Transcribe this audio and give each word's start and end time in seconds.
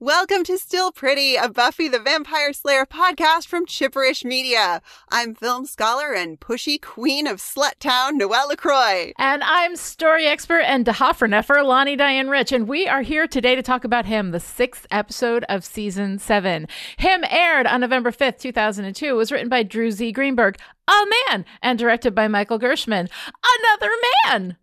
Welcome 0.00 0.44
to 0.44 0.58
Still 0.58 0.92
Pretty, 0.92 1.34
a 1.34 1.48
Buffy 1.48 1.88
the 1.88 1.98
Vampire 1.98 2.52
Slayer 2.52 2.86
podcast 2.86 3.48
from 3.48 3.66
Chipperish 3.66 4.24
Media. 4.24 4.80
I'm 5.10 5.34
film 5.34 5.66
scholar 5.66 6.12
and 6.12 6.38
pushy 6.38 6.80
queen 6.80 7.26
of 7.26 7.38
Slut 7.38 7.80
Town, 7.80 8.16
Noelle 8.16 8.50
LaCroix. 8.50 9.12
And 9.18 9.42
I'm 9.42 9.74
story 9.74 10.24
expert 10.28 10.60
and 10.60 10.86
Dehaferneffer, 10.86 11.66
Lani 11.66 11.96
Diane 11.96 12.28
Rich. 12.28 12.52
And 12.52 12.68
we 12.68 12.86
are 12.86 13.02
here 13.02 13.26
today 13.26 13.56
to 13.56 13.62
talk 13.62 13.82
about 13.82 14.06
him, 14.06 14.30
the 14.30 14.38
sixth 14.38 14.86
episode 14.92 15.44
of 15.48 15.64
season 15.64 16.20
seven. 16.20 16.68
Him 16.98 17.24
aired 17.28 17.66
on 17.66 17.80
November 17.80 18.12
5th, 18.12 18.38
2002. 18.38 19.04
It 19.04 19.12
was 19.14 19.32
written 19.32 19.48
by 19.48 19.64
Drew 19.64 19.90
Z. 19.90 20.12
Greenberg, 20.12 20.58
a 20.86 21.04
man, 21.26 21.44
and 21.60 21.76
directed 21.76 22.14
by 22.14 22.28
Michael 22.28 22.58
Gershman, 22.58 23.08
another 23.42 23.90
man. 24.24 24.56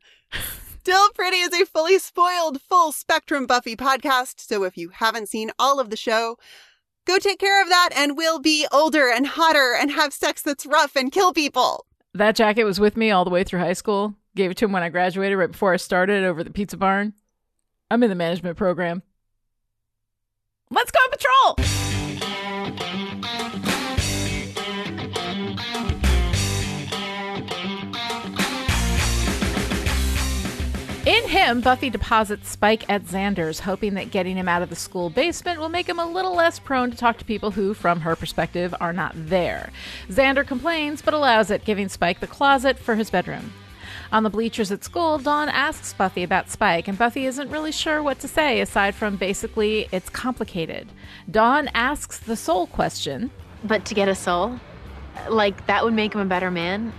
Still 0.86 1.10
Pretty 1.16 1.38
is 1.38 1.52
a 1.52 1.66
fully 1.66 1.98
spoiled, 1.98 2.62
full 2.62 2.92
spectrum 2.92 3.48
Buffy 3.48 3.76
podcast. 3.76 4.40
So 4.40 4.64
if 4.66 4.78
you 4.78 4.90
haven't 4.90 5.30
seen 5.30 5.50
all 5.58 5.80
of 5.80 5.90
the 5.90 5.98
show, 5.98 6.38
go 7.06 7.18
take 7.18 7.40
care 7.40 7.60
of 7.60 7.70
that 7.70 7.90
and 7.96 8.16
we'll 8.16 8.38
be 8.38 8.68
older 8.72 9.10
and 9.10 9.26
hotter 9.26 9.76
and 9.76 9.90
have 9.90 10.14
sex 10.14 10.44
that's 10.44 10.64
rough 10.64 10.96
and 10.96 11.12
kill 11.12 11.34
people. 11.34 11.88
That 12.14 12.36
jacket 12.36 12.66
was 12.66 12.80
with 12.80 12.98
me 12.98 13.10
all 13.10 13.26
the 13.26 13.32
way 13.32 13.44
through 13.44 13.62
high 13.62 13.74
school. 13.74 14.14
Gave 14.36 14.52
it 14.52 14.58
to 14.58 14.66
him 14.66 14.74
when 14.74 14.84
I 14.84 14.90
graduated, 14.90 15.40
right 15.40 15.52
before 15.52 15.74
I 15.74 15.78
started 15.78 16.24
over 16.24 16.44
the 16.44 16.52
pizza 16.52 16.78
barn. 16.78 17.14
I'm 17.90 18.04
in 18.04 18.10
the 18.12 18.16
management 18.16 18.56
program. 18.56 19.02
Let's 20.70 20.92
go 20.92 21.00
on 21.00 21.56
patrol! 22.78 23.05
Him, 31.36 31.60
Buffy 31.60 31.90
deposits 31.90 32.50
Spike 32.50 32.90
at 32.90 33.04
Xander's, 33.04 33.60
hoping 33.60 33.96
that 33.96 34.10
getting 34.10 34.38
him 34.38 34.48
out 34.48 34.62
of 34.62 34.70
the 34.70 34.76
school 34.76 35.10
basement 35.10 35.60
will 35.60 35.68
make 35.68 35.90
him 35.90 36.00
a 36.00 36.06
little 36.06 36.34
less 36.34 36.60
prone 36.60 36.90
to 36.92 36.96
talk 36.96 37.18
to 37.18 37.26
people 37.26 37.52
who, 37.52 37.74
from 37.74 38.00
her 38.00 38.16
perspective, 38.16 38.74
are 38.80 38.94
not 38.94 39.12
there. 39.14 39.70
Xander 40.08 40.48
complains, 40.48 41.02
but 41.02 41.14
allows 41.14 41.52
it, 41.52 41.66
giving 41.66 41.90
Spike 41.90 42.22
the 42.22 42.28
closet 42.28 42.80
for 42.80 42.96
his 42.96 43.10
bedroom. 43.10 43.52
On 44.14 44.24
the 44.24 44.30
bleachers 44.30 44.72
at 44.72 44.86
school, 44.86 45.18
Dawn 45.18 45.50
asks 45.50 45.92
Buffy 45.92 46.24
about 46.24 46.50
Spike, 46.50 46.88
and 46.88 46.98
Buffy 46.98 47.26
isn't 47.26 47.52
really 47.52 47.74
sure 47.74 48.02
what 48.02 48.20
to 48.20 48.30
say 48.30 48.62
aside 48.62 48.96
from 48.96 49.18
basically, 49.18 49.90
it's 49.92 50.10
complicated. 50.10 50.88
Dawn 51.30 51.70
asks 51.74 52.18
the 52.18 52.38
soul 52.38 52.66
question. 52.66 53.30
But 53.62 53.84
to 53.86 53.94
get 53.94 54.08
a 54.08 54.16
soul, 54.16 54.58
like 55.30 55.68
that 55.68 55.84
would 55.84 55.94
make 55.94 56.16
him 56.16 56.22
a 56.22 56.26
better 56.26 56.50
man. 56.50 56.94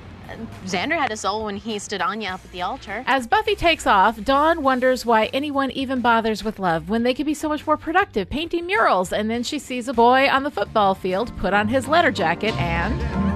Xander 0.65 0.99
had 0.99 1.13
a 1.13 1.17
soul 1.17 1.45
when 1.45 1.57
he 1.57 1.79
stood 1.79 2.01
Anya 2.01 2.31
up 2.31 2.45
at 2.45 2.53
the 2.53 2.63
altar. 2.63 3.05
As 3.07 3.27
Buffy 3.27 3.55
takes 3.55 3.87
off, 3.87 4.23
Dawn 4.23 4.63
wonders 4.63 5.07
why 5.07 5.27
anyone 5.27 5.71
even 5.71 6.01
bothers 6.01 6.43
with 6.43 6.59
love 6.59 6.89
when 6.89 7.03
they 7.03 7.15
could 7.15 7.27
be 7.27 7.35
so 7.35 7.49
much 7.49 7.67
more 7.67 7.77
productive 7.77 8.29
painting 8.29 8.67
murals, 8.67 9.13
and 9.13 9.31
then 9.31 9.43
she 9.43 9.59
sees 9.59 9.89
a 9.89 9.93
boy 9.93 10.29
on 10.29 10.43
the 10.43 10.51
football 10.51 10.95
field 10.95 11.37
put 11.39 11.55
on 11.55 11.69
his 11.69 11.89
letter 11.89 12.11
jacket 12.11 12.55
and. 12.57 13.27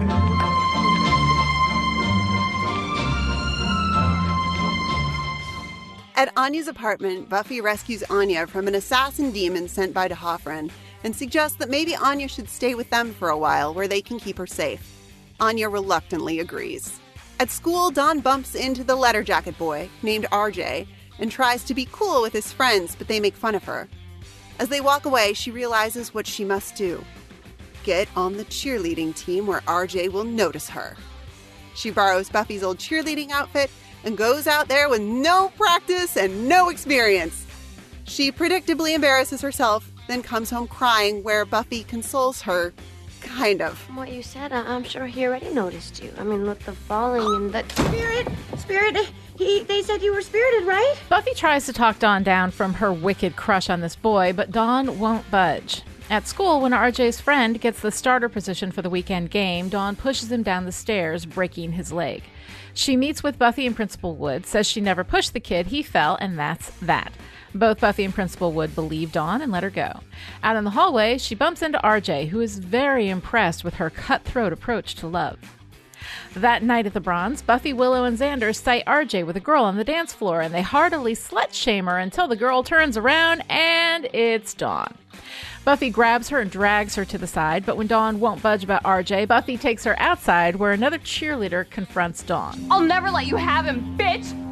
At 6.16 6.30
Anya's 6.36 6.68
apartment, 6.68 7.30
Buffy 7.30 7.62
rescues 7.62 8.02
Anya 8.10 8.46
from 8.46 8.68
an 8.68 8.74
assassin 8.74 9.30
demon 9.32 9.68
sent 9.68 9.94
by 9.94 10.06
D'Hoffryn 10.06 10.70
and 11.02 11.16
suggests 11.16 11.56
that 11.56 11.70
maybe 11.70 11.96
Anya 11.96 12.28
should 12.28 12.50
stay 12.50 12.74
with 12.74 12.90
them 12.90 13.14
for 13.14 13.30
a 13.30 13.38
while 13.38 13.72
where 13.72 13.88
they 13.88 14.02
can 14.02 14.18
keep 14.18 14.36
her 14.36 14.46
safe. 14.46 14.99
Anya 15.40 15.68
reluctantly 15.68 16.40
agrees. 16.40 17.00
At 17.38 17.50
school, 17.50 17.90
Dawn 17.90 18.20
bumps 18.20 18.54
into 18.54 18.84
the 18.84 18.96
letter 18.96 19.22
jacket 19.22 19.56
boy, 19.56 19.88
named 20.02 20.26
RJ, 20.30 20.86
and 21.18 21.30
tries 21.30 21.64
to 21.64 21.74
be 21.74 21.88
cool 21.90 22.20
with 22.22 22.32
his 22.32 22.52
friends, 22.52 22.94
but 22.94 23.08
they 23.08 23.20
make 23.20 23.34
fun 23.34 23.54
of 23.54 23.64
her. 23.64 23.88
As 24.58 24.68
they 24.68 24.80
walk 24.80 25.06
away, 25.06 25.32
she 25.32 25.50
realizes 25.50 26.12
what 26.12 26.26
she 26.26 26.44
must 26.44 26.76
do 26.76 27.02
get 27.82 28.08
on 28.14 28.36
the 28.36 28.44
cheerleading 28.44 29.16
team 29.16 29.46
where 29.46 29.62
RJ 29.62 30.12
will 30.12 30.24
notice 30.24 30.68
her. 30.68 30.96
She 31.74 31.90
borrows 31.90 32.28
Buffy's 32.28 32.62
old 32.62 32.76
cheerleading 32.76 33.30
outfit 33.30 33.70
and 34.04 34.18
goes 34.18 34.46
out 34.46 34.68
there 34.68 34.90
with 34.90 35.00
no 35.00 35.50
practice 35.56 36.18
and 36.18 36.46
no 36.46 36.68
experience. 36.68 37.46
She 38.04 38.30
predictably 38.30 38.94
embarrasses 38.94 39.40
herself, 39.40 39.90
then 40.08 40.22
comes 40.22 40.50
home 40.50 40.68
crying, 40.68 41.22
where 41.22 41.46
Buffy 41.46 41.84
consoles 41.84 42.42
her 42.42 42.74
Kind 43.20 43.62
of. 43.62 43.78
From 43.78 43.96
what 43.96 44.12
you 44.12 44.22
said, 44.22 44.52
I- 44.52 44.62
I'm 44.74 44.84
sure 44.84 45.06
he 45.06 45.26
already 45.26 45.50
noticed 45.50 46.02
you. 46.02 46.12
I 46.18 46.24
mean, 46.24 46.46
look, 46.46 46.58
the 46.60 46.72
falling 46.72 47.22
and 47.36 47.52
the 47.52 47.64
spirit, 47.74 48.28
spirit. 48.58 48.96
He, 49.36 49.62
they 49.62 49.82
said 49.82 50.02
you 50.02 50.12
were 50.12 50.20
spirited, 50.22 50.66
right? 50.66 50.94
Buffy 51.08 51.32
tries 51.34 51.64
to 51.66 51.72
talk 51.72 51.98
Dawn 51.98 52.22
down 52.22 52.50
from 52.50 52.74
her 52.74 52.92
wicked 52.92 53.36
crush 53.36 53.70
on 53.70 53.80
this 53.80 53.96
boy, 53.96 54.32
but 54.34 54.50
Dawn 54.50 54.98
won't 54.98 55.30
budge. 55.30 55.82
At 56.10 56.26
school, 56.26 56.60
when 56.60 56.72
RJ's 56.72 57.20
friend 57.20 57.60
gets 57.60 57.80
the 57.80 57.92
starter 57.92 58.28
position 58.28 58.72
for 58.72 58.82
the 58.82 58.90
weekend 58.90 59.30
game, 59.30 59.68
Dawn 59.68 59.94
pushes 59.96 60.30
him 60.30 60.42
down 60.42 60.64
the 60.66 60.72
stairs, 60.72 61.24
breaking 61.24 61.72
his 61.72 61.92
leg. 61.92 62.22
She 62.74 62.96
meets 62.96 63.22
with 63.22 63.38
Buffy 63.38 63.66
and 63.66 63.76
Principal 63.76 64.16
Wood, 64.16 64.44
says 64.44 64.66
she 64.66 64.80
never 64.80 65.04
pushed 65.04 65.32
the 65.32 65.40
kid, 65.40 65.68
he 65.68 65.82
fell, 65.82 66.16
and 66.20 66.38
that's 66.38 66.70
that. 66.80 67.12
Both 67.54 67.80
Buffy 67.80 68.04
and 68.04 68.14
Principal 68.14 68.52
Wood 68.52 68.74
believe 68.74 69.12
Dawn 69.12 69.42
and 69.42 69.50
let 69.50 69.62
her 69.62 69.70
go. 69.70 70.00
Out 70.42 70.56
in 70.56 70.64
the 70.64 70.70
hallway, 70.70 71.18
she 71.18 71.34
bumps 71.34 71.62
into 71.62 71.78
RJ, 71.78 72.28
who 72.28 72.40
is 72.40 72.58
very 72.58 73.08
impressed 73.08 73.64
with 73.64 73.74
her 73.74 73.90
cutthroat 73.90 74.52
approach 74.52 74.94
to 74.96 75.06
love. 75.06 75.38
That 76.34 76.62
night 76.62 76.86
at 76.86 76.94
the 76.94 77.00
Bronze, 77.00 77.42
Buffy, 77.42 77.72
Willow, 77.72 78.04
and 78.04 78.16
Xander 78.16 78.54
sight 78.54 78.84
RJ 78.86 79.26
with 79.26 79.36
a 79.36 79.40
girl 79.40 79.64
on 79.64 79.76
the 79.76 79.84
dance 79.84 80.12
floor, 80.12 80.40
and 80.40 80.54
they 80.54 80.62
heartily 80.62 81.14
slut 81.14 81.52
shame 81.52 81.86
her 81.86 81.98
until 81.98 82.28
the 82.28 82.36
girl 82.36 82.62
turns 82.62 82.96
around 82.96 83.42
and 83.50 84.08
it's 84.14 84.54
Dawn. 84.54 84.94
Buffy 85.64 85.90
grabs 85.90 86.28
her 86.30 86.40
and 86.40 86.50
drags 86.50 86.94
her 86.94 87.04
to 87.04 87.18
the 87.18 87.26
side, 87.26 87.66
but 87.66 87.76
when 87.76 87.86
Dawn 87.86 88.18
won't 88.18 88.42
budge 88.42 88.64
about 88.64 88.82
RJ, 88.84 89.28
Buffy 89.28 89.58
takes 89.58 89.84
her 89.84 89.98
outside 89.98 90.56
where 90.56 90.72
another 90.72 90.98
cheerleader 90.98 91.68
confronts 91.68 92.22
Dawn. 92.22 92.58
I'll 92.70 92.80
never 92.80 93.10
let 93.10 93.26
you 93.26 93.36
have 93.36 93.66
him, 93.66 93.98
bitch! 93.98 94.49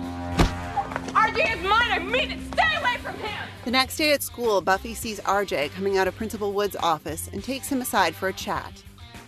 RJ 1.18 1.56
is 1.56 1.68
mine, 1.68 1.90
I 1.90 1.98
mean 1.98 2.30
it! 2.30 2.38
Stay 2.52 2.76
away 2.80 2.96
from 2.98 3.16
him! 3.16 3.48
The 3.64 3.72
next 3.72 3.96
day 3.96 4.12
at 4.12 4.22
school, 4.22 4.60
Buffy 4.60 4.94
sees 4.94 5.18
RJ 5.20 5.72
coming 5.72 5.98
out 5.98 6.06
of 6.06 6.14
Principal 6.14 6.52
Wood's 6.52 6.76
office 6.76 7.28
and 7.32 7.42
takes 7.42 7.68
him 7.68 7.80
aside 7.80 8.14
for 8.14 8.28
a 8.28 8.32
chat. 8.32 8.72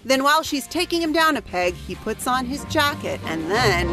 Then, 0.05 0.23
while 0.23 0.45
she's 0.45 0.69
taking 0.69 1.03
him 1.03 1.12
down 1.12 1.37
a 1.37 1.43
peg, 1.43 1.75
he 1.75 1.97
puts 1.97 2.28
on 2.28 2.47
his 2.47 2.65
jacket 2.67 3.21
and 3.25 3.51
then. 3.51 3.89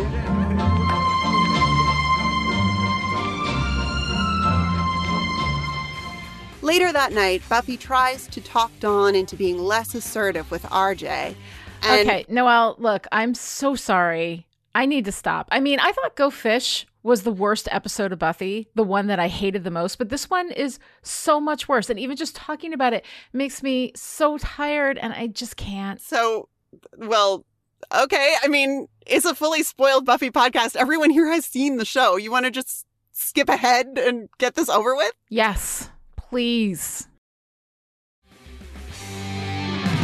Later 6.62 6.94
that 6.94 7.14
night, 7.14 7.42
Buffy 7.50 7.78
tries 7.78 8.28
to 8.28 8.40
talk 8.40 8.72
Dawn 8.80 9.16
into 9.16 9.36
being 9.36 9.58
less 9.58 9.96
assertive 9.96 10.52
with 10.52 10.64
RJ. 10.64 11.36
And 11.82 12.08
okay, 12.08 12.26
Noelle, 12.30 12.76
look, 12.78 13.08
I'm 13.12 13.34
so 13.34 13.74
sorry. 13.74 14.47
I 14.78 14.86
need 14.86 15.06
to 15.06 15.12
stop. 15.12 15.48
I 15.52 15.60
mean, 15.60 15.80
I 15.80 15.92
thought 15.92 16.16
Go 16.16 16.30
Fish 16.30 16.86
was 17.02 17.24
the 17.24 17.32
worst 17.32 17.68
episode 17.72 18.14
of 18.14 18.20
Buffy, 18.20 18.68
the 18.76 18.84
one 18.84 19.08
that 19.08 19.20
I 19.20 19.28
hated 19.28 19.64
the 19.64 19.72
most, 19.72 19.98
but 19.98 20.10
this 20.10 20.30
one 20.30 20.52
is 20.52 20.78
so 21.02 21.40
much 21.40 21.68
worse. 21.68 21.90
And 21.90 22.00
even 22.00 22.16
just 22.16 22.36
talking 22.36 22.74
about 22.74 22.94
it 22.94 23.04
makes 23.34 23.64
me 23.64 23.92
so 23.96 24.38
tired 24.38 25.00
and 25.00 25.14
I 25.14 25.26
just 25.26 25.58
can't. 25.58 26.00
So, 26.00 26.50
well, 26.96 27.44
okay. 27.92 28.36
I 28.44 28.50
mean, 28.50 28.88
it's 29.08 29.26
a 29.26 29.34
fully 29.34 29.64
spoiled 29.64 30.06
Buffy 30.06 30.30
podcast. 30.30 30.76
Everyone 30.76 31.10
here 31.10 31.32
has 31.32 31.44
seen 31.44 31.78
the 31.78 31.84
show. 31.86 32.16
You 32.16 32.30
want 32.30 32.46
to 32.46 32.52
just 32.52 32.86
skip 33.14 33.50
ahead 33.50 33.98
and 33.98 34.30
get 34.38 34.54
this 34.54 34.70
over 34.70 34.96
with? 34.96 35.14
Yes, 35.28 35.90
please. 36.18 37.08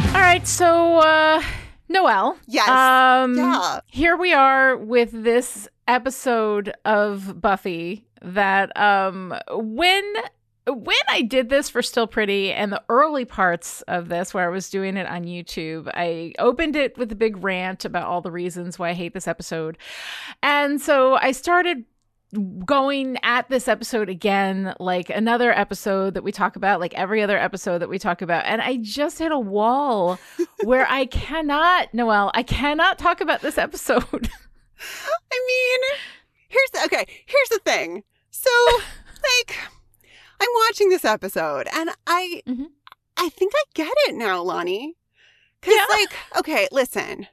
All 0.08 0.20
right, 0.20 0.44
so 0.48 0.98
uh 0.98 1.44
Noelle. 1.88 2.36
Yes. 2.46 2.68
Um 2.68 3.36
Yeah. 3.36 3.80
here 3.86 4.16
we 4.16 4.32
are 4.32 4.76
with 4.76 5.10
this 5.12 5.68
episode 5.86 6.72
of 6.84 7.40
Buffy 7.40 8.06
that 8.22 8.74
um 8.76 9.34
when 9.50 10.04
when 10.66 10.96
I 11.08 11.20
did 11.20 11.50
this 11.50 11.68
for 11.68 11.82
Still 11.82 12.06
Pretty 12.06 12.50
and 12.50 12.72
the 12.72 12.82
early 12.88 13.26
parts 13.26 13.82
of 13.82 14.08
this 14.08 14.32
where 14.32 14.46
I 14.46 14.48
was 14.48 14.70
doing 14.70 14.96
it 14.96 15.06
on 15.06 15.24
YouTube, 15.24 15.90
I 15.92 16.32
opened 16.38 16.74
it 16.74 16.96
with 16.96 17.12
a 17.12 17.14
big 17.14 17.44
rant 17.44 17.84
about 17.84 18.06
all 18.06 18.22
the 18.22 18.30
reasons 18.30 18.78
why 18.78 18.88
I 18.88 18.92
hate 18.94 19.12
this 19.12 19.28
episode. 19.28 19.76
And 20.42 20.80
so 20.80 21.16
I 21.16 21.32
started 21.32 21.84
going 22.64 23.16
at 23.22 23.48
this 23.48 23.68
episode 23.68 24.08
again 24.08 24.74
like 24.80 25.08
another 25.10 25.52
episode 25.56 26.14
that 26.14 26.22
we 26.24 26.32
talk 26.32 26.56
about 26.56 26.80
like 26.80 26.94
every 26.94 27.22
other 27.22 27.38
episode 27.38 27.78
that 27.78 27.88
we 27.88 27.98
talk 27.98 28.22
about 28.22 28.44
and 28.46 28.60
i 28.62 28.76
just 28.78 29.18
hit 29.18 29.30
a 29.32 29.38
wall 29.38 30.18
where 30.64 30.86
i 30.90 31.06
cannot 31.06 31.92
noelle 31.94 32.30
i 32.34 32.42
cannot 32.42 32.98
talk 32.98 33.20
about 33.20 33.40
this 33.40 33.58
episode 33.58 34.28
I 35.32 35.44
mean, 35.46 35.98
here's 36.48 36.70
the, 36.72 36.84
okay. 36.86 37.06
Here's 37.26 37.48
the 37.48 37.60
thing. 37.64 38.02
So, 38.30 38.50
like, 38.76 39.56
I'm 40.40 40.48
watching 40.68 40.88
this 40.90 41.04
episode, 41.04 41.68
and 41.72 41.90
I, 42.06 42.42
Mhm. 42.46 42.66
I 43.16 43.28
think 43.30 43.52
I 43.56 43.62
get 43.74 43.92
it 44.08 44.16
now, 44.16 44.42
Lani. 44.42 44.96
Cause 45.62 45.74
Yeah. 45.74 45.86
like, 45.90 46.12
okay, 46.38 46.68
listen. 46.72 47.28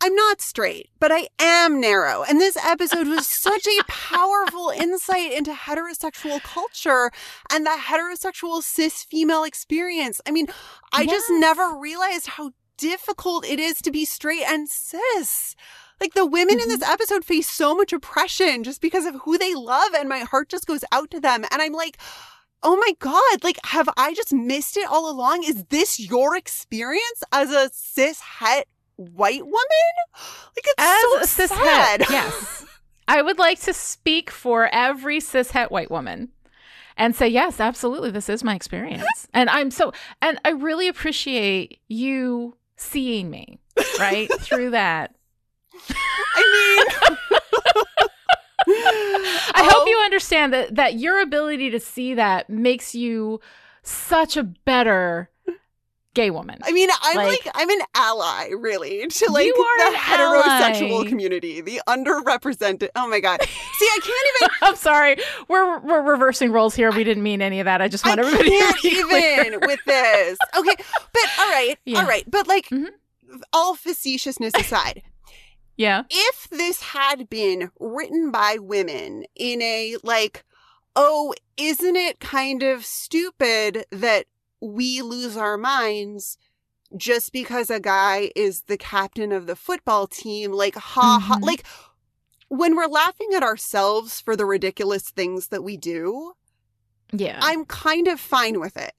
I'm 0.00 0.14
not 0.14 0.40
straight, 0.40 0.90
but 1.00 1.10
I 1.10 1.28
am 1.38 1.80
narrow. 1.80 2.22
And 2.22 2.40
this 2.40 2.56
episode 2.56 3.08
was 3.08 3.26
such 3.26 3.66
a 3.66 3.84
powerful 3.88 4.70
insight 4.70 5.32
into 5.32 5.52
heterosexual 5.52 6.40
culture 6.42 7.10
and 7.50 7.66
the 7.66 7.70
heterosexual 7.70 8.62
cis 8.62 9.02
female 9.02 9.44
experience. 9.44 10.20
I 10.26 10.30
mean, 10.30 10.46
I 10.92 11.06
just 11.06 11.26
never 11.30 11.76
realized 11.76 12.28
how 12.28 12.52
difficult 12.76 13.44
it 13.44 13.58
is 13.58 13.82
to 13.82 13.90
be 13.90 14.04
straight 14.04 14.44
and 14.46 14.68
cis. 14.68 15.56
Like 16.00 16.14
the 16.14 16.26
women 16.26 16.60
in 16.60 16.68
this 16.68 16.80
mm-hmm. 16.80 16.92
episode 16.92 17.24
face 17.24 17.48
so 17.48 17.74
much 17.74 17.92
oppression 17.92 18.62
just 18.62 18.80
because 18.80 19.04
of 19.04 19.16
who 19.22 19.36
they 19.36 19.54
love, 19.54 19.94
and 19.94 20.08
my 20.08 20.20
heart 20.20 20.48
just 20.48 20.66
goes 20.66 20.84
out 20.92 21.10
to 21.10 21.20
them. 21.20 21.44
And 21.50 21.60
I'm 21.60 21.72
like, 21.72 21.98
oh 22.62 22.76
my 22.76 22.92
God, 23.00 23.42
like, 23.42 23.58
have 23.66 23.88
I 23.96 24.14
just 24.14 24.32
missed 24.32 24.76
it 24.76 24.88
all 24.88 25.10
along? 25.10 25.42
Is 25.42 25.64
this 25.70 25.98
your 25.98 26.36
experience 26.36 27.24
as 27.32 27.50
a 27.50 27.70
cis 27.72 28.20
het 28.20 28.68
white 28.98 29.44
woman? 29.44 29.94
Like, 30.54 30.64
it's 30.64 30.74
As 31.24 31.30
so 31.30 31.44
a 31.44 31.48
sad. 31.48 32.04
yes. 32.10 32.66
I 33.08 33.22
would 33.22 33.38
like 33.38 33.58
to 33.60 33.72
speak 33.72 34.30
for 34.30 34.68
every 34.70 35.18
cis 35.20 35.52
het 35.52 35.70
white 35.70 35.90
woman 35.90 36.28
and 36.96 37.16
say, 37.16 37.26
yes, 37.26 37.58
absolutely, 37.58 38.10
this 38.10 38.28
is 38.28 38.44
my 38.44 38.54
experience. 38.54 39.26
and 39.32 39.48
I'm 39.48 39.70
so, 39.70 39.92
and 40.20 40.38
I 40.44 40.50
really 40.50 40.88
appreciate 40.88 41.80
you 41.88 42.56
seeing 42.76 43.30
me, 43.30 43.60
right? 43.98 44.28
Through 44.40 44.70
that. 44.72 45.14
I 46.34 46.86
mean, 47.16 47.16
I 49.54 49.62
Oh. 49.62 49.70
hope 49.72 49.88
you 49.88 49.96
understand 50.04 50.52
that 50.52 50.74
that 50.74 50.94
your 50.98 51.20
ability 51.20 51.70
to 51.70 51.80
see 51.80 52.14
that 52.14 52.50
makes 52.50 52.94
you 52.94 53.40
such 53.82 54.36
a 54.36 54.42
better 54.42 55.30
gay 56.18 56.30
woman. 56.30 56.58
I 56.64 56.72
mean, 56.72 56.88
I'm 57.02 57.16
Like- 57.16 57.44
like, 57.44 57.54
I'm 57.54 57.70
an 57.70 57.80
ally, 57.94 58.50
really, 58.58 59.06
to 59.06 59.30
like 59.30 59.46
You 59.46 59.54
are 59.54 59.90
the 59.92 59.96
heterosexual 59.98 60.90
ally. 61.00 61.08
community, 61.08 61.60
the 61.60 61.80
underrepresented. 61.86 62.88
Oh 62.96 63.06
my 63.08 63.20
god! 63.20 63.40
See, 63.42 63.86
I 63.86 63.98
can't 64.02 64.26
even. 64.42 64.50
I'm 64.62 64.76
sorry. 64.76 65.16
We're 65.48 65.78
we're 65.78 66.02
reversing 66.02 66.50
roles 66.50 66.74
here. 66.74 66.90
We 66.90 67.04
didn't 67.04 67.22
mean 67.22 67.40
any 67.40 67.60
of 67.60 67.66
that. 67.66 67.80
I 67.80 67.88
just 67.88 68.04
want 68.04 68.18
I 68.20 68.24
everybody 68.24 68.50
can't 68.50 68.76
to 68.78 68.82
be 68.90 69.02
clear. 69.08 69.44
even 69.46 69.60
with 69.60 69.80
this. 69.86 70.38
Okay, 70.56 70.74
but 71.12 71.22
all 71.38 71.48
right, 71.50 71.76
Yeah. 71.84 72.00
all 72.00 72.06
right, 72.06 72.24
but 72.28 72.48
like 72.48 72.68
Mhm. 72.70 72.88
all 73.52 73.76
facetiousness 73.76 74.54
aside, 74.56 75.02
Yeah. 75.76 76.02
if 76.10 76.48
this 76.50 76.82
had 76.82 77.28
been 77.30 77.70
written 77.78 78.30
by 78.32 78.56
women 78.58 79.24
in 79.36 79.62
a 79.62 79.96
like, 80.02 80.44
oh, 80.96 81.32
isn't 81.56 81.94
it 81.96 82.18
kind 82.18 82.62
of 82.64 82.84
stupid 82.84 83.84
that 83.92 84.26
we 84.60 85.02
lose 85.02 85.36
our 85.36 85.56
minds 85.56 86.36
just 86.96 87.32
because 87.32 87.68
a 87.70 87.80
guy 87.80 88.30
is 88.34 88.62
the 88.62 88.76
captain 88.78 89.30
of 89.32 89.46
the 89.46 89.56
football 89.56 90.06
team? 90.06 90.52
Like, 90.52 90.74
ha 90.74 91.18
ha, 91.20 91.36
Mhm. 91.36 91.44
like 91.44 91.64
when 92.48 92.74
we're 92.76 92.86
laughing 92.86 93.28
at 93.34 93.42
ourselves 93.42 94.20
for 94.20 94.34
the 94.36 94.46
ridiculous 94.46 95.10
things 95.10 95.48
that 95.48 95.62
we 95.62 95.76
do, 95.76 96.32
Yeah. 97.12 97.38
I'm 97.42 97.64
kind 97.66 98.08
of 98.08 98.18
fine 98.20 98.58
with 98.60 98.76
it. 98.76 98.94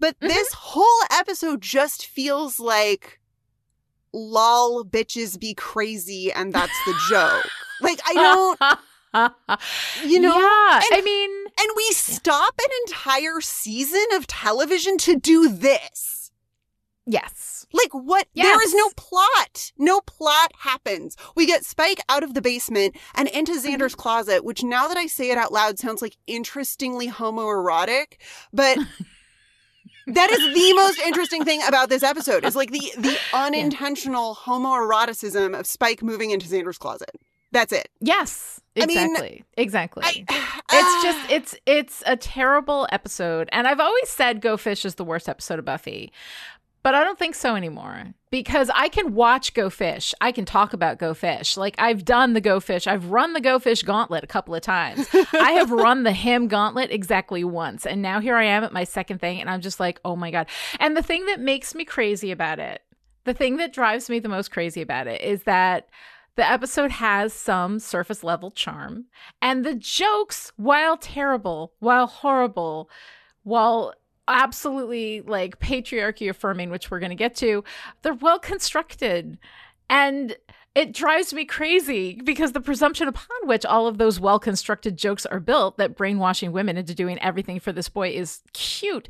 But 0.00 0.18
Mhm. 0.20 0.28
this 0.28 0.52
whole 0.52 1.02
episode 1.10 1.60
just 1.62 2.04
feels 2.06 2.58
like 2.58 3.20
lol 4.12 4.84
bitches 4.84 5.38
be 5.38 5.54
crazy 5.54 6.32
and 6.32 6.52
that's 6.52 6.78
the 6.86 6.94
joke. 7.08 7.46
like 7.80 8.00
I 8.06 8.14
don't 9.14 9.38
you 10.10 10.20
know 10.20 10.38
Yeah. 10.38 10.76
and- 10.84 10.94
I 10.94 11.00
mean, 11.04 11.43
and 11.60 11.68
we 11.76 11.84
stop 11.92 12.54
an 12.58 12.70
entire 12.86 13.40
season 13.40 14.04
of 14.14 14.26
television 14.26 14.98
to 14.98 15.16
do 15.16 15.48
this. 15.48 16.30
yes. 17.06 17.66
Like 17.72 17.92
what 17.92 18.28
there 18.36 18.62
is 18.62 18.72
no 18.72 18.88
plot. 18.96 19.72
No 19.76 20.00
plot 20.02 20.52
happens. 20.60 21.16
We 21.34 21.44
get 21.44 21.64
Spike 21.64 21.98
out 22.08 22.22
of 22.22 22.34
the 22.34 22.40
basement 22.42 22.94
and 23.16 23.26
into 23.28 23.52
Mm-hmm. 23.52 23.82
Xander's 23.82 23.96
closet, 23.96 24.44
which 24.44 24.62
now 24.62 24.86
that 24.86 24.96
I 24.96 25.06
say 25.06 25.30
it 25.32 25.38
out 25.38 25.52
loud 25.52 25.78
sounds 25.80 26.00
like 26.00 26.16
interestingly 26.28 27.08
homoerotic, 27.08 28.18
but 28.52 28.78
that 30.06 30.30
is 30.30 30.54
the 30.54 30.72
most 30.74 31.00
interesting 31.00 31.44
thing 31.44 31.62
about 31.66 31.88
this 31.88 32.04
episode 32.04 32.44
is 32.44 32.54
like 32.54 32.70
the 32.70 32.92
the 32.96 33.16
unintentional 33.32 34.36
homoeroticism 34.36 35.58
of 35.58 35.66
Spike 35.66 36.00
moving 36.02 36.30
into 36.30 36.46
Xander's 36.46 36.78
closet. 36.78 37.10
That's 37.54 37.72
it. 37.72 37.88
Yes. 38.00 38.60
I 38.76 38.86
mean, 38.86 38.98
Exactly. 38.98 39.44
exactly. 39.56 40.02
I- 40.28 40.60
it's 40.72 41.02
just 41.04 41.30
it's 41.30 41.54
it's 41.64 42.02
a 42.06 42.16
terrible 42.16 42.88
episode 42.90 43.48
and 43.52 43.68
i've 43.68 43.78
always 43.78 44.08
said 44.08 44.40
go 44.40 44.56
fish 44.56 44.84
is 44.84 44.96
the 44.96 45.04
worst 45.04 45.28
episode 45.28 45.58
of 45.60 45.64
buffy 45.64 46.12
but 46.82 46.94
i 46.94 47.04
don't 47.04 47.18
think 47.18 47.34
so 47.36 47.54
anymore 47.54 48.14
because 48.30 48.70
i 48.74 48.88
can 48.88 49.14
watch 49.14 49.54
go 49.54 49.70
fish 49.70 50.12
i 50.20 50.32
can 50.32 50.44
talk 50.44 50.72
about 50.72 50.98
go 50.98 51.14
fish 51.14 51.56
like 51.56 51.76
i've 51.78 52.04
done 52.04 52.32
the 52.32 52.40
go 52.40 52.58
fish 52.58 52.86
i've 52.88 53.06
run 53.10 53.34
the 53.34 53.40
go 53.40 53.58
fish 53.60 53.82
gauntlet 53.82 54.24
a 54.24 54.26
couple 54.26 54.54
of 54.54 54.62
times 54.62 55.06
i 55.34 55.52
have 55.52 55.70
run 55.84 56.02
the 56.02 56.12
him 56.12 56.48
gauntlet 56.48 56.90
exactly 56.90 57.44
once 57.44 57.86
and 57.86 58.02
now 58.02 58.18
here 58.18 58.34
i 58.34 58.44
am 58.44 58.64
at 58.64 58.72
my 58.72 58.82
second 58.84 59.20
thing 59.20 59.40
and 59.40 59.48
i'm 59.48 59.60
just 59.60 59.78
like 59.78 60.00
oh 60.04 60.16
my 60.16 60.30
god 60.32 60.48
and 60.80 60.96
the 60.96 61.02
thing 61.02 61.24
that 61.26 61.38
makes 61.38 61.74
me 61.74 61.84
crazy 61.84 62.32
about 62.32 62.58
it 62.58 62.82
the 63.24 63.34
thing 63.34 63.58
that 63.58 63.72
drives 63.72 64.10
me 64.10 64.18
the 64.18 64.28
most 64.28 64.50
crazy 64.50 64.80
about 64.80 65.06
it 65.06 65.20
is 65.20 65.44
that 65.44 65.88
the 66.36 66.48
episode 66.48 66.90
has 66.90 67.32
some 67.32 67.78
surface 67.78 68.24
level 68.24 68.50
charm, 68.50 69.06
and 69.40 69.64
the 69.64 69.74
jokes, 69.74 70.52
while 70.56 70.96
terrible, 70.96 71.72
while 71.78 72.06
horrible, 72.06 72.90
while 73.42 73.94
absolutely 74.26 75.20
like 75.20 75.60
patriarchy 75.60 76.28
affirming, 76.28 76.70
which 76.70 76.90
we're 76.90 76.98
going 76.98 77.10
to 77.10 77.16
get 77.16 77.34
to, 77.36 77.62
they're 78.02 78.14
well 78.14 78.38
constructed. 78.38 79.38
And 79.88 80.36
it 80.74 80.92
drives 80.92 81.32
me 81.32 81.44
crazy 81.44 82.20
because 82.24 82.52
the 82.52 82.60
presumption 82.60 83.06
upon 83.06 83.26
which 83.44 83.64
all 83.64 83.86
of 83.86 83.98
those 83.98 84.18
well 84.18 84.40
constructed 84.40 84.96
jokes 84.96 85.24
are 85.26 85.38
built 85.38 85.78
that 85.78 85.96
brainwashing 85.96 86.50
women 86.50 86.76
into 86.76 86.94
doing 86.94 87.18
everything 87.20 87.60
for 87.60 87.70
this 87.70 87.88
boy 87.88 88.08
is 88.10 88.42
cute 88.52 89.08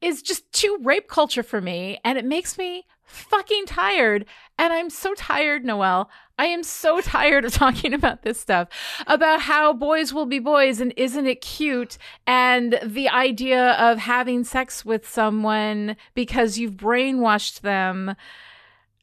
is 0.00 0.22
just 0.22 0.50
too 0.52 0.78
rape 0.82 1.08
culture 1.08 1.42
for 1.42 1.60
me. 1.60 1.98
And 2.04 2.16
it 2.16 2.24
makes 2.24 2.56
me 2.56 2.86
fucking 3.02 3.66
tired. 3.66 4.24
And 4.56 4.72
I'm 4.72 4.88
so 4.88 5.14
tired, 5.14 5.64
Noelle. 5.64 6.08
I 6.40 6.46
am 6.46 6.62
so 6.62 7.02
tired 7.02 7.44
of 7.44 7.52
talking 7.64 7.92
about 7.92 8.22
this 8.22 8.40
stuff 8.40 8.68
about 9.06 9.42
how 9.42 9.74
boys 9.74 10.14
will 10.14 10.24
be 10.24 10.38
boys 10.38 10.80
and 10.80 10.94
isn't 10.96 11.26
it 11.26 11.42
cute? 11.42 11.98
And 12.26 12.78
the 12.82 13.10
idea 13.10 13.72
of 13.72 13.98
having 13.98 14.44
sex 14.44 14.82
with 14.82 15.06
someone 15.06 15.96
because 16.14 16.56
you've 16.56 16.78
brainwashed 16.78 17.60
them 17.60 18.16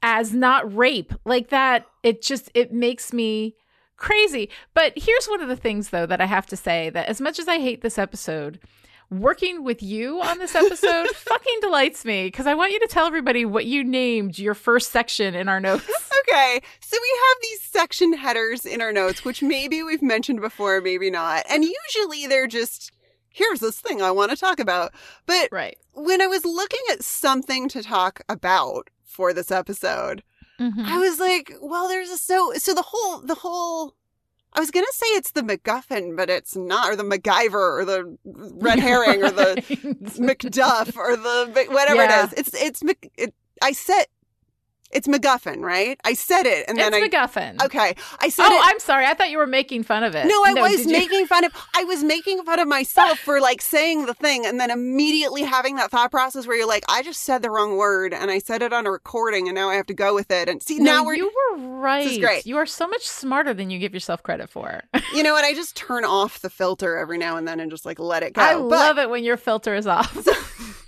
as 0.01 0.34
not 0.34 0.75
rape 0.75 1.13
like 1.25 1.50
that 1.50 1.86
it 2.04 2.22
just 2.22 2.51
it 2.54 2.72
makes 2.72 3.12
me 3.12 3.56
crazy 3.95 4.48
but 4.75 4.94
here's 4.95 5.25
one 5.25 5.42
of 5.42 5.48
the 5.48 5.56
things 5.56 5.89
though 5.89 6.06
that 6.06 6.22
i 6.22 6.25
have 6.25 6.45
to 6.45 6.56
say 6.56 6.92
that 6.92 7.07
as 7.07 7.19
much 7.19 7.39
as 7.39 7.48
i 7.48 7.57
hate 7.57 7.81
this 7.81 7.98
episode 7.98 8.60
working 9.10 9.63
with 9.63 9.81
you 9.81 10.22
on 10.22 10.38
this 10.38 10.54
episode 10.54 11.07
fucking 11.16 11.60
delights 11.62 12.06
me 12.06 12.27
because 12.27 12.46
i 12.46 12.53
want 12.53 12.72
you 12.72 12.79
to 12.79 12.86
tell 12.86 13.08
everybody 13.08 13.44
what 13.44 13.65
you 13.65 13.84
named 13.84 14.38
your 14.38 14.53
first 14.53 14.91
section 14.91 15.34
in 15.34 15.50
our 15.50 15.60
notes 15.60 16.06
Okay, 16.29 16.60
so 16.81 16.98
we 17.01 17.19
have 17.29 17.38
these 17.41 17.62
section 17.62 18.13
headers 18.13 18.65
in 18.65 18.81
our 18.81 18.91
notes, 18.91 19.24
which 19.24 19.41
maybe 19.41 19.81
we've 19.84 20.01
mentioned 20.01 20.41
before, 20.41 20.81
maybe 20.81 21.10
not. 21.10 21.46
And 21.50 21.63
usually 21.63 22.27
they're 22.27 22.48
just, 22.48 22.91
here's 23.29 23.60
this 23.62 23.79
thing 23.79 24.01
I 24.01 24.12
want 24.12 24.31
to 24.31 24.38
talk 24.38 24.60
about. 24.60 24.91
But 25.25 25.50
right 25.51 25.77
when 25.93 26.22
I 26.22 26.27
was 26.27 26.43
looking 26.46 26.81
at 26.91 27.03
something 27.03 27.67
to 27.69 27.81
talk 27.81 28.22
about 28.29 28.89
for 29.03 29.34
this 29.34 29.51
episode, 29.51 30.24
Mhm. 30.60 30.86
I 30.86 30.98
was 30.98 31.19
like, 31.19 31.53
well, 31.62 31.88
there's 31.88 32.10
a 32.10 32.17
so, 32.17 32.51
so 32.57 32.74
the 32.74 32.81
whole, 32.88 33.19
the 33.22 33.36
whole, 33.36 33.93
I 34.53 34.60
was 34.60 34.72
going 34.72 34.86
to 34.86 34.93
say 34.93 35.05
it's 35.10 35.31
the 35.31 35.43
MacGuffin, 35.43 36.17
but 36.17 36.31
it's 36.31 36.55
not, 36.55 36.89
or 36.89 36.96
the 36.96 37.03
MacGyver, 37.03 37.53
or 37.79 37.86
the 37.86 38.17
red 38.25 38.79
herring, 38.79 39.24
or 39.24 39.29
the 39.29 39.62
McDuff, 40.17 40.98
or 40.98 41.15
the, 41.15 41.65
whatever 41.69 42.03
Yeah. 42.03 42.24
it 42.24 42.25
is. 42.25 42.34
It's, 42.39 42.81
it's, 42.84 42.84
it, 43.17 43.34
I 43.62 43.72
said, 43.72 44.05
it's 44.91 45.08
MacGuffin, 45.08 45.62
right? 45.62 46.00
I 46.06 46.13
said 46.13 46.46
it, 46.46 46.65
and 46.67 46.77
then 46.77 46.94
it's 46.94 47.13
I, 47.15 47.27
MacGuffin. 47.27 47.63
Okay, 47.65 47.96
I 48.20 48.29
said 48.29 48.46
Oh, 48.48 48.56
it. 48.56 48.62
I'm 48.63 48.79
sorry. 48.79 49.06
I 49.06 49.13
thought 49.13 49.29
you 49.29 49.38
were 49.38 49.48
making 49.48 49.84
fun 49.84 50.03
of 50.03 50.15
it. 50.15 50.25
no, 50.25 50.44
I 50.46 50.53
was 50.53 50.77
did 50.77 50.86
you? 50.88 50.91
making 50.94 51.25
fun 51.27 51.44
of. 51.44 51.51
I 51.75 51.84
was 51.84 52.03
making 52.03 52.44
fun 52.44 52.60
of 52.60 52.67
myself 52.67 53.20
for 53.20 53.39
like 53.41 53.62
saying 53.62 54.06
the 54.06 54.13
thing, 54.13 54.46
and 54.46 54.60
then 54.60 54.72
immediately 54.72 55.44
having 55.44 55.75
that 55.75 55.91
thought 55.91 56.12
process 56.12 56.48
where 56.48 56.56
you're 56.58 56.67
like, 56.67 56.84
I 56.89 57.03
just 57.03 57.24
said 57.24 57.41
the 57.41 57.50
wrong 57.50 57.77
word, 57.77 58.13
and 58.13 58.32
I 58.32 58.39
said 58.39 58.62
it 58.62 58.74
on 58.74 58.86
a 58.86 58.91
recording, 58.91 59.48
and 59.48 59.56
now 59.56 59.70
I 59.70 59.75
have 59.75 59.86
to 59.88 59.94
go 59.94 60.13
with 60.15 60.32
it. 60.32 60.48
And 60.50 60.62
see, 60.63 60.77
No, 60.79 60.84
now 60.86 61.06
we're, 61.06 61.15
you 61.15 61.32
were 61.51 61.58
right. 61.79 62.20
great. 62.20 62.46
You 62.46 62.58
are 62.58 62.65
so 62.65 62.88
much 62.88 63.06
smarter 63.08 63.53
than 63.53 63.70
you 63.70 63.79
give 63.79 63.94
yourself 63.94 64.24
credit 64.24 64.50
for. 64.50 64.84
you 65.13 65.24
know 65.24 65.34
what? 65.34 65.44
I 65.46 65.53
just 65.53 65.75
turn 65.75 66.06
off 66.06 66.39
the 66.39 66.50
filter 66.50 66.98
every 66.98 67.17
now 67.17 67.38
and 67.38 67.48
then 67.48 67.60
and 67.60 67.70
just 67.72 67.86
like 67.86 68.00
let 68.00 68.24
it 68.24 68.34
go. 68.34 68.41
I 68.41 68.53
love 68.56 68.98
it 68.98 69.10
when 69.10 69.24
your 69.24 69.38
filter 69.38 69.75
is 69.75 69.86
off. 69.88 70.25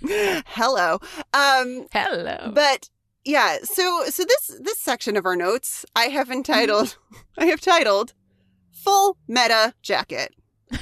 Hello. 0.46 0.98
Um, 1.34 1.86
Hello. 1.92 2.52
but 2.54 2.88
yeah, 3.24 3.58
so 3.62 4.04
so 4.08 4.24
this 4.24 4.58
this 4.60 4.78
section 4.78 5.16
of 5.16 5.26
our 5.26 5.36
notes 5.36 5.84
I 5.94 6.04
have 6.04 6.30
entitled 6.30 6.96
I 7.38 7.46
have 7.46 7.60
titled 7.60 8.14
Full 8.72 9.16
Meta 9.28 9.74
Jacket. 9.82 10.34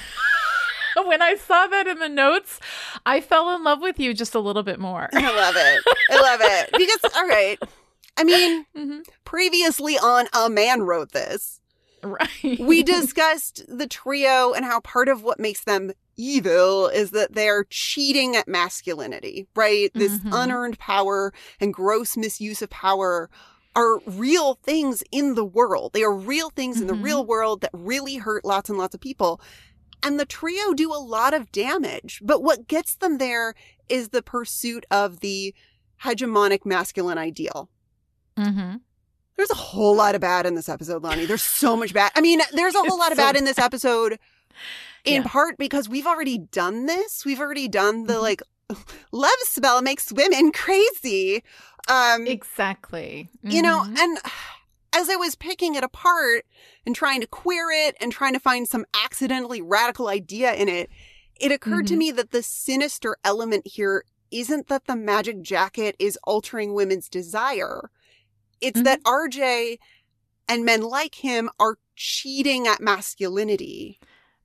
when 1.06 1.22
I 1.22 1.34
saw 1.36 1.66
that 1.68 1.86
in 1.86 1.98
the 1.98 2.08
notes, 2.08 2.58
I 3.06 3.20
fell 3.20 3.54
in 3.54 3.62
love 3.64 3.80
with 3.80 3.98
you 4.00 4.14
just 4.14 4.34
a 4.34 4.40
little 4.40 4.62
bit 4.62 4.80
more. 4.80 5.08
I 5.14 5.30
love 5.34 5.54
it. 5.56 5.82
I 6.10 6.20
love 6.20 6.40
it. 6.42 6.70
Because, 6.76 7.12
all 7.14 7.26
right, 7.28 7.58
I 8.16 8.24
mean, 8.24 8.64
Mhm. 8.76 9.04
previously 9.24 9.96
on 9.98 10.26
A 10.34 10.48
Man 10.50 10.82
Wrote 10.82 11.12
This, 11.12 11.60
Right. 12.02 12.58
we 12.60 12.82
discussed 12.82 13.64
the 13.68 13.86
trio 13.86 14.52
and 14.52 14.64
how 14.64 14.80
part 14.80 15.08
of 15.08 15.22
what 15.22 15.38
makes 15.40 15.64
them 15.64 15.92
evil 16.18 16.88
is 16.88 17.12
that 17.12 17.34
they're 17.34 17.64
cheating 17.70 18.36
at 18.36 18.46
masculinity, 18.48 19.48
right? 19.56 19.90
This 19.94 20.18
Mhm. 20.18 20.30
unearned 20.32 20.78
power 20.78 21.32
and 21.60 21.72
gross 21.72 22.16
misuse 22.16 22.60
of 22.60 22.68
power 22.68 23.30
are 23.74 24.00
real 24.00 24.54
things 24.62 25.02
in 25.12 25.34
the 25.36 25.44
world. 25.44 25.92
They 25.92 26.02
are 26.02 26.12
real 26.12 26.50
things 26.50 26.80
in 26.80 26.88
the 26.88 26.94
real 26.94 27.24
world 27.24 27.60
that 27.60 27.70
really 27.72 28.16
hurt 28.16 28.44
lots 28.44 28.68
and 28.68 28.76
lots 28.76 28.94
of 28.94 29.00
people. 29.00 29.40
And 30.02 30.18
the 30.18 30.26
trio 30.26 30.74
do 30.74 30.92
a 30.92 30.98
lot 30.98 31.32
of 31.32 31.52
damage. 31.52 32.20
But 32.22 32.42
what 32.42 32.66
gets 32.66 32.96
them 32.96 33.18
there 33.18 33.54
is 33.88 34.08
the 34.08 34.22
pursuit 34.22 34.84
of 34.90 35.20
the 35.20 35.54
hegemonic 36.02 36.64
masculine 36.64 37.18
ideal. 37.18 37.70
Mm-hmm. 38.36 38.76
There's 39.36 39.50
a 39.50 39.54
whole 39.54 39.94
lot 39.94 40.14
of 40.16 40.20
bad 40.20 40.46
in 40.46 40.56
this 40.56 40.68
episode, 40.68 41.04
Lani. 41.04 41.24
There's 41.24 41.42
so 41.42 41.76
much 41.76 41.94
bad. 41.94 42.10
I 42.16 42.20
mean, 42.20 42.40
there's 42.52 42.74
a 42.74 42.82
whole 42.82 42.98
lot 42.98 43.12
of 43.12 43.18
bad 43.18 43.36
in 43.36 43.44
this 43.44 43.58
episode 43.58 44.18
in 45.04 45.22
Yeah. 45.22 45.28
part 45.28 45.56
because 45.58 45.88
we've 45.88 46.06
already 46.06 46.38
done 46.38 46.86
this. 46.86 47.24
We've 47.24 47.40
already 47.40 47.68
done 47.68 48.04
the 48.04 48.14
Mhm. 48.14 48.22
like 48.22 48.42
love 49.12 49.30
spell 49.42 49.80
makes 49.82 50.12
women 50.12 50.52
crazy. 50.52 51.42
Um 51.88 52.26
Exactly. 52.26 53.28
you 53.42 53.62
know, 53.62 53.80
Mhm. 53.86 53.98
and 53.98 54.18
as 54.92 55.08
I 55.08 55.16
was 55.16 55.34
picking 55.36 55.74
it 55.74 55.84
apart 55.84 56.44
and 56.86 56.94
trying 56.96 57.20
to 57.20 57.26
queer 57.26 57.70
it 57.70 57.96
and 58.00 58.10
trying 58.12 58.32
to 58.34 58.40
find 58.40 58.68
some 58.68 58.84
accidentally 58.94 59.60
radical 59.62 60.08
idea 60.08 60.54
in 60.54 60.68
it, 60.68 60.90
it 61.40 61.52
occurred 61.52 61.86
to 61.88 61.94
Mhm. 61.94 61.98
me 61.98 62.10
that 62.12 62.30
the 62.30 62.42
sinister 62.42 63.16
element 63.24 63.66
here 63.66 64.04
isn't 64.30 64.66
that 64.68 64.86
the 64.86 64.96
magic 64.96 65.40
jacket 65.40 65.94
is 65.98 66.18
altering 66.24 66.74
women's 66.74 67.08
desire. 67.08 67.90
It's 68.60 68.80
Mhm. 68.80 68.84
that 68.84 69.00
RJ 69.04 69.78
and 70.48 70.64
men 70.64 70.82
like 70.82 71.14
him 71.16 71.48
are 71.60 71.78
cheating 71.94 72.66
at 72.66 72.80
masculinity. 72.80 73.98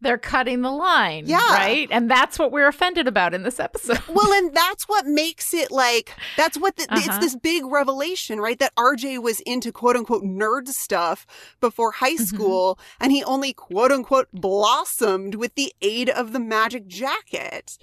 They're 0.03 0.17
cutting 0.17 0.61
the 0.61 0.71
line. 0.71 1.23
Yeah. 1.27 1.37
Right. 1.53 1.87
And 1.91 2.09
that's 2.11 2.37
what 2.37 2.51
we're 2.51 2.67
offended 2.67 3.07
about 3.07 3.33
in 3.33 3.43
this 3.43 3.59
episode. 3.59 3.99
Well, 4.09 4.31
and 4.33 4.53
that's 4.53 4.83
what 4.87 5.05
makes 5.07 5.53
it 5.53 5.71
like 5.71 6.15
that's 6.37 6.57
what 6.57 6.75
the, 6.75 6.83
it's 6.91 7.07
Uh-huh. 7.09 7.19
this 7.19 7.35
big 7.35 7.65
revelation, 7.65 8.39
right? 8.39 8.59
That 8.59 8.75
RJ 8.75 9.21
was 9.21 9.39
into 9.41 9.71
quote 9.71 9.95
unquote 9.95 10.23
nerd 10.23 10.67
stuff 10.67 11.25
before 11.59 11.93
high 11.93 12.15
Mhm. 12.15 12.25
school, 12.27 12.79
and 12.99 13.11
he 13.11 13.23
only 13.23 13.53
quote 13.53 13.91
unquote 13.91 14.27
blossomed 14.33 15.35
with 15.35 15.55
the 15.55 15.73
aid 15.81 16.09
of 16.09 16.33
the 16.33 16.39
magic 16.39 16.87
jacket. 16.87 17.77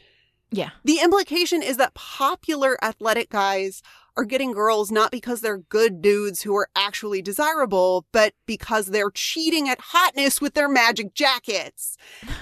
Yeah. 0.53 0.71
The 0.85 0.99
implication 1.01 1.63
is 1.63 1.77
that 1.77 1.95
popular 1.95 2.77
athletic 2.85 3.31
guys 3.31 3.83
are 4.21 4.25
getting 4.25 4.53
girls 4.53 4.91
not 4.93 5.11
because 5.11 5.41
they're 5.41 5.57
good 5.57 6.03
dudes 6.03 6.43
who 6.43 6.55
are 6.55 6.69
actually 6.77 7.23
desirable, 7.23 8.05
but 8.13 8.35
because 8.45 8.89
they're 8.89 9.11
cheating 9.11 9.67
at 9.67 9.81
hotness 9.81 10.43
with 10.43 10.53
their 10.53 10.69
magic 10.69 11.15
jackets. 11.15 11.97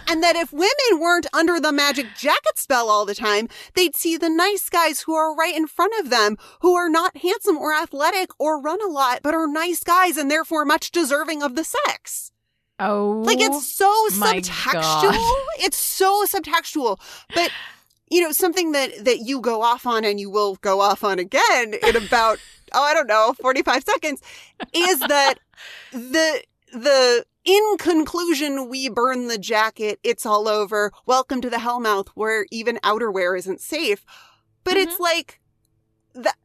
And 0.09 0.21
that 0.25 0.35
if 0.35 0.53
women 0.53 0.99
weren't 0.99 1.29
under 1.33 1.61
the 1.61 1.71
magic 1.71 2.07
jacket 2.17 2.59
spell 2.59 2.91
all 2.91 3.07
the 3.07 3.15
time, 3.15 3.49
they'd 3.75 3.95
see 3.95 4.17
the 4.17 4.29
nice 4.29 4.69
guys 4.69 5.03
who 5.03 5.15
are 5.15 5.37
right 5.37 5.55
in 5.55 5.69
front 5.69 5.93
of 6.01 6.11
them, 6.11 6.37
who 6.63 6.75
are 6.75 6.89
not 6.89 7.19
handsome 7.19 7.57
or 7.57 7.73
athletic 7.73 8.31
or 8.41 8.61
run 8.61 8.83
a 8.83 8.91
lot, 8.91 9.21
but 9.23 9.35
are 9.35 9.47
nice 9.47 9.85
guys 9.85 10.17
and 10.17 10.29
therefore 10.29 10.65
much 10.65 10.91
deserving 10.91 11.45
of 11.45 11.55
the 11.55 11.63
sex. 11.63 12.33
Oh. 12.81 13.23
Like 13.25 13.41
it's 13.41 13.57
oh 13.81 14.09
so 14.11 14.21
subtextual. 14.21 15.13
God. 15.13 15.47
It's 15.61 15.79
so 15.79 16.25
subtextual. 16.27 16.99
But 17.35 17.53
you 18.11 18.21
know, 18.21 18.33
something 18.33 18.73
that 18.73 19.05
that 19.05 19.21
you 19.21 19.41
go 19.41 19.63
off 19.63 19.87
on 19.87 20.05
and 20.05 20.19
you 20.21 20.31
will 20.31 20.57
go 20.57 20.81
off 20.81 21.05
on 21.05 21.19
again 21.19 21.75
in 21.83 21.97
about 21.97 22.39
oh, 22.73 22.83
I 22.83 22.95
don't 22.95 23.07
know, 23.07 23.35
45 23.41 23.85
seconds 23.85 24.23
is 24.73 25.01
that 25.01 25.35
the 25.93 26.43
the 26.73 27.25
in 27.45 27.77
conclusion 27.79 28.69
we 28.69 28.89
burn 28.89 29.29
the 29.29 29.39
jacket, 29.39 29.99
it's 30.03 30.27
all 30.27 30.49
over. 30.49 30.93
Welcome 31.07 31.41
to 31.41 31.51
the 31.51 31.57
hellmouth 31.57 32.09
where 32.09 32.47
even 32.51 32.79
outerwear 32.85 33.39
isn't 33.39 33.61
safe. 33.61 34.05
But 34.65 34.77
it's 34.77 34.95
mm-hmm. 34.95 35.03
like 35.03 35.41
that 36.15 36.37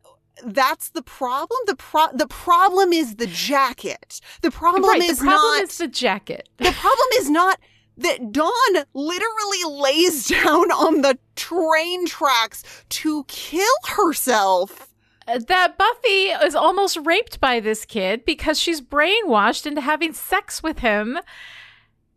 that's 0.43 0.89
the 0.89 1.03
problem. 1.03 1.59
The 1.65 1.75
pro 1.75 2.07
the 2.13 2.27
problem 2.27 2.93
is 2.93 3.15
the 3.15 3.27
jacket. 3.27 4.21
The 4.41 4.51
problem 4.51 4.85
right. 4.85 5.01
is 5.01 5.19
the 5.19 5.25
problem 5.25 5.55
not 5.57 5.63
is 5.63 5.77
the 5.77 5.87
jacket. 5.87 6.49
the 6.57 6.71
problem 6.71 7.07
is 7.15 7.29
not 7.29 7.59
that 7.97 8.31
Dawn 8.31 8.51
literally 8.93 9.63
lays 9.81 10.27
down 10.43 10.71
on 10.71 11.01
the 11.01 11.17
train 11.35 12.05
tracks 12.07 12.63
to 12.89 13.23
kill 13.25 13.65
herself. 13.87 14.89
Uh, 15.27 15.39
that 15.47 15.77
Buffy 15.77 16.27
is 16.45 16.53
almost 16.55 16.97
raped 17.05 17.39
by 17.39 17.59
this 17.61 17.85
kid 17.85 18.25
because 18.25 18.59
she's 18.59 18.81
brainwashed 18.81 19.65
into 19.65 19.79
having 19.81 20.11
sex 20.13 20.61
with 20.61 20.79
him. 20.79 21.17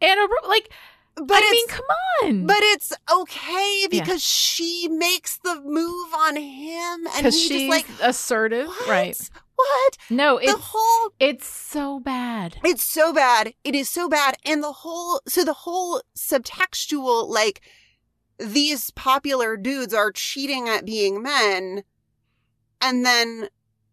And 0.01 0.21
a, 0.21 0.49
like, 0.49 0.71
But 1.15 1.39
I 1.43 1.51
mean, 1.51 1.69
come 1.69 1.85
on. 2.25 2.47
but 2.47 2.57
it's 2.61 2.93
okay 3.13 3.81
Yeah. 3.83 4.01
because 4.03 4.25
she 4.25 4.89
makes 4.89 5.37
the 5.39 5.61
move 5.61 6.13
on 6.15 6.35
him 6.37 7.07
and 7.07 7.17
because 7.17 7.35
he 7.37 7.49
she's 7.49 7.61
just 7.61 7.71
like 7.71 7.87
assertive, 8.03 8.67
what? 8.67 8.89
right? 8.89 9.31
What? 9.57 9.97
No, 10.11 10.39
the 10.39 10.45
it's 10.45 10.61
whole 10.61 11.13
it's 11.19 11.47
so 11.47 11.99
bad. 11.99 12.59
It's 12.63 12.83
so 12.85 13.13
bad. 13.13 13.55
It 13.65 13.75
is 13.75 13.89
so 13.89 14.09
bad. 14.09 14.37
And 14.45 14.63
the 14.63 14.73
whole, 14.73 15.21
so 15.27 15.45
the 15.45 15.53
whole 15.53 16.03
subtextual, 16.17 17.29
like, 17.29 17.63
these 18.39 18.91
popular 18.91 19.57
dudes 19.57 19.95
are 19.95 20.13
cheating 20.13 20.69
at 20.69 20.85
being 20.85 21.23
men. 21.23 21.85
And 22.83 23.05
then 23.05 23.49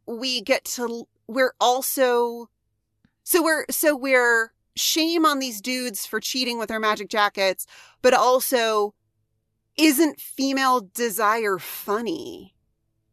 we 0.05 0.41
get 0.41 0.65
to, 0.65 1.07
we're 1.27 1.53
also, 1.61 2.49
so 3.23 3.41
we're, 3.41 3.65
so 3.69 3.95
we're 3.95 4.51
shame 4.75 5.25
on 5.25 5.39
these 5.39 5.61
dudes 5.61 6.05
for 6.05 6.19
cheating 6.19 6.59
with 6.59 6.67
their 6.67 6.79
magic 6.79 7.09
jackets, 7.09 7.65
but 8.01 8.13
also 8.13 8.93
isn't 9.77 10.19
female 10.19 10.89
desire 10.93 11.57
funny? 11.57 12.53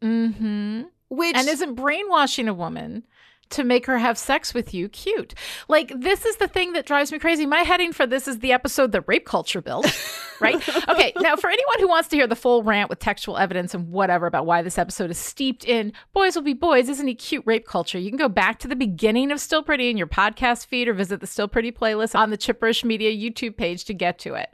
Mm-hmm. 0.03 0.83
Which, 1.11 1.37
And 1.37 1.49
isn't 1.49 1.75
brainwashing 1.75 2.49
a 2.49 2.55
woman 2.55 3.03
to 3.51 3.65
make 3.65 3.87
her 3.87 3.99
have 3.99 4.19
sex 4.19 4.55
with 4.55 4.73
you 4.75 4.89
cute? 4.89 5.35
Like 5.69 5.93
this 5.97 6.25
is 6.25 6.37
the 6.37 6.49
thing 6.49 6.73
that 6.73 6.87
drives 6.87 7.13
me 7.13 7.19
crazy. 7.19 7.47
My 7.47 7.61
heading 7.61 7.93
for 7.93 8.07
this 8.07 8.27
is 8.27 8.39
the 8.39 8.53
episode 8.53 8.93
that 8.93 9.03
rape 9.07 9.27
culture 9.27 9.61
built, 9.61 9.87
right? 10.41 10.57
Okay, 10.89 11.13
now 11.21 11.37
for 11.37 11.51
anyone 11.51 11.79
who 11.79 11.89
wants 11.89 12.09
to 12.09 12.17
hear 12.17 12.27
the 12.27 12.37
full 12.37 12.63
rant 12.63 12.89
with 12.89 12.99
textual 12.99 13.37
evidence 13.37 13.75
and 13.75 13.91
whatever 13.91 14.27
about 14.27 14.47
why 14.47 14.63
this 14.63 14.79
episode 14.79 15.11
is 15.11 15.19
steeped 15.19 15.65
in 15.65 15.93
boys 16.13 16.35
will 16.35 16.43
be 16.43 16.55
boys, 16.55 16.89
isn't 16.89 17.07
he 17.07 17.15
cute 17.15 17.45
rape 17.47 17.67
culture? 17.67 17.99
You 17.99 18.11
can 18.11 18.19
go 18.19 18.29
back 18.29 18.59
to 18.61 18.69
the 18.69 18.77
beginning 18.77 19.31
of 19.31 19.41
Still 19.41 19.63
Pretty 19.63 19.91
in 19.91 19.97
your 19.97 20.07
podcast 20.07 20.67
feed 20.67 20.89
or 20.89 20.95
visit 20.95 21.21
the 21.21 21.27
Still 21.27 21.49
Pretty 21.49 21.73
playlist 21.73 22.19
on 22.19 22.31
the 22.31 22.39
Chipperish 22.39 22.85
Media 22.85 23.11
YouTube 23.11 23.57
page 23.57 23.85
to 23.85 23.95
get 23.95 24.19
to 24.21 24.35
it. 24.35 24.51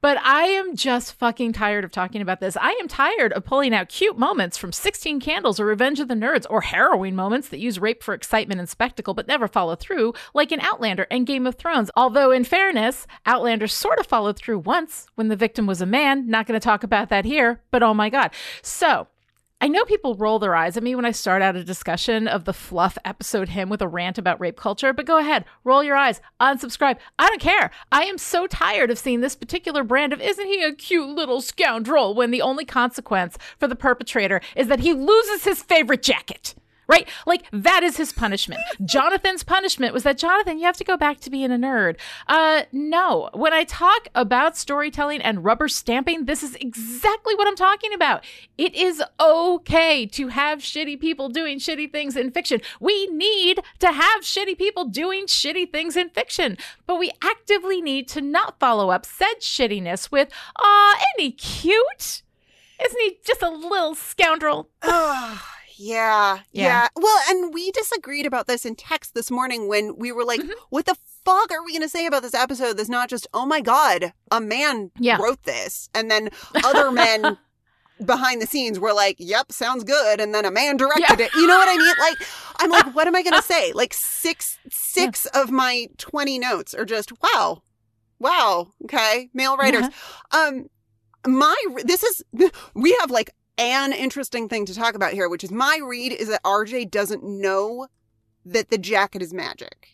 But 0.00 0.18
I 0.18 0.44
am 0.44 0.76
just 0.76 1.14
fucking 1.14 1.54
tired 1.54 1.84
of 1.84 1.90
talking 1.90 2.22
about 2.22 2.38
this. 2.40 2.56
I 2.56 2.70
am 2.80 2.86
tired 2.86 3.32
of 3.32 3.44
pulling 3.44 3.74
out 3.74 3.88
cute 3.88 4.16
moments 4.16 4.56
from 4.56 4.70
16 4.70 5.18
Candles 5.18 5.58
or 5.58 5.66
Revenge 5.66 5.98
of 5.98 6.06
the 6.06 6.14
Nerds 6.14 6.46
or 6.48 6.60
harrowing 6.60 7.16
moments 7.16 7.48
that 7.48 7.58
use 7.58 7.80
rape 7.80 8.02
for 8.02 8.14
excitement 8.28 8.60
and 8.60 8.68
spectacle 8.68 9.14
but 9.14 9.26
never 9.26 9.48
follow 9.48 9.74
through, 9.74 10.12
like 10.34 10.52
in 10.52 10.60
Outlander 10.60 11.06
and 11.10 11.26
Game 11.26 11.46
of 11.46 11.54
Thrones. 11.54 11.90
Although, 11.96 12.30
in 12.30 12.44
fairness, 12.44 13.06
Outlander 13.24 13.66
sort 13.66 13.98
of 13.98 14.06
followed 14.06 14.36
through 14.36 14.58
once 14.58 15.06
when 15.14 15.28
the 15.28 15.36
victim 15.36 15.66
was 15.66 15.80
a 15.80 15.86
man. 15.86 16.28
Not 16.28 16.46
going 16.46 16.60
to 16.60 16.64
talk 16.64 16.82
about 16.82 17.08
that 17.08 17.24
here, 17.24 17.62
but 17.70 17.82
oh 17.82 17.94
my 17.94 18.10
God. 18.10 18.30
So, 18.60 19.06
I 19.62 19.68
know 19.68 19.86
people 19.86 20.14
roll 20.14 20.38
their 20.38 20.54
eyes 20.54 20.76
at 20.76 20.82
me 20.82 20.94
when 20.94 21.06
I 21.06 21.10
start 21.10 21.40
out 21.40 21.56
a 21.56 21.64
discussion 21.64 22.28
of 22.28 22.44
the 22.44 22.52
fluff 22.52 22.98
episode 23.02 23.48
him 23.48 23.70
with 23.70 23.80
a 23.80 23.88
rant 23.88 24.18
about 24.18 24.38
rape 24.40 24.58
culture, 24.58 24.92
but 24.92 25.06
go 25.06 25.16
ahead, 25.16 25.46
roll 25.64 25.82
your 25.82 25.96
eyes, 25.96 26.20
unsubscribe. 26.38 26.98
I 27.18 27.28
don't 27.28 27.40
care. 27.40 27.70
I 27.90 28.04
am 28.04 28.18
so 28.18 28.46
tired 28.46 28.90
of 28.90 28.98
seeing 28.98 29.22
this 29.22 29.34
particular 29.34 29.84
brand 29.84 30.12
of 30.12 30.20
isn't 30.20 30.46
he 30.46 30.62
a 30.62 30.74
cute 30.74 31.08
little 31.08 31.40
scoundrel 31.40 32.14
when 32.14 32.30
the 32.30 32.42
only 32.42 32.66
consequence 32.66 33.38
for 33.58 33.66
the 33.66 33.74
perpetrator 33.74 34.42
is 34.54 34.68
that 34.68 34.80
he 34.80 34.92
loses 34.92 35.44
his 35.44 35.62
favorite 35.62 36.02
jacket. 36.02 36.54
Right? 36.88 37.06
Like 37.26 37.44
that 37.52 37.82
is 37.82 37.98
his 37.98 38.14
punishment. 38.14 38.62
Jonathan's 38.82 39.44
punishment 39.44 39.92
was 39.92 40.04
that 40.04 40.16
Jonathan, 40.16 40.58
you 40.58 40.64
have 40.64 40.78
to 40.78 40.84
go 40.84 40.96
back 40.96 41.20
to 41.20 41.30
being 41.30 41.52
a 41.52 41.56
nerd. 41.56 41.96
Uh 42.26 42.62
no. 42.72 43.28
When 43.34 43.52
I 43.52 43.64
talk 43.64 44.08
about 44.14 44.56
storytelling 44.56 45.20
and 45.20 45.44
rubber 45.44 45.68
stamping, 45.68 46.24
this 46.24 46.42
is 46.42 46.54
exactly 46.54 47.34
what 47.34 47.46
I'm 47.46 47.56
talking 47.56 47.92
about. 47.92 48.24
It 48.56 48.74
is 48.74 49.02
okay 49.20 50.06
to 50.06 50.28
have 50.28 50.60
shitty 50.60 50.98
people 50.98 51.28
doing 51.28 51.58
shitty 51.58 51.92
things 51.92 52.16
in 52.16 52.30
fiction. 52.30 52.62
We 52.80 53.06
need 53.08 53.60
to 53.80 53.92
have 53.92 54.22
shitty 54.22 54.56
people 54.56 54.86
doing 54.86 55.26
shitty 55.26 55.70
things 55.70 55.94
in 55.94 56.08
fiction, 56.08 56.56
but 56.86 56.98
we 56.98 57.12
actively 57.22 57.82
need 57.82 58.08
to 58.08 58.22
not 58.22 58.58
follow 58.58 58.90
up 58.90 59.04
said 59.04 59.40
shittiness 59.40 60.10
with, 60.10 60.30
"Ah, 60.58 60.96
isn't 60.96 61.18
he 61.18 61.32
cute? 61.32 62.22
Isn't 62.82 63.00
he 63.00 63.18
just 63.26 63.42
a 63.42 63.50
little 63.50 63.94
scoundrel?" 63.94 64.70
Yeah, 65.78 66.40
Yeah. 66.52 66.64
yeah, 66.64 66.88
Well, 66.96 67.18
and 67.28 67.54
we 67.54 67.70
disagreed 67.70 68.26
about 68.26 68.46
this 68.46 68.66
in 68.66 68.74
text 68.74 69.14
this 69.14 69.30
morning 69.30 69.68
when 69.68 69.96
we 69.96 70.10
were 70.12 70.24
like, 70.24 70.40
Mhm. 70.40 70.50
what 70.70 70.86
the 70.86 70.96
fuck 71.24 71.52
are 71.52 71.62
we 71.64 71.72
going 71.72 71.82
to 71.82 71.88
say 71.88 72.06
about 72.06 72.22
this 72.22 72.34
episode 72.34 72.76
that's 72.76 72.88
not 72.88 73.08
just, 73.08 73.26
oh 73.32 73.46
my 73.46 73.60
God, 73.60 74.12
a 74.30 74.40
man 74.40 74.90
Yeah. 74.98 75.18
wrote 75.20 75.44
this? 75.44 75.88
And 75.94 76.10
then 76.10 76.30
other 76.64 76.90
men 76.90 77.38
behind 78.04 78.40
the 78.42 78.46
scenes 78.46 78.78
were 78.80 78.92
like, 78.92 79.16
yep, 79.18 79.52
sounds 79.52 79.84
good. 79.84 80.20
And 80.20 80.34
then 80.34 80.44
a 80.44 80.50
man 80.50 80.76
directed 80.76 81.18
Yeah. 81.20 81.26
it. 81.26 81.34
You 81.34 81.46
know 81.46 81.58
what 81.58 81.68
I 81.68 81.76
mean? 81.76 81.94
Like, 81.98 82.16
I'm 82.60 82.70
like, 82.70 82.86
what 82.96 83.06
am 83.06 83.14
I 83.14 83.22
going 83.22 83.36
to 83.36 83.42
say? 83.42 83.72
Like 83.72 83.94
six, 83.94 84.58
six 84.70 85.26
of 85.26 85.50
my 85.50 85.86
20 85.98 86.38
notes 86.38 86.74
are 86.74 86.84
just, 86.84 87.12
wow, 87.22 87.62
wow. 88.18 88.72
Okay. 88.84 89.30
Male 89.34 89.56
writers. 89.56 89.86
Um, 90.32 90.66
my, 91.26 91.54
this 91.84 92.02
is, 92.02 92.22
we 92.74 92.96
have 93.00 93.10
like 93.10 93.30
an 93.58 93.92
interesting 93.92 94.48
thing 94.48 94.64
to 94.66 94.74
talk 94.74 94.94
about 94.94 95.12
here, 95.12 95.28
which 95.28 95.44
is 95.44 95.50
my 95.50 95.78
read 95.84 96.12
is 96.12 96.28
that 96.28 96.42
RJ 96.44 96.90
doesn't 96.90 97.22
know 97.22 97.88
that 98.44 98.70
the 98.70 98.78
jacket 98.78 99.20
is 99.22 99.32
magic. 99.34 99.88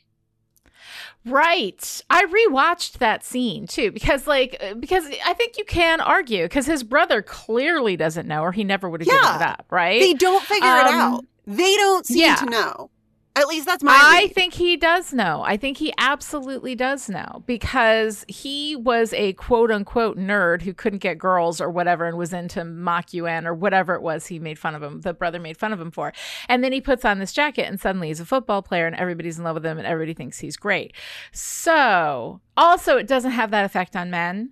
Right. 1.27 2.03
I 2.11 2.25
rewatched 2.27 2.99
that 2.99 3.25
scene 3.25 3.67
too 3.67 3.91
because 3.91 4.27
like 4.27 4.63
because 4.79 5.07
I 5.25 5.33
think 5.33 5.57
you 5.57 5.65
can 5.65 6.01
argue 6.01 6.47
cuz 6.49 6.67
his 6.67 6.83
brother 6.83 7.23
clearly 7.23 7.97
doesn't 7.97 8.29
know 8.29 8.43
or 8.43 8.53
he 8.53 8.63
never 8.63 8.91
would 8.91 9.01
have 9.01 9.09
Yeah. 9.09 9.21
given 9.33 9.41
it 9.41 9.51
up, 9.51 9.67
right? 9.71 10.01
They 10.01 10.13
don't 10.15 10.43
figure 10.45 10.69
it 10.69 10.87
Um, 10.87 10.95
out. 10.95 11.25
They 11.47 11.75
don't 11.77 12.07
seem 12.07 12.19
yeah. 12.19 12.35
to 12.37 12.47
know. 12.47 12.91
At 13.37 13.49
least 13.49 13.67
that's 13.67 13.83
my 13.83 13.93
I 13.93 14.23
read. 14.23 14.35
think 14.35 14.55
he 14.55 14.77
does 14.77 15.13
know. 15.13 15.43
I 15.45 15.57
think 15.57 15.79
he 15.79 15.93
absolutely 15.99 16.77
does 16.77 17.09
know 17.09 17.43
because 17.47 18.25
he 18.29 18.77
was 18.77 19.13
a 19.13 19.33
quote 19.33 19.73
unquote 19.73 20.17
nerd 20.17 20.63
who 20.63 20.73
couldn't 20.73 21.01
get 21.01 21.19
girls 21.19 21.61
or 21.61 21.69
whatever 21.69 22.05
and 22.05 22.17
was 22.17 22.33
into 22.33 22.65
mock 22.65 23.13
UN 23.13 23.45
or 23.45 23.53
whatever 23.53 23.95
it 23.97 24.03
was 24.03 24.29
he 24.29 24.39
made 24.39 24.57
fun 24.57 24.77
of 24.77 24.85
him, 24.85 25.01
the 25.01 25.13
brother 25.13 25.41
made 25.41 25.57
fun 25.57 25.73
of 25.73 25.81
him 25.81 25.91
for. 25.91 26.13
And 26.49 26.63
then 26.63 26.73
he 26.73 26.81
puts 26.81 27.05
on 27.05 27.19
this 27.19 27.33
jacket 27.33 27.65
and 27.67 27.81
suddenly 27.81 28.07
he's 28.07 28.21
a 28.21 28.25
football 28.25 28.63
player 28.63 28.87
and 28.87 28.95
everybody's 28.95 29.37
in 29.37 29.45
love 29.45 29.55
with 29.55 29.67
him 29.67 29.79
and 29.79 29.87
everybody 29.87 30.15
thinks 30.15 30.39
he's 30.39 30.57
great. 30.57 30.93
So, 31.33 32.41
also, 32.57 32.97
it 32.99 33.09
doesn't 33.09 33.33
have 33.33 33.51
that 33.51 33.65
effect 33.65 33.97
on 33.97 34.11
men 34.11 34.51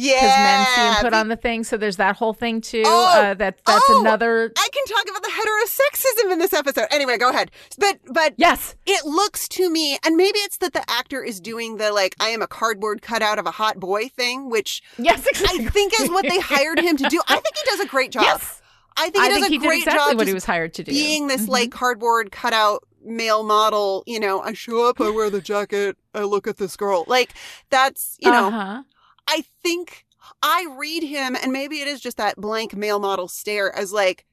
yeah. 0.00 0.14
because 0.20 0.36
men 0.38 0.66
see 0.74 0.80
him 0.98 1.04
put 1.04 1.14
on 1.14 1.28
the 1.28 1.36
thing. 1.36 1.64
So, 1.64 1.76
there's 1.76 1.96
that 1.96 2.16
whole 2.16 2.32
thing 2.34 2.60
too. 2.60 2.82
Oh, 2.86 3.06
uh, 3.06 3.34
that, 3.34 3.58
that's 3.66 3.84
oh, 3.88 4.00
another. 4.00 4.52
I 4.56 4.68
can 4.72 4.84
talk 4.86 5.04
about 5.08 5.22
the 5.22 5.30
heterosexism 5.30 6.32
in 6.32 6.38
this 6.38 6.52
episode. 6.52 6.86
Anyway, 6.90 7.18
go 7.18 7.30
ahead. 7.30 7.50
But 7.78 7.98
but 8.12 8.34
Yes. 8.36 8.74
it 8.86 9.04
looks 9.04 9.48
to 9.48 9.70
me, 9.70 9.98
and 10.04 10.16
maybe 10.16 10.38
it's 10.40 10.58
that 10.58 10.72
the 10.72 10.88
actor 10.90 11.22
is 11.22 11.40
doing 11.40 11.76
the 11.76 11.92
like 11.92 12.14
I 12.20 12.28
am 12.28 12.42
a 12.42 12.46
cardboard 12.46 13.02
cutout 13.02 13.38
of 13.38 13.46
a 13.46 13.50
hot 13.50 13.78
boy 13.80 14.08
thing, 14.08 14.50
which 14.50 14.82
Yes, 14.98 15.26
I 15.34 15.64
think 15.68 15.92
is 16.00 16.10
what 16.10 16.22
they 16.28 16.38
hired 16.38 16.78
him 16.78 16.96
to 16.96 17.08
do. 17.08 17.20
I 17.28 17.34
think 17.34 17.56
he 17.56 17.70
does 17.70 17.80
a 17.80 17.86
great 17.86 18.12
job. 18.12 18.22
Yes. 18.24 18.62
I 18.96 19.10
think 19.10 19.16
he 19.16 19.20
I 19.22 19.28
does 19.28 19.34
think 19.36 19.46
a 19.46 19.50
he 19.50 19.58
did 19.58 19.66
great 19.66 19.78
exactly 19.82 20.12
job 20.12 20.18
what 20.18 20.26
he 20.26 20.34
was 20.34 20.44
hired 20.44 20.74
to 20.74 20.82
do. 20.84 20.90
being 20.90 21.28
this 21.28 21.42
Mhm. 21.46 21.48
like 21.48 21.70
cardboard 21.70 22.32
cutout 22.32 22.82
male 23.04 23.42
model. 23.44 24.02
You 24.06 24.18
know, 24.20 24.40
I 24.40 24.52
show 24.54 24.88
up, 24.88 25.00
I 25.00 25.08
wear 25.10 25.30
the 25.30 25.40
jacket, 25.40 25.96
I 26.14 26.22
look 26.24 26.46
at 26.48 26.56
this 26.56 26.76
girl. 26.76 27.04
Like 27.06 27.32
that's 27.70 28.16
you 28.20 28.30
know, 28.30 28.48
Uh-huh. 28.48 28.82
I 29.28 29.44
think 29.62 30.06
I 30.42 30.66
read 30.78 31.02
him, 31.04 31.36
and 31.40 31.52
maybe 31.52 31.80
it 31.80 31.86
is 31.88 32.00
just 32.00 32.16
that 32.16 32.36
blank 32.36 32.74
male 32.74 32.98
model 32.98 33.28
stare 33.28 33.74
as 33.74 33.92
like 33.92 34.24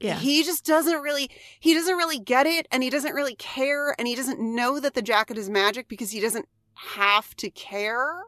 Yeah. 0.00 0.16
he 0.18 0.42
just 0.42 0.64
doesn't 0.64 1.00
really 1.00 1.30
he 1.60 1.74
doesn't 1.74 1.96
really 1.96 2.18
get 2.18 2.46
it 2.46 2.66
and 2.72 2.82
he 2.82 2.90
doesn't 2.90 3.14
really 3.14 3.36
care 3.36 3.94
and 3.98 4.08
he 4.08 4.14
doesn't 4.16 4.40
know 4.40 4.80
that 4.80 4.94
the 4.94 5.02
jacket 5.02 5.38
is 5.38 5.48
magic 5.48 5.86
because 5.88 6.10
he 6.10 6.20
doesn't 6.20 6.46
have 6.74 7.36
to 7.36 7.50
care 7.50 8.24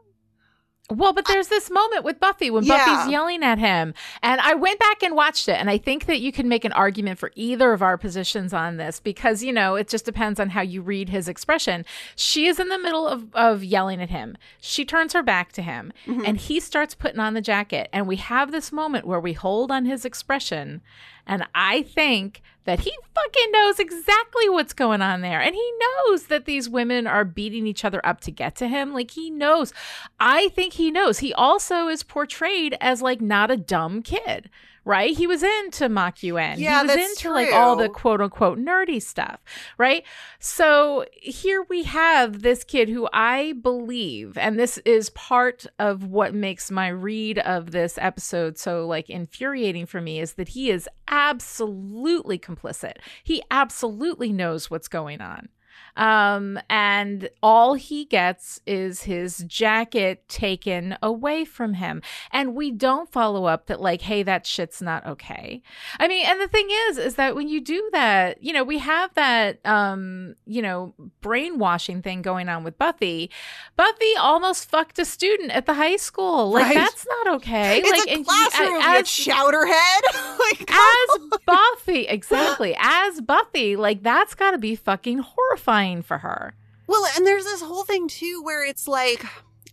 Well, 0.91 1.13
but 1.13 1.25
there's 1.25 1.47
this 1.47 1.71
moment 1.71 2.03
with 2.03 2.19
Buffy 2.19 2.51
when 2.51 2.63
Yeah. 2.63 2.77
Buffy's 2.85 3.11
yelling 3.11 3.43
at 3.43 3.57
him. 3.57 3.95
And 4.21 4.39
I 4.39 4.53
went 4.53 4.79
back 4.79 5.01
and 5.01 5.15
watched 5.15 5.49
it. 5.49 5.59
And 5.59 5.67
I 5.67 5.79
think 5.79 6.05
that 6.05 6.19
you 6.19 6.31
can 6.31 6.47
make 6.47 6.63
an 6.63 6.71
argument 6.73 7.17
for 7.17 7.31
either 7.35 7.73
of 7.73 7.81
our 7.81 7.97
positions 7.97 8.53
on 8.53 8.77
this 8.77 8.99
because, 8.99 9.43
you 9.43 9.51
know, 9.51 9.75
it 9.75 9.87
just 9.87 10.05
depends 10.05 10.39
on 10.39 10.49
how 10.49 10.61
you 10.61 10.83
read 10.83 11.09
his 11.09 11.27
expression. 11.27 11.85
She 12.15 12.45
is 12.45 12.59
in 12.59 12.69
the 12.69 12.77
middle 12.77 13.07
of, 13.07 13.33
of 13.33 13.63
yelling 13.63 13.99
at 13.99 14.11
him. 14.11 14.37
She 14.61 14.85
turns 14.85 15.13
her 15.13 15.23
back 15.23 15.51
to 15.53 15.63
him 15.63 15.91
mm-hmm. 16.05 16.21
and 16.23 16.37
he 16.37 16.59
starts 16.59 16.93
putting 16.93 17.19
on 17.19 17.33
the 17.33 17.41
jacket. 17.41 17.89
And 17.91 18.07
we 18.07 18.17
have 18.17 18.51
this 18.51 18.71
moment 18.71 19.07
where 19.07 19.19
we 19.19 19.33
hold 19.33 19.71
on 19.71 19.85
his 19.85 20.05
expression. 20.05 20.81
And 21.25 21.47
I 21.55 21.81
think 21.81 22.43
that 22.65 22.81
he 22.81 22.91
fucking 23.13 23.51
knows 23.51 23.79
exactly 23.79 24.49
what's 24.49 24.73
going 24.73 25.01
on 25.01 25.21
there. 25.21 25.39
And 25.41 25.55
he 25.55 25.73
knows 25.79 26.27
that 26.27 26.45
these 26.45 26.67
women 26.67 27.07
are 27.07 27.23
beating 27.23 27.65
each 27.65 27.85
other 27.85 28.05
up 28.05 28.21
to 28.21 28.31
get 28.31 28.55
to 28.57 28.67
him. 28.67 28.93
Like 28.93 29.11
he 29.11 29.29
knows. 29.29 29.73
I 30.19 30.49
think 30.49 30.73
he 30.73 30.91
knows. 30.91 31.19
He 31.19 31.33
also 31.33 31.87
is 31.87 32.03
portrayed 32.03 32.75
as 32.81 33.01
like 33.01 33.21
not 33.21 33.51
a 33.51 33.57
dumb 33.57 34.01
kid. 34.01 34.49
Right? 34.85 35.17
He 35.17 35.25
was 35.25 35.41
into 35.41 35.89
mock 35.89 36.21
UN. 36.21 36.59
Yeah, 36.59 36.81
he 36.81 36.87
was 36.87 36.95
that's 36.95 37.23
into 37.23 37.33
like 37.33 37.51
all 37.51 37.75
the 37.75 37.89
quote 37.89 38.21
unquote 38.21 38.59
nerdy 38.59 39.01
stuff. 39.01 39.39
Right? 39.79 40.03
So 40.39 41.05
here 41.11 41.65
we 41.67 41.83
have 41.83 42.43
this 42.43 42.63
kid 42.63 42.89
who 42.89 43.09
I 43.11 43.53
believe, 43.61 44.37
and 44.37 44.59
this 44.59 44.77
is 44.79 45.09
part 45.09 45.65
of 45.79 46.05
what 46.05 46.35
makes 46.35 46.69
my 46.69 46.87
read 46.89 47.39
of 47.39 47.71
this 47.71 47.97
episode 47.99 48.59
so 48.59 48.85
like 48.85 49.09
infuriating 49.09 49.87
for 49.87 50.01
me, 50.01 50.19
is 50.19 50.33
that 50.33 50.49
he 50.49 50.69
is 50.69 50.87
absolutely 51.07 52.37
complicit. 52.37 52.97
He 53.23 53.41
absolutely 53.49 54.31
knows 54.31 54.69
what's 54.69 54.87
going 54.87 55.19
on. 55.19 55.49
Um, 55.97 56.59
and 56.69 57.29
all 57.41 57.75
he 57.75 58.03
gets 58.05 58.59
is 58.67 59.03
his 59.03 59.37
jacket 59.47 60.27
taken 60.27 60.97
away 61.01 61.45
from 61.45 61.75
him. 61.75 62.01
And 62.31 62.53
we 62.53 62.71
don't 62.71 63.09
follow 63.11 63.45
up 63.45 63.67
that, 63.67 63.79
like, 63.79 64.01
hey, 64.01 64.21
that 64.23 64.45
shit's 64.45 64.81
not 64.81 65.05
okay. 65.05 65.61
I 65.99 66.07
mean, 66.09 66.25
and 66.27 66.41
the 66.41 66.47
thing 66.49 66.67
is, 66.89 66.97
is 66.97 67.15
that 67.15 67.33
when 67.35 67.47
you 67.47 67.61
do 67.61 67.89
that, 67.93 68.43
you 68.43 68.51
know, 68.51 68.63
we 68.63 68.79
have 68.79 69.13
that, 69.15 69.65
um, 69.65 70.35
you 70.45 70.61
know, 70.61 70.93
brainwashing 71.21 72.01
thing 72.01 72.21
going 72.21 72.49
on 72.49 72.63
with 72.63 72.77
Buffy. 72.77 73.29
Buffy 73.77 74.15
almost 74.19 74.69
fucked 74.69 74.99
a 74.99 75.05
student 75.05 75.51
at 75.51 75.65
the 75.65 75.73
high 75.75 75.95
school. 75.97 76.51
Like, 76.51 76.65
Right. 76.65 76.75
that's 76.75 77.05
not 77.07 77.35
okay. 77.35 77.79
it's 77.79 77.89
like, 77.89 78.07
a 78.07 78.13
and 78.15 78.25
classroom 78.25 78.75
you 78.75 78.81
as- 78.81 79.05
chowderhead 79.07 80.39
like 80.39 80.71
as 80.71 81.39
Buffy, 81.45 82.07
exactly. 82.07 82.75
As 82.79 83.21
Buffy, 83.21 83.75
like 83.75 84.03
that's 84.03 84.35
got 84.35 84.51
to 84.51 84.57
be 84.57 84.75
fucking 84.75 85.19
horrifying 85.19 85.64
for 86.01 86.19
her. 86.19 86.53
Well, 86.87 87.05
and 87.15 87.25
there's 87.25 87.43
this 87.45 87.61
whole 87.61 87.83
thing 87.83 88.07
too 88.07 88.41
where 88.43 88.63
it's 88.65 88.87
like 88.87 89.25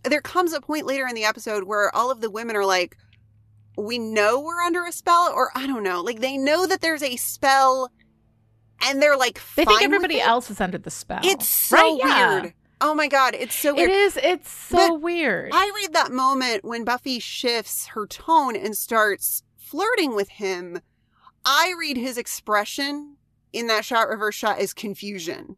there 0.03 0.21
comes 0.21 0.51
a 0.53 0.59
point 0.61 0.85
later 0.85 1.07
in 1.07 1.15
the 1.15 1.23
episode 1.25 1.63
where 1.65 1.95
all 1.95 2.11
of 2.11 2.21
the 2.21 2.29
women 2.29 2.55
are 2.55 2.65
like, 2.65 2.97
we 3.77 3.97
know 3.99 4.39
we're 4.39 4.61
under 4.61 4.85
a 4.85 4.91
spell, 4.91 5.31
or 5.33 5.49
I 5.55 5.65
don't 5.67 5.83
know, 5.83 6.01
like 6.01 6.19
they 6.19 6.37
know 6.37 6.65
that 6.67 6.81
there's 6.81 7.03
a 7.03 7.15
spell, 7.15 7.91
and 8.85 9.01
they're 9.01 9.17
like, 9.17 9.39
They 9.55 9.65
think 9.65 9.81
everybody 9.81 10.17
it. 10.17 10.27
else 10.27 10.49
is 10.51 10.59
under 10.59 10.77
the 10.77 10.91
spell. 10.91 11.21
It's 11.23 11.47
so 11.47 11.77
Right? 11.77 11.97
Yeah. 12.03 12.41
weird. 12.41 12.53
Oh 12.81 12.93
my 12.93 13.07
god, 13.07 13.33
it's 13.33 13.55
so 13.55 13.69
It 13.69 13.75
weird. 13.75 13.89
is. 13.91 14.17
It's 14.21 14.51
so 14.51 14.77
But 14.77 15.01
weird. 15.01 15.51
I 15.53 15.71
read 15.75 15.93
that 15.93 16.11
moment 16.11 16.65
when 16.65 16.83
Buffy 16.83 17.19
shifts 17.19 17.87
her 17.87 18.05
tone 18.05 18.55
and 18.57 18.75
starts 18.75 19.43
flirting 19.57 20.15
with 20.15 20.27
him. 20.29 20.81
I 21.45 21.73
read 21.79 21.95
his 21.97 22.17
expression 22.17 23.15
in 23.53 23.67
that 23.67 23.85
shot 23.85 24.09
reverse 24.09 24.35
shot 24.35 24.59
as 24.59 24.73
confusion. 24.73 25.55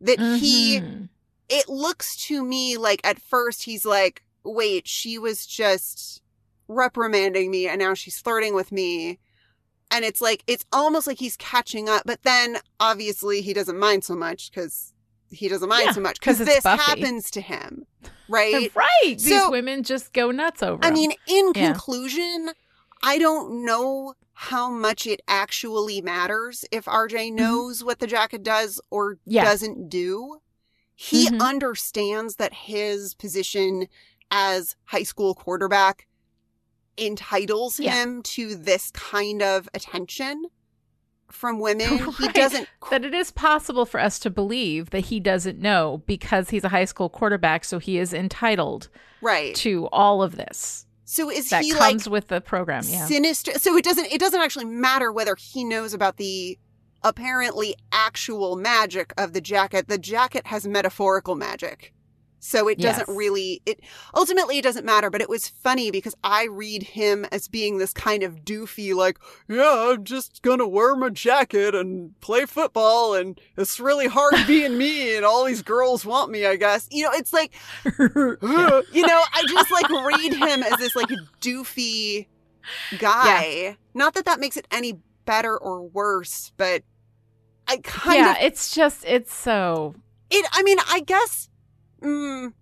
That 0.00 0.18
he 0.18 0.80
Mhm. 0.80 1.08
it 1.48 1.68
looks 1.68 2.16
to 2.26 2.44
me 2.44 2.76
like 2.76 3.00
at 3.04 3.20
first 3.20 3.64
he's 3.64 3.84
like, 3.84 4.22
wait, 4.44 4.86
she 4.88 5.18
was 5.18 5.46
just 5.46 6.20
reprimanding 6.68 7.50
me 7.50 7.68
and 7.68 7.78
now 7.78 7.94
she's 7.94 8.18
flirting 8.18 8.54
with 8.54 8.72
me. 8.72 9.18
And 9.90 10.04
it's 10.04 10.20
like, 10.20 10.42
it's 10.46 10.64
almost 10.72 11.06
like 11.06 11.18
he's 11.18 11.36
catching 11.36 11.88
up. 11.88 12.02
But 12.06 12.22
then 12.22 12.58
obviously 12.80 13.42
he 13.42 13.52
doesn't 13.52 13.78
mind 13.78 14.04
so 14.04 14.14
much 14.14 14.50
because 14.50 14.92
he 15.30 15.48
doesn't 15.48 15.68
mind 15.68 15.84
Yeah, 15.86 15.92
so 15.92 16.00
much 16.00 16.18
because 16.20 16.38
this 16.38 16.62
Buffy. 16.62 16.82
happens 16.82 17.30
to 17.32 17.40
him. 17.40 17.86
Right. 18.26 18.72
Right. 18.74 19.18
These 19.18 19.50
women 19.50 19.82
just 19.82 20.14
go 20.14 20.30
nuts 20.30 20.62
over. 20.62 20.82
I 20.82 20.88
him. 20.88 20.94
mean, 20.94 21.12
in 21.26 21.52
Yeah. 21.54 21.72
conclusion, 21.72 22.50
I 23.02 23.18
don't 23.18 23.66
know 23.66 24.14
how 24.34 24.68
much 24.70 25.06
it 25.06 25.20
actually 25.28 26.00
matters 26.00 26.64
if 26.72 26.86
RJ 26.86 27.32
knows 27.32 27.84
what 27.84 28.00
the 28.00 28.06
jacket 28.06 28.42
does 28.42 28.80
or 28.90 29.14
Mm-hmm. 29.14 29.30
Yeah. 29.30 29.44
doesn't 29.44 29.88
do. 29.88 30.40
He 30.96 31.28
Mhm. 31.28 31.40
understands 31.40 32.36
that 32.36 32.52
his 32.52 33.14
position 33.14 33.88
as 34.30 34.76
high 34.84 35.02
school 35.04 35.34
quarterback 35.34 36.06
entitles 36.96 37.80
Yeah. 37.80 37.94
him 37.94 38.22
to 38.22 38.54
this 38.54 38.90
kind 38.92 39.42
of 39.42 39.68
attention 39.74 40.44
from 41.30 41.58
women. 41.60 41.98
He 42.18 42.28
doesn't 42.28 42.68
that 42.90 43.04
it 43.04 43.14
is 43.14 43.30
possible 43.32 43.84
for 43.86 43.98
us 44.00 44.18
to 44.20 44.30
believe 44.30 44.90
that 44.90 45.06
he 45.06 45.18
doesn't 45.20 45.58
know 45.58 46.02
because 46.06 46.50
he's 46.50 46.64
a 46.64 46.68
high 46.68 46.84
school 46.84 47.08
quarterback, 47.08 47.64
so 47.64 47.78
he 47.78 47.98
is 47.98 48.12
entitled 48.14 48.88
right. 49.20 49.54
to 49.56 49.88
all 49.92 50.22
of 50.22 50.36
this 50.36 50.86
So 51.14 51.30
is 51.30 51.48
that 51.50 51.62
he 51.62 51.72
like 51.72 51.92
comes 51.92 52.08
with 52.08 52.26
the 52.26 52.40
program. 52.40 52.82
Yeah. 52.88 53.06
sinister 53.06 53.52
so 53.60 53.76
it 53.76 53.84
doesn't 53.84 54.06
it 54.06 54.18
doesn't 54.18 54.40
actually 54.40 54.64
matter 54.64 55.12
whether 55.12 55.36
he 55.36 55.62
knows 55.62 55.94
about 55.94 56.16
the 56.16 56.58
apparently 57.04 57.76
actual 57.92 58.56
magic 58.56 59.14
of 59.16 59.32
the 59.32 59.40
jacket 59.40 59.86
the 59.86 59.96
jacket 59.96 60.48
has 60.48 60.66
metaphorical 60.66 61.36
magic 61.36 61.94
so 62.46 62.68
it 62.68 62.78
doesn't 62.78 63.08
Yes. 63.08 63.16
really 63.16 63.62
it 63.64 63.80
ultimately 64.14 64.58
it 64.58 64.62
doesn't 64.62 64.84
matter 64.84 65.08
but 65.08 65.22
it 65.22 65.28
was 65.30 65.48
funny 65.48 65.90
because 65.90 66.14
i 66.22 66.44
read 66.50 66.82
him 66.82 67.24
as 67.32 67.48
being 67.48 67.78
this 67.78 67.92
kind 67.94 68.22
of 68.22 68.44
doofy 68.44 68.94
like 68.94 69.18
yeah 69.48 69.90
i'm 69.92 70.04
just 70.04 70.42
gonna 70.42 70.68
wear 70.68 70.94
my 70.94 71.08
jacket 71.08 71.74
and 71.74 72.18
play 72.20 72.44
football 72.44 73.14
and 73.14 73.40
it's 73.56 73.80
really 73.80 74.06
hard 74.08 74.34
being 74.46 74.76
me 74.76 75.16
and 75.16 75.24
all 75.24 75.44
these 75.44 75.62
girls 75.62 76.04
want 76.04 76.30
me 76.30 76.44
i 76.44 76.54
guess 76.56 76.86
you 76.90 77.02
know 77.02 77.10
it's 77.14 77.32
like 77.32 77.52
you 77.98 79.06
know, 79.06 79.22
I 79.32 79.44
just 79.48 79.70
like 79.70 79.88
read 79.90 80.32
him 80.34 80.62
as 80.62 80.78
this 80.78 80.94
like 80.96 81.08
doofy 81.40 82.26
guy. 82.98 83.76
Not 83.94 84.14
that 84.14 84.24
that 84.24 84.40
makes 84.40 84.56
it 84.56 84.66
any 84.70 84.98
better 85.24 85.56
or 85.56 85.82
worse, 85.82 86.52
but 86.56 86.82
I 87.66 87.78
kind 87.78 88.16
yeah, 88.16 88.30
of 88.32 88.36
Yeah, 88.38 88.46
it's 88.46 88.74
just 88.74 89.04
it's 89.04 89.34
so 89.34 89.94
it. 90.30 90.46
I 90.52 90.62
mean, 90.62 90.78
I 90.88 91.00
guess. 91.00 91.48
Mm, 92.02 92.52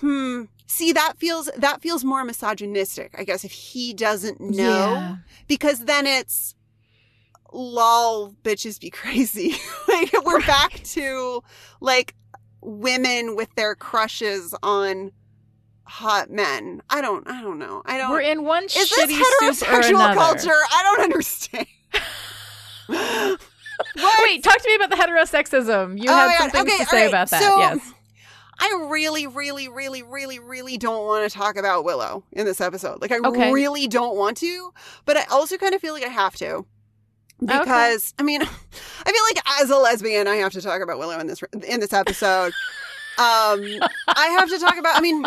hmm. 0.00 0.42
See, 0.66 0.92
that 0.92 1.14
feels 1.18 1.50
that 1.56 1.82
feels 1.82 2.04
more 2.04 2.24
misogynistic. 2.24 3.14
I 3.18 3.24
guess 3.24 3.44
if 3.44 3.52
he 3.52 3.92
doesn't 3.94 4.40
know, 4.40 4.56
Yeah. 4.56 5.16
because 5.46 5.84
then 5.84 6.06
it's 6.06 6.54
lol 7.52 8.34
bitches 8.42 8.80
be 8.80 8.90
crazy 8.90 9.54
like 9.88 10.12
we're 10.24 10.40
back 10.44 10.72
to 10.82 11.40
like 11.80 12.12
women 12.60 13.36
with 13.36 13.48
their 13.54 13.76
crushes 13.76 14.52
on 14.64 15.12
hot 15.84 16.30
men 16.30 16.82
i 16.90 17.00
don't 17.00 17.28
i 17.30 17.40
don't 17.42 17.60
know 17.60 17.80
i 17.86 17.96
don't 17.96 18.10
We're 18.10 18.22
in 18.22 18.42
one 18.42 18.64
is 18.64 18.74
this 18.74 18.92
shitty 18.98 19.12
soup 19.58 19.68
or 19.68 19.82
heterosexual 19.82 20.14
culture 20.14 20.50
i 20.50 20.82
don't 20.82 21.00
understand? 21.04 21.66
Wait, 24.22 24.42
talk 24.44 24.58
to 24.58 24.68
me 24.68 24.74
about 24.76 24.90
the 24.90 24.96
heterosexism. 24.96 25.98
You 25.98 26.10
Oh 26.10 26.14
had 26.14 26.26
my 26.28 26.36
some 26.38 26.50
things 26.50 26.68
Okay, 26.72 26.78
to 26.84 26.86
say 26.90 27.02
right. 27.02 27.08
about 27.08 27.30
that. 27.30 27.42
So- 27.42 27.58
yes. 27.58 27.92
I 28.60 28.86
really, 28.88 29.26
really, 29.26 29.68
really, 29.68 30.04
really, 30.04 30.38
really 30.38 30.78
don't 30.78 31.04
want 31.06 31.28
to 31.28 31.36
talk 31.36 31.56
about 31.56 31.84
Willow 31.84 32.22
in 32.30 32.46
this 32.46 32.60
episode. 32.60 33.02
Like, 33.02 33.10
I 33.10 33.18
Okay. 33.18 33.50
really 33.52 33.88
don't 33.88 34.16
want 34.16 34.36
to, 34.38 34.72
but 35.06 35.16
I 35.16 35.24
also 35.24 35.56
kind 35.56 35.74
of 35.74 35.80
feel 35.80 35.92
like 35.92 36.04
I 36.04 36.08
have 36.08 36.36
to. 36.36 36.64
Because 37.40 38.14
I 38.16 38.22
mean, 38.22 38.42
I 38.42 38.46
feel 39.12 39.22
like 39.34 39.60
as 39.60 39.70
a 39.70 39.76
lesbian, 39.76 40.28
I 40.28 40.36
have 40.36 40.52
to 40.52 40.60
talk 40.62 40.80
about 40.82 40.98
Willow 41.00 41.18
in 41.18 41.26
this 41.26 41.42
in 41.66 41.80
this 41.80 41.92
episode. 41.92 42.52
um, 43.18 43.60
I 44.06 44.36
have 44.38 44.48
to 44.50 44.58
talk 44.60 44.78
about. 44.78 44.96
I 44.96 45.00
mean, 45.00 45.24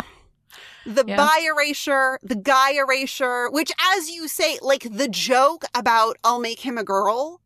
the 0.86 1.04
Yeah. 1.06 1.16
bi 1.16 1.40
erasure, 1.54 2.18
the 2.22 2.34
guy 2.34 2.72
erasure, 2.72 3.50
which, 3.50 3.70
as 3.94 4.08
you 4.10 4.26
say, 4.26 4.58
like 4.62 4.86
the 4.90 5.06
joke 5.06 5.64
about 5.74 6.16
"I'll 6.24 6.40
make 6.40 6.60
him 6.60 6.78
a 6.78 6.82
girl." 6.84 7.42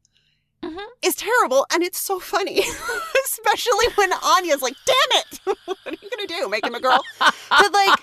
Mhm. 0.64 0.85
Is 1.03 1.16
terrible 1.16 1.66
and 1.72 1.83
it's 1.83 1.98
so 1.98 2.20
funny, 2.20 2.61
especially 3.25 3.87
when 3.96 4.12
Anya's 4.12 4.62
like, 4.62 4.77
"Damn 4.87 4.94
it, 5.20 5.40
what 5.66 5.79
are 5.87 5.92
you 6.01 6.11
gonna 6.11 6.27
do? 6.29 6.48
Make 6.48 6.64
him 6.64 6.75
a 6.75 6.81
girl?" 6.81 7.03
But 7.18 7.72
like, 7.72 8.01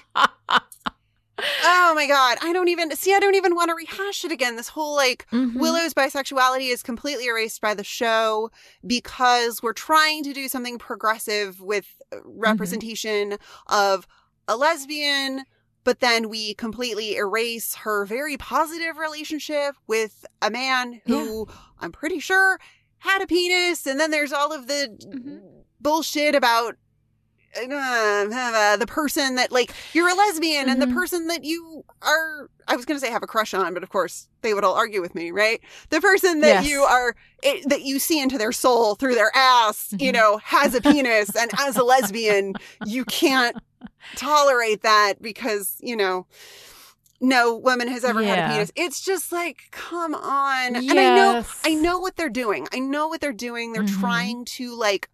oh 1.63 1.93
my 1.95 2.05
god, 2.07 2.37
I 2.41 2.51
don't 2.51 2.67
even 2.67 2.93
see. 2.95 3.13
I 3.13 3.19
don't 3.19 3.35
even 3.35 3.55
want 3.55 3.69
to 3.69 3.75
rehash 3.75 4.25
it 4.25 4.31
again. 4.33 4.57
This 4.57 4.67
whole 4.69 4.93
like 4.95 5.25
Mhm. 5.31 5.55
Willow's 5.55 5.93
bisexuality 5.93 6.69
is 6.71 6.83
completely 6.83 7.27
erased 7.27 7.61
by 7.61 7.73
the 7.73 7.83
show 7.83 8.51
because 8.85 9.63
we're 9.63 9.73
trying 9.73 10.23
to 10.25 10.33
do 10.33 10.47
something 10.49 10.77
progressive 10.77 11.61
with 11.61 11.85
uh, 12.11 12.17
Mm-hmm. 12.17 12.39
representation 12.39 13.37
of 13.67 14.05
a 14.47 14.57
lesbian, 14.57 15.43
but 15.83 15.99
then 15.99 16.29
we 16.29 16.53
completely 16.55 17.15
erase 17.15 17.75
her 17.75 18.05
very 18.05 18.37
positive 18.37 18.97
relationship 18.97 19.75
with 19.87 20.25
a 20.41 20.49
man 20.51 21.01
who 21.05 21.47
I'm 21.79 21.91
pretty 21.91 22.19
sure 22.19 22.59
had 22.99 23.21
a 23.21 23.27
penis. 23.27 23.85
And 23.87 23.99
then 23.99 24.11
there's 24.11 24.33
all 24.33 24.51
of 24.51 24.67
the 24.67 24.89
Mhm. 25.13 25.63
bullshit 25.81 26.35
about. 26.35 26.75
Uh, 27.57 28.77
the 28.77 28.85
person 28.87 29.33
that 29.35 29.51
like 29.51 29.73
you're 29.93 30.07
a 30.07 30.13
lesbian 30.13 30.69
and 30.69 30.79
the 30.79 30.85
Mhm. 30.85 30.93
person 30.93 31.25
that 31.27 31.43
you 31.43 31.83
are 32.03 32.47
i 32.67 32.75
was 32.75 32.85
going 32.85 32.95
to 32.99 33.03
say 33.03 33.11
have 33.11 33.23
a 33.23 33.27
crush 33.27 33.55
on 33.55 33.73
but 33.73 33.81
of 33.81 33.89
course 33.89 34.27
they 34.43 34.53
would 34.53 34.63
all 34.63 34.75
argue 34.75 35.01
with 35.01 35.15
me 35.15 35.31
right 35.31 35.59
the 35.89 35.99
person 35.99 36.41
that 36.41 36.61
Yes. 36.63 36.67
you 36.69 36.83
are 36.83 37.15
it, 37.41 37.67
that 37.67 37.81
you 37.81 37.97
see 37.97 38.21
into 38.21 38.37
their 38.37 38.51
soul 38.51 38.93
through 38.93 39.15
their 39.15 39.31
ass 39.35 39.87
you 39.99 40.11
Mhm. 40.11 40.13
know 40.13 40.37
has 40.43 40.75
a 40.75 40.79
penis 40.81 41.35
and 41.35 41.49
as 41.59 41.75
a 41.75 41.83
lesbian 41.83 42.53
you 42.85 43.03
can't 43.03 43.57
tolerate 44.15 44.81
that 44.81 45.15
because 45.21 45.77
you 45.81 45.95
know 45.95 46.25
no 47.21 47.55
woman 47.55 47.87
has 47.89 48.03
ever 48.05 48.23
had 48.23 48.39
a 48.39 48.41
penis. 48.43 48.71
It's 48.75 49.01
just 49.01 49.31
like 49.31 49.63
come 49.71 50.15
on. 50.15 50.75
And 50.75 50.99
i 50.99 51.09
know 51.09 51.43
i 51.65 51.73
know 51.73 51.99
what 51.99 52.15
they're 52.15 52.29
doing. 52.29 52.67
I 52.73 52.79
know 52.79 53.07
what 53.07 53.21
they're 53.21 53.33
doing. 53.33 53.73
They're 53.73 53.83
Mhm. 53.83 53.99
trying 53.99 54.45
to 54.45 54.75
like 54.75 55.09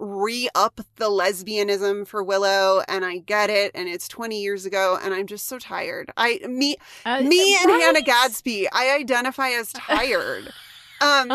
re-up 0.00 0.80
the 0.96 1.10
lesbianism 1.10 2.06
for 2.06 2.22
willow 2.22 2.82
and 2.86 3.04
i 3.04 3.18
get 3.18 3.50
it 3.50 3.72
and 3.74 3.88
it's 3.88 4.06
20 4.06 4.40
years 4.40 4.64
ago 4.64 4.96
and 5.02 5.12
i'm 5.12 5.26
just 5.26 5.48
so 5.48 5.58
tired. 5.58 6.12
I 6.16 6.38
me 6.48 6.76
Uh, 7.04 7.20
me 7.20 7.56
and 7.60 7.68
right? 7.68 7.82
Hannah 7.82 8.02
Gadsby, 8.02 8.68
I 8.72 8.94
identify 8.96 9.48
as 9.50 9.72
tired. 9.72 10.52
Um, 11.00 11.30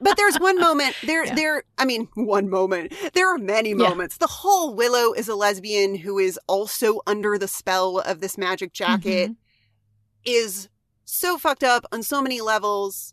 but 0.00 0.16
there's 0.16 0.36
one 0.38 0.58
moment 0.60 0.94
there. 1.04 1.24
Yeah. 1.26 1.34
There, 1.34 1.62
I 1.78 1.84
mean, 1.84 2.08
one 2.14 2.48
moment. 2.50 2.92
There 3.14 3.32
are 3.32 3.38
many 3.38 3.70
Yeah. 3.70 3.88
moments. 3.88 4.16
The 4.18 4.26
whole 4.26 4.74
Willow 4.74 5.12
is 5.12 5.28
a 5.28 5.34
lesbian 5.34 5.96
who 5.96 6.18
is 6.18 6.38
also 6.46 7.00
under 7.06 7.38
the 7.38 7.48
spell 7.48 7.98
of 8.00 8.20
this 8.20 8.36
magic 8.38 8.72
jacket 8.72 9.30
Mhm. 9.30 9.36
is 10.24 10.68
so 11.04 11.38
fucked 11.38 11.64
up 11.64 11.84
on 11.92 12.02
so 12.02 12.20
many 12.22 12.40
levels. 12.40 13.12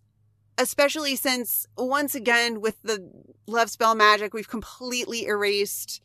Especially 0.57 1.15
since 1.15 1.65
once 1.77 2.13
again 2.13 2.61
with 2.61 2.79
the 2.83 3.11
love 3.47 3.71
spell 3.71 3.95
magic, 3.95 4.33
we've 4.35 4.47
completely 4.49 5.25
erased 5.25 6.01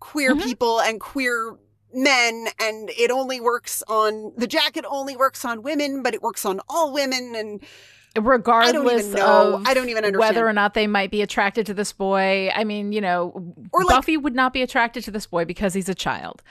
queer 0.00 0.34
Mhm. 0.34 0.42
people 0.42 0.80
and 0.80 1.00
queer 1.00 1.56
men 1.92 2.48
and 2.58 2.90
it 2.90 3.10
only 3.10 3.40
works 3.40 3.82
on 3.88 4.32
the 4.36 4.46
jacket 4.46 4.84
only 4.88 5.16
works 5.16 5.44
on 5.44 5.62
women 5.62 6.02
but 6.02 6.12
it 6.14 6.20
works 6.20 6.44
on 6.44 6.60
all 6.68 6.92
women 6.92 7.34
and 7.34 7.62
regardless 8.20 9.06
know. 9.12 9.56
of 9.56 9.66
I 9.66 9.74
don't 9.74 9.88
even 9.88 10.04
understand. 10.04 10.18
whether 10.34 10.48
or 10.48 10.52
not 10.52 10.74
they 10.74 10.86
might 10.86 11.10
be 11.10 11.22
attracted 11.22 11.66
to 11.66 11.74
this 11.74 11.92
boy. 11.92 12.50
I 12.54 12.64
mean, 12.64 12.92
you 12.92 13.00
know, 13.00 13.54
Or 13.72 13.84
like- 13.84 13.96
Buffy 13.96 14.16
would 14.16 14.34
not 14.34 14.52
be 14.52 14.62
attracted 14.62 15.04
to 15.04 15.10
this 15.10 15.26
boy 15.26 15.44
because 15.44 15.74
he's 15.74 15.88
a 15.88 15.94
child. 15.94 16.42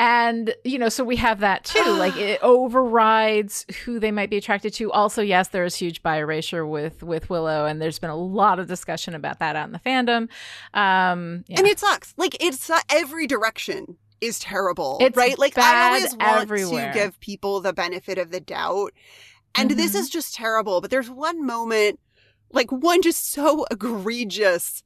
And, 0.00 0.54
you 0.64 0.78
know, 0.78 0.88
so 0.88 1.02
we 1.02 1.16
have 1.16 1.40
that 1.40 1.64
too. 1.64 1.82
like 1.98 2.16
it 2.16 2.40
overrides 2.42 3.66
who 3.84 3.98
they 3.98 4.12
might 4.12 4.30
be 4.30 4.36
attracted 4.36 4.72
to. 4.74 4.92
Also, 4.92 5.22
yes, 5.22 5.48
there 5.48 5.64
is 5.64 5.74
huge 5.74 6.02
bi 6.04 6.18
erasure 6.18 6.64
with 6.66 7.02
with 7.02 7.28
Willow, 7.30 7.66
and 7.66 7.82
there's 7.82 7.98
been 7.98 8.10
a 8.10 8.16
lot 8.16 8.60
of 8.60 8.68
discussion 8.68 9.14
about 9.14 9.40
that 9.40 9.56
out 9.56 9.66
in 9.66 9.72
the 9.72 9.80
fandom. 9.80 10.28
Um 10.72 11.44
yeah. 11.48 11.58
and 11.58 11.66
it 11.66 11.80
sucks 11.80 12.14
like 12.16 12.36
it's 12.40 12.70
uh, 12.70 12.78
every 12.88 13.26
direction 13.26 13.96
is 14.20 14.38
terrible 14.40 14.98
It's 15.00 15.16
right 15.16 15.38
like 15.38 15.56
i 15.56 15.86
always 15.88 16.10
want 16.16 16.42
everywhere. 16.42 16.92
to 16.92 16.98
give 16.98 17.20
people 17.20 17.60
the 17.60 17.72
benefit 17.72 18.18
of 18.18 18.32
the 18.32 18.40
doubt 18.40 18.92
and 19.60 19.70
this 19.72 19.92
Mhm. 19.92 20.00
is 20.00 20.08
just 20.10 20.34
terrible 20.34 20.80
but 20.80 20.90
there's 20.90 21.10
one 21.10 21.44
moment 21.44 21.98
like 22.52 22.70
one 22.72 23.02
just 23.02 23.30
so 23.30 23.64
egregious 23.70 24.82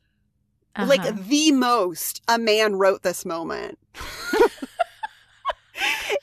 Uh-huh. 0.75 0.87
like 0.87 1.27
the 1.29 1.53
most 1.53 2.23
a 2.29 2.39
man 2.39 2.75
wrote 2.77 3.03
this 3.03 3.25
moment 3.25 3.79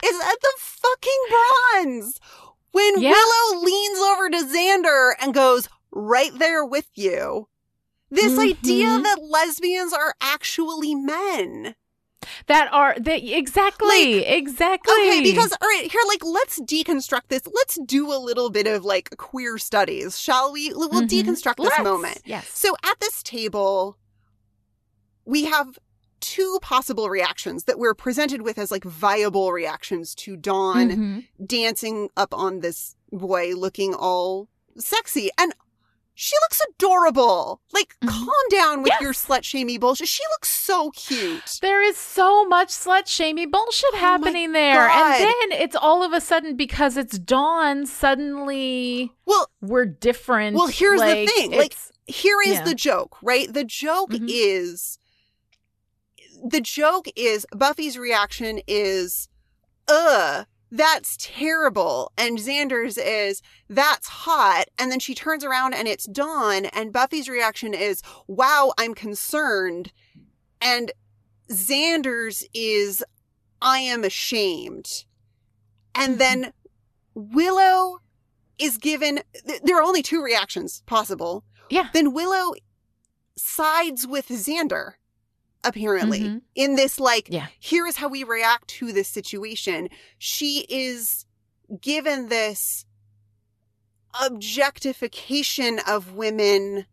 is 0.04 0.20
at 0.22 0.42
the 0.42 0.54
fucking 0.58 1.26
bronze 1.30 2.20
when 2.72 3.02
Yeah. 3.02 3.12
willow 3.12 3.62
leans 3.64 4.00
over 4.00 4.30
to 4.30 4.38
xander 4.46 5.14
and 5.20 5.34
goes 5.34 5.68
right 5.92 6.32
there 6.38 6.64
with 6.66 6.88
you 6.96 7.48
this 8.12 8.38
idea 8.40 8.88
Mhm. 8.88 9.04
that 9.04 9.22
lesbians 9.24 9.94
are 9.94 10.16
actually 10.22 10.96
men 10.96 11.76
that 12.48 12.72
are 12.74 12.96
they 13.00 13.18
exactly, 13.34 14.26
exactly. 14.26 14.94
okay 14.94 15.22
because 15.22 15.52
all 15.62 15.68
right 15.68 15.90
here 15.92 16.02
like 16.08 16.24
let's 16.24 16.60
deconstruct 16.62 17.28
this 17.30 17.42
let's 17.54 17.80
do 17.86 18.12
a 18.14 18.20
little 18.20 18.50
bit 18.50 18.68
of 18.68 18.84
like 18.84 19.16
queer 19.18 19.58
studies 19.58 20.20
shall 20.20 20.52
we 20.52 20.74
we'll 20.74 20.90
Mhm. 20.90 21.08
deconstruct 21.10 21.58
this 21.58 21.70
Let's. 21.70 21.84
moment 21.84 22.22
Yes. 22.26 22.48
So 22.54 22.76
at 22.84 23.00
this 23.00 23.24
table, 23.24 23.98
we 25.26 25.46
have 25.46 25.80
two 26.20 26.60
possible 26.62 27.10
reactions 27.10 27.64
that 27.64 27.80
we're 27.80 27.94
presented 27.94 28.42
with 28.42 28.58
as 28.58 28.72
like 28.72 28.84
viable 28.84 29.52
reactions 29.54 30.14
to 30.16 30.36
Dawn 30.36 30.90
Mhm. 30.90 31.28
dancing 31.48 32.10
up 32.18 32.34
on 32.34 32.60
this 32.60 32.96
boy 33.12 33.54
looking 33.56 33.94
all 33.94 34.50
sexy. 34.78 35.30
And 35.38 35.54
she 36.22 36.36
looks 36.42 36.62
adorable. 36.72 37.62
Like, 37.72 37.96
Mhm. 38.04 38.10
calm 38.10 38.50
down 38.50 38.82
with 38.84 38.92
Yes. 38.92 39.02
your 39.02 39.14
slut 39.14 39.46
shamey 39.46 39.78
bullshit. 39.78 40.10
She 40.10 40.22
looks 40.32 40.50
so 40.50 40.92
cute. 40.92 41.60
There 41.62 41.82
is 41.82 41.96
so 41.96 42.44
much 42.44 42.68
slut 42.70 43.08
shamey 43.08 43.46
bullshit 43.46 43.90
Oh 43.94 43.98
happening 43.98 44.52
there. 44.52 44.88
God. 44.90 45.22
And 45.22 45.24
then 45.50 45.62
it's 45.62 45.78
all 45.78 46.04
of 46.04 46.12
a 46.12 46.20
sudden 46.20 46.58
because 46.58 46.98
it's 46.98 47.18
dawn, 47.18 47.86
suddenly 47.86 49.14
Well, 49.26 49.50
we're 49.62 49.86
different. 49.86 50.58
Well, 50.58 50.68
here's 50.68 51.00
the 51.00 51.26
thing, 51.26 51.52
like- 51.52 51.78
here 52.06 52.42
is 52.42 52.56
Yeah. 52.56 52.64
the 52.66 52.76
joke, 52.76 53.16
right? 53.22 53.52
The 53.54 53.64
joke 53.64 54.12
Mhm. 54.12 54.28
is 54.30 54.98
the 56.44 56.62
joke 56.62 57.08
is 57.16 57.46
Buffy's 57.56 57.98
reaction 57.98 58.62
is, 58.68 59.30
ugh, 59.88 60.46
that's 60.72 61.18
terrible. 61.20 62.12
And 62.18 62.38
Xander's 62.38 62.98
is, 62.98 63.42
that's 63.70 64.08
hot. 64.08 64.66
And 64.78 64.92
then 64.92 65.00
she 65.00 65.16
turns 65.16 65.44
around 65.44 65.74
and 65.74 65.88
it's 65.88 66.06
Dawn. 66.06 66.66
And 66.66 66.94
Buffy's 66.94 67.28
reaction 67.30 67.74
is, 67.74 68.02
wow, 68.28 68.74
I'm 68.78 68.94
concerned. 68.94 69.92
And 70.62 70.92
Xander's 71.50 72.46
is, 72.54 73.04
I 73.62 73.80
am 73.80 74.04
ashamed. 74.04 75.06
And 75.96 76.16
Mhm. 76.16 76.20
then 76.20 76.54
Willow 77.16 78.00
is 78.58 78.78
given, 78.78 79.22
th- 79.48 79.62
there 79.64 79.78
are 79.78 79.84
only 79.84 80.04
two 80.04 80.22
reactions 80.22 80.84
possible 80.86 81.44
yeah. 81.70 81.90
then 81.94 82.14
Willow 82.14 82.54
sides 83.38 84.06
with 84.06 84.28
Xander, 84.30 84.94
apparently, 85.64 86.22
Mhm. 86.22 86.42
in 86.56 86.76
this 86.76 87.00
like, 87.00 87.28
Yeah. 87.30 87.48
here 87.60 87.86
is 87.88 87.98
how 87.98 88.08
we 88.08 88.24
react 88.24 88.68
to 88.80 88.92
this 88.94 89.08
situation. 89.08 89.90
She 90.18 90.66
is 90.70 91.26
given 91.82 92.30
this 92.30 92.86
objectification 94.22 95.80
of 95.88 96.14
women. 96.14 96.86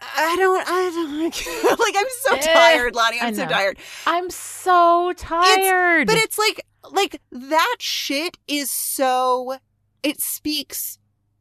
I 0.00 0.36
don't, 0.36 0.64
I 0.68 0.90
don't, 0.90 1.18
like, 1.22 1.78
like 1.78 1.94
I'm 1.96 2.06
so 2.20 2.36
Eh, 2.36 2.54
tired, 2.54 2.94
Lani. 2.94 3.18
I'm 3.20 3.34
so 3.34 3.46
tired. 3.46 3.78
I'm 4.06 4.30
so 4.30 5.12
tired. 5.16 6.06
But 6.06 6.16
it's 6.18 6.38
like, 6.38 6.64
like 6.90 7.20
that 7.32 7.76
shit 7.80 8.38
is 8.46 8.70
so, 8.70 9.56
it 10.02 10.20
speaks 10.20 10.98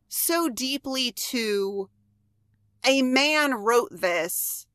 so 0.08 0.50
deeply 0.50 1.12
to 1.12 1.90
a 2.86 3.02
man 3.02 3.54
wrote 3.54 3.90
this 3.92 4.66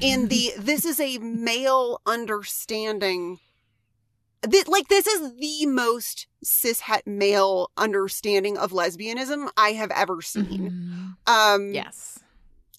in 0.00 0.28
the, 0.28 0.52
this 0.58 0.84
is 0.84 1.00
a 1.00 1.18
male 1.18 2.00
understanding. 2.06 3.38
That, 4.42 4.68
like, 4.68 4.88
this 4.88 5.06
is 5.06 5.34
the 5.36 5.66
most 5.66 6.26
cishet 6.44 7.06
male 7.06 7.70
understanding 7.76 8.56
of 8.56 8.72
lesbianism 8.72 9.50
I 9.56 9.70
have 9.72 9.90
ever 9.90 10.22
seen. 10.22 11.16
Mhm. 11.26 11.30
Um, 11.30 11.74
yes. 11.74 12.18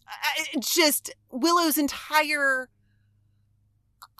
I- 0.07 0.59
just 0.59 1.11
Willow's 1.31 1.77
entire 1.77 2.69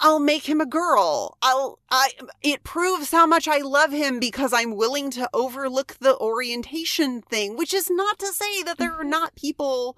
I'll 0.04 0.20
make 0.20 0.50
him 0.50 0.60
a 0.62 0.66
girl. 0.66 1.38
I'll 1.44 1.78
I 1.92 2.10
it 2.42 2.64
proves 2.64 3.12
how 3.12 3.28
much 3.28 3.48
I 3.48 3.58
love 3.60 3.92
him 3.92 4.20
because 4.20 4.52
I'm 4.52 4.76
willing 4.76 5.12
to 5.12 5.30
overlook 5.34 5.98
the 6.00 6.18
orientation 6.18 7.22
thing, 7.22 7.56
which 7.56 7.74
is 7.74 7.88
not 7.90 8.18
to 8.20 8.28
say 8.28 8.64
that 8.64 8.78
there 8.80 8.94
are 8.94 9.04
not 9.04 9.36
people 9.36 9.96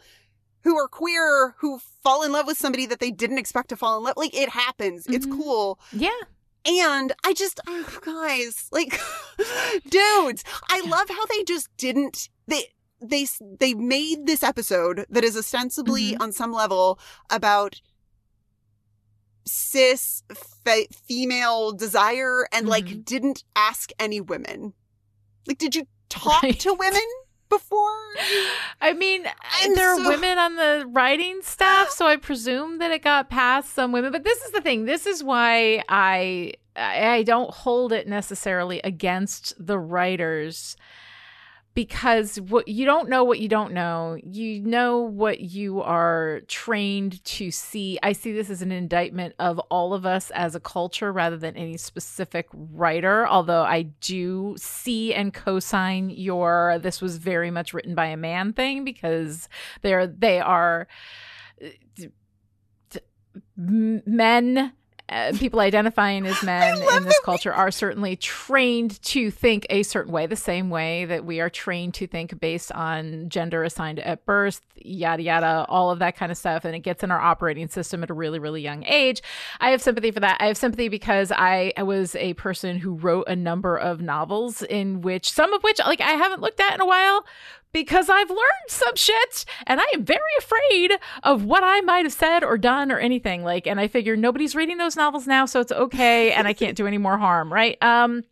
who 0.63 0.77
are 0.77 0.87
queer 0.87 1.55
who 1.59 1.79
fall 2.03 2.23
in 2.23 2.31
love 2.31 2.47
with 2.47 2.57
somebody 2.57 2.85
that 2.85 2.99
they 2.99 3.11
didn't 3.11 3.37
expect 3.37 3.69
to 3.69 3.75
fall 3.75 3.97
in 3.97 4.03
love. 4.03 4.15
Like 4.17 4.33
it 4.35 4.49
happens. 4.49 5.05
It's 5.07 5.25
Mhm. 5.25 5.37
cool. 5.37 5.79
Yeah. 5.91 6.09
And 6.65 7.11
I 7.25 7.33
just, 7.33 7.59
oh, 7.67 7.99
guys, 8.05 8.69
like, 8.71 8.97
dudes, 9.89 10.45
I 10.69 10.79
love 10.87 11.09
how 11.09 11.25
they 11.25 11.43
just 11.43 11.67
didn't, 11.75 12.29
they, 12.47 12.67
they, 13.01 13.27
they 13.59 13.73
made 13.73 14.25
this 14.27 14.43
episode 14.43 15.05
that 15.09 15.25
is 15.25 15.35
ostensibly 15.35 16.15
on 16.15 16.31
some 16.31 16.53
level 16.53 16.97
about 17.29 17.81
cis 19.45 20.23
fe- 20.63 20.87
female 21.05 21.73
desire 21.73 22.47
and 22.53 22.67
like 22.69 22.85
Mhm. 22.85 23.05
didn't 23.05 23.43
ask 23.55 23.91
any 23.99 24.21
women. 24.21 24.73
Like, 25.45 25.57
did 25.57 25.75
you 25.75 25.85
talk 26.07 26.41
Right. 26.43 26.59
to 26.61 26.73
women 26.73 27.01
before? 27.57 27.99
I 28.81 28.93
mean, 28.93 29.25
I'm 29.61 29.75
there 29.75 29.89
are 29.89 30.09
women 30.09 30.37
on 30.37 30.55
the 30.55 30.85
writing 30.87 31.41
staff, 31.41 31.89
so 31.89 32.05
I 32.05 32.17
presume 32.17 32.79
that 32.79 32.91
it 32.91 33.03
got 33.03 33.29
past 33.29 33.73
some 33.73 33.91
women. 33.91 34.11
But 34.11 34.23
this 34.23 34.41
is 34.41 34.51
the 34.51 34.61
thing. 34.61 34.85
This 34.85 35.05
is 35.05 35.23
why 35.23 35.83
I 35.89 36.53
I 36.75 37.23
don't 37.23 37.51
hold 37.51 37.93
it 37.93 38.07
necessarily 38.07 38.81
against 38.83 39.53
the 39.63 39.77
writers 39.77 40.75
because 41.73 42.39
what 42.39 42.67
you 42.67 42.85
don't 42.85 43.09
know 43.09 43.23
what 43.23 43.39
you 43.39 43.47
don't 43.47 43.73
know. 43.73 44.17
You 44.23 44.61
know 44.61 44.99
what 44.99 45.39
you 45.39 45.81
are 45.81 46.41
trained 46.47 47.23
to 47.25 47.49
see. 47.49 47.97
I 48.03 48.13
see 48.13 48.31
this 48.31 48.49
as 48.49 48.61
an 48.61 48.71
indictment 48.71 49.33
of 49.39 49.57
all 49.71 49.93
of 49.93 50.05
us 50.05 50.29
as 50.31 50.55
a 50.55 50.59
culture 50.59 51.11
rather 51.11 51.37
than 51.37 51.57
any 51.57 51.77
specific 51.77 52.47
writer, 52.53 53.27
although 53.27 53.63
I 53.63 53.83
do 54.01 54.55
see 54.57 55.13
and 55.13 55.33
co-sign 55.33 56.11
your 56.11 56.79
this 56.79 57.01
was 57.01 57.17
very 57.17 57.49
much 57.49 57.73
written 57.73 57.95
by 57.95 58.07
a 58.07 58.17
man 58.17 58.53
thing 58.53 58.83
because 58.83 59.49
they're 59.81 60.05
they 60.05 60.39
are 60.39 60.87
uh, 61.63 62.99
men 63.55 64.73
uh, 65.13 65.33
people 65.37 65.59
identifying 65.59 66.25
as 66.25 66.41
men 66.43 66.81
in 66.95 67.03
this 67.03 67.19
culture 67.23 67.53
are 67.53 67.71
certainly 67.71 68.15
trained 68.15 69.01
to 69.03 69.29
think 69.29 69.65
a 69.69 69.83
certain 69.83 70.11
way, 70.11 70.25
the 70.25 70.35
same 70.35 70.69
way 70.69 71.05
that 71.05 71.23
we 71.25 71.39
are 71.39 71.49
trained 71.49 71.93
to 71.95 72.07
think 72.07 72.39
based 72.39 72.71
on 72.71 73.29
gender 73.29 73.63
assigned 73.63 73.99
at 73.99 74.25
birth, 74.25 74.61
yada, 74.75 75.21
yada, 75.21 75.65
all 75.69 75.91
of 75.91 75.99
that 75.99 76.15
kind 76.15 76.31
of 76.31 76.37
stuff. 76.37 76.65
And 76.65 76.75
it 76.75 76.79
gets 76.79 77.03
in 77.03 77.11
our 77.11 77.21
operating 77.21 77.67
system 77.67 78.03
at 78.03 78.09
a 78.09 78.13
really, 78.13 78.39
really 78.39 78.61
young 78.61 78.83
age. 78.85 79.21
I 79.59 79.69
have 79.69 79.81
sympathy 79.81 80.11
for 80.11 80.19
that. 80.21 80.37
I 80.41 80.47
have 80.47 80.57
sympathy 80.57 80.89
because 80.89 81.31
I 81.31 81.73
was 81.77 82.15
a 82.15 82.33
person 82.33 82.79
who 82.79 82.95
wrote 82.95 83.27
a 83.27 83.35
number 83.35 83.77
of 83.77 84.01
novels 84.01 84.63
in 84.63 85.01
which 85.01 85.31
some 85.31 85.53
of 85.53 85.63
which, 85.63 85.79
like, 85.79 86.01
I 86.01 86.11
haven't 86.11 86.41
looked 86.41 86.59
at 86.59 86.73
in 86.73 86.81
a 86.81 86.85
while 86.85 87.25
because 87.73 88.09
I've 88.09 88.29
learned 88.29 88.69
some 88.69 88.95
shit 88.95 89.45
and 89.67 89.81
I 89.81 89.85
am 89.93 90.05
very 90.05 90.19
afraid 90.39 90.93
of 91.23 91.43
what 91.43 91.63
I 91.63 91.81
might 91.81 92.05
have 92.05 92.13
said 92.13 92.43
or 92.43 92.57
done 92.57 92.91
or 92.91 92.99
anything 92.99 93.43
like 93.43 93.67
and 93.67 93.79
I 93.79 93.87
figure 93.87 94.15
nobody's 94.15 94.55
reading 94.55 94.77
those 94.77 94.95
novels 94.95 95.27
now 95.27 95.45
so 95.45 95.59
it's 95.59 95.71
okay 95.71 96.31
and 96.31 96.47
I 96.47 96.53
can't 96.53 96.77
do 96.77 96.87
any 96.87 96.97
more 96.97 97.17
harm, 97.17 97.51
right? 97.51 97.81
Um 97.81 98.23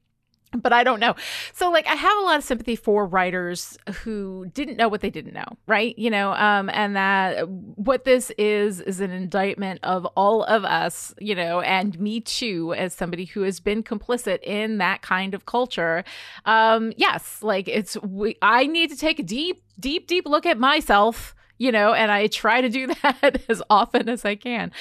but 0.57 0.73
I 0.73 0.83
don't 0.83 0.99
know. 0.99 1.15
So 1.53 1.71
like 1.71 1.87
I 1.87 1.95
have 1.95 2.17
a 2.17 2.21
lot 2.21 2.37
of 2.37 2.43
sympathy 2.43 2.75
for 2.75 3.05
writers 3.05 3.77
who 4.03 4.47
didn't 4.53 4.77
know 4.77 4.89
what 4.89 5.01
they 5.01 5.09
didn't 5.09 5.33
know, 5.33 5.45
right? 5.67 5.97
You 5.97 6.09
know, 6.09 6.33
um 6.33 6.69
and 6.69 6.95
that 6.95 7.47
what 7.47 8.03
this 8.03 8.31
is 8.37 8.81
is 8.81 8.99
an 8.99 9.11
indictment 9.11 9.79
of 9.83 10.05
all 10.17 10.43
of 10.43 10.65
us, 10.65 11.13
you 11.19 11.35
know, 11.35 11.61
and 11.61 11.99
me 11.99 12.19
too 12.19 12.73
as 12.73 12.93
somebody 12.93 13.25
who 13.25 13.41
has 13.41 13.59
been 13.59 13.83
complicit 13.83 14.39
in 14.43 14.77
that 14.79 15.01
kind 15.01 15.33
of 15.33 15.45
culture. 15.45 16.03
Um 16.45 16.93
yes, 16.97 17.39
like 17.41 17.67
it's 17.67 17.97
we, 18.01 18.37
I 18.41 18.67
need 18.67 18.89
to 18.91 18.97
take 18.97 19.19
a 19.19 19.23
deep 19.23 19.63
deep 19.79 20.07
deep 20.07 20.27
look 20.27 20.45
at 20.45 20.57
myself 20.57 21.33
you 21.62 21.71
know, 21.71 21.93
and 21.93 22.12
I 22.12 22.26
try 22.26 22.60
to 22.62 22.69
do 22.69 22.88
that 23.04 23.43
as 23.47 23.62
often 23.69 24.10
as 24.10 24.26
I 24.26 24.34
can. 24.36 24.71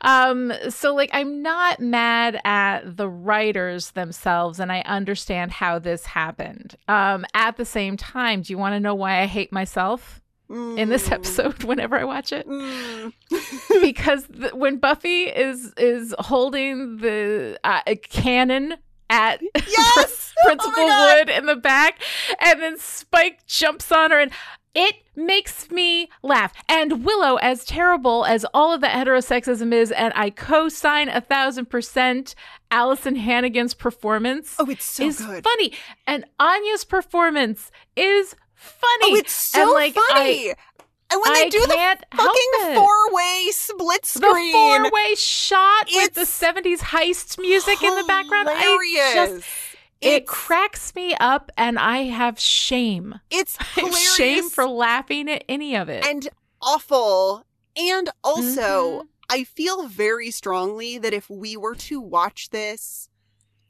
Um, 0.00 0.52
so 0.70 0.94
like 0.94 1.10
I'm 1.12 1.42
not 1.42 1.80
mad 1.80 2.40
at 2.44 2.96
the 2.96 3.08
writers 3.08 3.90
themselves 3.90 4.58
and 4.58 4.72
I 4.72 4.80
understand 4.80 5.50
how 5.52 5.78
this 5.78 6.06
happened. 6.06 6.76
Um, 6.88 7.26
at 7.34 7.58
the 7.58 7.66
same 7.66 7.98
time, 7.98 8.40
do 8.42 8.52
you 8.54 8.58
want 8.58 8.72
to 8.74 8.80
know 8.80 8.94
why 8.94 9.20
I 9.20 9.26
hate 9.26 9.52
myself 9.52 10.22
in 10.48 10.88
this 10.88 11.08
Mm. 11.08 11.12
episode 11.12 11.62
whenever 11.70 11.98
I 11.98 12.04
watch 12.04 12.32
it? 12.32 12.48
Mm. 12.48 13.12
because 13.82 14.24
th- 14.26 14.54
when 14.54 14.78
Buffy 14.78 15.24
is 15.24 15.72
is 15.76 16.14
holding 16.18 16.96
the 16.98 17.58
uh, 17.64 17.82
cannon 18.08 18.76
at 19.10 19.40
Yes! 19.54 20.32
Principal 20.44 20.72
Oh. 20.78 21.16
Wood 21.18 21.28
in 21.28 21.44
the 21.46 21.56
back, 21.56 22.00
and 22.40 22.62
then 22.62 22.78
Spike 22.78 23.44
jumps 23.46 23.92
on 23.92 24.10
her, 24.10 24.18
and 24.20 24.32
it 24.74 24.96
makes 25.16 25.70
me 25.70 26.08
laugh. 26.22 26.52
And 26.68 27.04
Willow, 27.04 27.36
as 27.36 27.64
terrible 27.64 28.24
as 28.24 28.46
all 28.54 28.72
of 28.72 28.80
that 28.82 28.92
heterosexism 29.06 29.72
is, 29.72 29.90
and 29.92 30.12
I 30.16 30.30
co-sign 30.30 31.08
a 31.08 31.20
thousand 31.20 31.66
percent 31.70 32.34
Alyson 32.70 33.16
Hannigan's 33.16 33.74
performance 33.74 34.54
Oh, 34.58 34.70
it's 34.70 34.84
so 34.84 35.06
is 35.06 35.18
good. 35.20 35.42
funny, 35.44 35.72
and 36.06 36.24
Anya's 36.38 36.84
performance 36.84 37.70
is 37.96 38.36
funny. 38.54 39.12
Oh, 39.12 39.16
it's 39.16 39.32
so 39.32 39.62
And, 39.62 39.70
like, 39.72 39.94
funny. 39.94 40.50
and 40.50 41.20
when 41.24 41.32
they 41.34 41.46
I 41.46 41.48
do 41.48 41.60
the 41.66 41.96
fucking 42.16 42.74
four 42.76 43.12
way 43.14 43.48
split 43.50 44.06
screen, 44.06 44.52
the 44.52 44.52
four 44.52 44.90
way 44.92 45.14
shot 45.16 45.88
with 45.92 46.14
the 46.14 46.20
70s 46.22 46.78
heist 46.78 47.40
music 47.40 47.82
in 47.82 47.94
the 47.96 48.04
background. 48.04 48.48
I 48.48 48.54
hilarious. 48.62 49.14
just 49.42 49.69
it 50.00 50.26
cracks 50.26 50.94
me 50.94 51.14
up 51.20 51.50
and 51.56 51.78
I 51.78 52.04
have 52.04 52.38
shame. 52.38 53.20
It's 53.30 53.56
shame 54.16 54.48
for 54.50 54.66
laughing 54.66 55.28
at 55.30 55.44
any 55.48 55.76
of 55.76 55.88
it. 55.88 56.04
and 56.06 56.28
awful. 56.62 57.44
And 57.76 58.10
also, 58.24 59.00
Mhm. 59.02 59.06
I 59.28 59.44
feel 59.44 59.86
very 59.86 60.30
strongly 60.30 60.98
that 60.98 61.14
if 61.14 61.30
we 61.30 61.56
were 61.56 61.76
to 61.76 62.00
watch 62.00 62.50
this 62.50 63.08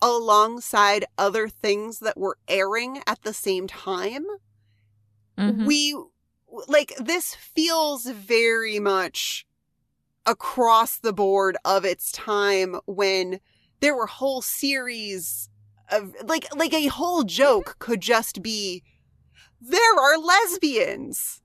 alongside 0.00 1.04
other 1.18 1.48
things 1.48 1.98
that 1.98 2.16
were 2.16 2.38
airing 2.48 3.02
at 3.06 3.20
the 3.22 3.34
same 3.34 3.66
time, 3.66 4.24
Mhm. 5.38 5.66
we 5.66 5.94
like 6.66 6.94
this 6.96 7.34
feels 7.34 8.06
very 8.06 8.78
much 8.80 9.46
across 10.26 10.96
the 10.98 11.12
board 11.12 11.56
of 11.64 11.84
its 11.84 12.10
time 12.10 12.80
when 12.86 13.40
there 13.80 13.94
were 13.94 14.06
whole 14.06 14.42
series 14.42 15.48
of 15.92 16.14
like 16.24 16.46
like 16.56 16.72
a 16.72 16.86
whole 16.86 17.22
joke 17.24 17.76
could 17.78 18.00
just 18.00 18.42
be 18.42 18.82
there 19.60 19.94
are 19.98 20.16
lesbians 20.18 21.40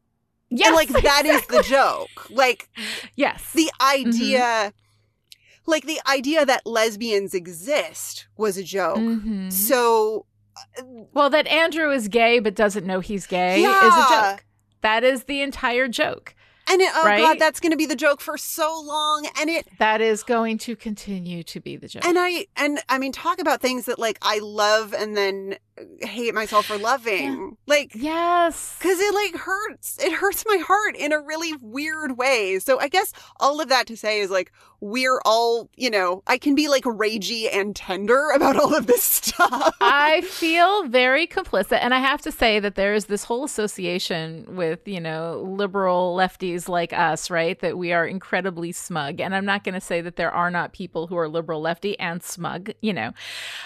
yes, 0.50 0.68
and 0.68 0.76
like 0.76 0.90
that 1.04 1.26
is 1.26 1.46
the 1.48 1.64
joke 1.64 2.30
like 2.30 2.70
yes. 3.16 3.52
the 3.54 3.72
idea 3.82 4.74
like 5.66 5.86
the 5.86 6.00
idea 6.08 6.46
that 6.46 6.66
lesbians 6.66 7.34
exist 7.34 8.28
was 8.38 8.58
a 8.58 8.64
joke 8.64 8.98
Mhm. 8.98 9.52
so 9.52 10.26
well, 11.14 11.30
that 11.32 11.48
Andrew 11.48 11.92
is 11.92 12.08
gay 12.08 12.40
but 12.40 12.56
doesn't 12.56 12.86
know 12.86 13.00
he's 13.02 13.28
gay 13.28 13.62
is 13.64 13.66
a 13.74 14.08
joke. 14.10 14.46
That 14.82 15.04
is 15.04 15.24
the 15.24 15.42
entire 15.42 15.88
joke. 15.88 16.35
And 16.70 16.82
it, 16.82 16.92
oh 16.96 17.06
Right? 17.06 17.20
god 17.20 17.40
that's 17.40 17.60
going 17.60 17.72
to 17.72 17.78
be 17.78 17.86
the 17.86 17.96
joke 17.96 18.22
for 18.22 18.38
so 18.38 18.82
long 18.86 19.28
and 19.40 19.50
it 19.50 19.68
That 19.80 20.02
is 20.02 20.24
going 20.24 20.58
to 20.60 20.76
continue 20.76 21.44
to 21.44 21.60
be 21.60 21.78
the 21.78 21.88
joke. 21.88 22.06
and 22.06 22.18
i 22.20 22.48
and 22.56 22.80
i 22.90 22.98
mean 22.98 23.12
talk 23.12 23.40
about 23.40 23.62
things 23.62 23.86
that 23.86 24.00
like 24.00 24.18
i 24.22 24.40
love 24.40 24.94
and 24.94 25.16
then 25.16 25.58
uh, 25.78 26.08
hate 26.08 26.34
myself 26.34 26.66
for 26.66 26.78
loving 26.78 27.58
like 27.68 27.92
yes. 27.96 28.76
because 28.80 29.00
it 29.00 29.14
like 29.14 29.36
hurts 29.42 29.98
it 30.04 30.14
hurts 30.14 30.44
my 30.48 30.58
heart 30.58 30.96
in 30.96 31.12
a 31.12 31.20
really 31.22 31.54
weird 31.62 32.18
way 32.18 32.60
so 32.60 32.80
i 32.80 32.88
guess 32.88 33.12
all 33.40 33.60
of 33.62 33.70
that 33.70 33.86
to 33.88 33.96
say 33.98 34.20
is 34.20 34.30
like 34.30 34.52
we're 34.86 35.20
all, 35.26 35.68
you 35.76 35.90
know, 35.90 36.22
I 36.28 36.38
can 36.38 36.54
be 36.54 36.68
like 36.68 36.84
ragey 36.84 37.50
and 37.52 37.76
tender 37.76 38.30
about 38.36 38.56
all 38.56 38.76
of 38.76 38.86
this 38.86 39.02
stuff. 39.02 39.76
I 39.82 40.22
feel 40.26 40.88
very 40.88 41.26
complicit. 41.26 41.80
And 41.82 41.92
I 41.92 41.98
have 41.98 42.22
to 42.22 42.32
say 42.32 42.60
that 42.60 42.76
there 42.76 42.94
is 42.94 43.06
this 43.06 43.24
whole 43.24 43.44
association 43.44 44.46
with, 44.56 44.88
you 44.88 45.02
know, 45.02 45.42
liberal 45.42 46.16
lefties 46.16 46.70
like 46.70 46.94
us, 46.94 47.32
right? 47.32 47.60
That 47.62 47.80
we 47.80 47.94
are 47.94 48.06
incredibly 48.06 48.72
smug. 48.72 49.20
And 49.20 49.36
I'm 49.36 49.46
not 49.46 49.64
going 49.64 49.74
to 49.74 49.82
say 49.82 50.02
that 50.02 50.18
there 50.18 50.32
are 50.32 50.52
not 50.52 50.72
people 50.72 51.08
who 51.08 51.18
are 51.18 51.28
liberal 51.28 51.62
lefty 51.62 51.98
and 52.00 52.22
smug, 52.22 52.72
you 52.82 52.94
know. 52.94 53.12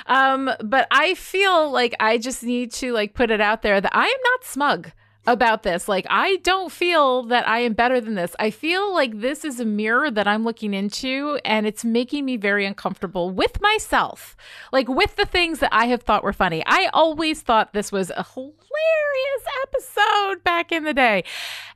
Um, 0.06 0.50
but 0.64 0.88
I 0.90 1.16
feel 1.16 1.70
like 1.70 1.96
I 2.00 2.18
just 2.18 2.44
need 2.44 2.72
to 2.74 2.94
like 2.94 3.14
put 3.14 3.30
it 3.30 3.42
out 3.42 3.62
there 3.62 3.82
that 3.82 3.92
I 3.94 4.06
am 4.06 4.22
not 4.24 4.46
smug 4.46 4.92
about 5.28 5.64
this. 5.64 5.88
Like, 5.88 6.08
I 6.10 6.38
don't 6.38 6.72
feel 6.72 7.24
that 7.24 7.48
I 7.48 7.60
am 7.60 7.74
better 7.74 8.02
than 8.02 8.16
this. 8.16 8.36
I 8.40 8.50
feel 8.50 8.92
like 8.94 9.20
this 9.22 9.46
is 9.46 9.60
a 9.60 9.66
mirror 9.66 10.10
that 10.10 10.28
I'm 10.28 10.44
looking 10.44 10.74
into, 10.74 11.40
and 11.46 11.68
it's 11.68 11.86
making 11.86 12.26
me 12.26 12.38
very 12.38 12.66
uncomfortable 12.66 13.30
with 13.30 13.62
myself, 13.62 14.36
like 14.72 14.88
with 14.88 15.16
the 15.18 15.26
things 15.26 15.60
that 15.60 15.70
I 15.74 15.86
have 15.88 16.02
thought 16.02 16.24
were 16.24 16.34
funny. 16.34 16.64
I 16.66 16.90
always 16.94 17.42
thought 17.42 17.74
this 17.74 17.92
was 17.92 18.10
a 18.12 18.26
hilarious 18.34 19.46
episode 19.64 20.44
back 20.44 20.72
in 20.72 20.84
the 20.84 20.94
day. 20.94 21.24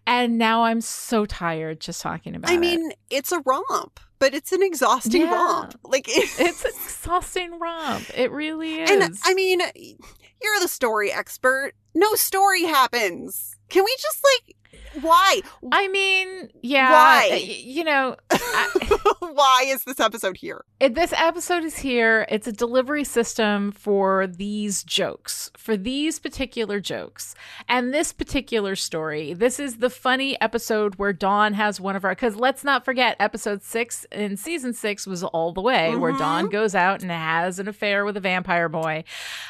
And 0.06 0.38
now 0.38 0.64
I'm 0.64 0.82
so 0.82 1.26
tired 1.26 1.80
just 1.80 2.02
talking 2.02 2.36
about 2.36 2.50
it. 2.50 2.54
I 2.54 2.58
it. 2.58 2.60
mean, 2.60 2.92
it's 3.10 3.32
a 3.32 3.40
romp, 3.46 4.00
but 4.20 4.34
it's 4.34 4.52
an 4.52 4.62
exhausting 4.64 5.22
Yeah. 5.22 5.34
romp. 5.34 5.80
Like, 5.84 6.08
it- 6.10 6.30
it's 6.40 6.66
an 6.66 6.72
exhausting 6.84 7.60
romp. 7.60 8.04
It 8.18 8.32
really 8.32 8.82
is. 8.82 8.90
and 8.90 9.16
I 9.26 9.34
mean, 9.34 9.62
you're 10.44 10.60
the 10.60 10.68
story 10.68 11.12
expert. 11.12 11.74
No 11.96 12.16
story 12.16 12.64
happens. 12.64 13.56
Can 13.70 13.84
we 13.84 13.96
just 14.00 14.24
like, 14.24 14.56
why? 15.02 15.42
I 15.72 15.88
mean, 15.88 16.50
yeah. 16.62 16.92
Why? 16.92 17.36
You 17.64 17.84
know, 17.84 18.16
I, 18.32 18.98
why 19.20 19.64
is 19.68 19.84
this 19.84 20.00
episode 20.00 20.38
here? 20.38 20.64
It- 20.80 20.96
this 20.96 21.14
episode 21.18 21.64
is 21.64 21.78
here. 21.78 22.26
It's 22.30 22.48
a 22.48 22.52
delivery 22.52 23.04
system 23.04 23.72
for 23.72 24.28
these 24.28 24.84
jokes, 24.84 25.50
for 25.58 25.76
these 25.76 26.20
particular 26.20 26.80
jokes, 26.80 27.36
and 27.68 27.94
this 27.94 28.14
particular 28.14 28.76
story. 28.76 29.34
This 29.34 29.60
is 29.60 29.78
the 29.78 29.90
funny 29.90 30.40
episode 30.42 30.96
where 30.96 31.14
Dawn 31.14 31.54
has 31.54 31.82
one 31.82 31.96
of 31.96 32.04
our. 32.06 32.12
Because 32.12 32.36
let's 32.36 32.64
not 32.64 32.86
forget, 32.86 33.16
episode 33.20 33.64
six 33.64 34.06
in 34.12 34.38
season 34.38 34.74
six 34.74 35.08
was 35.08 35.24
all 35.24 35.52
the 35.52 35.62
way 35.62 35.96
where 35.96 36.12
Dawn 36.14 36.50
goes 36.50 36.76
out 36.76 37.02
and 37.02 37.12
has 37.12 37.60
an 37.60 37.68
affair 37.68 38.06
with 38.06 38.16
a 38.18 38.22
vampire 38.22 38.70
boy, 38.70 39.04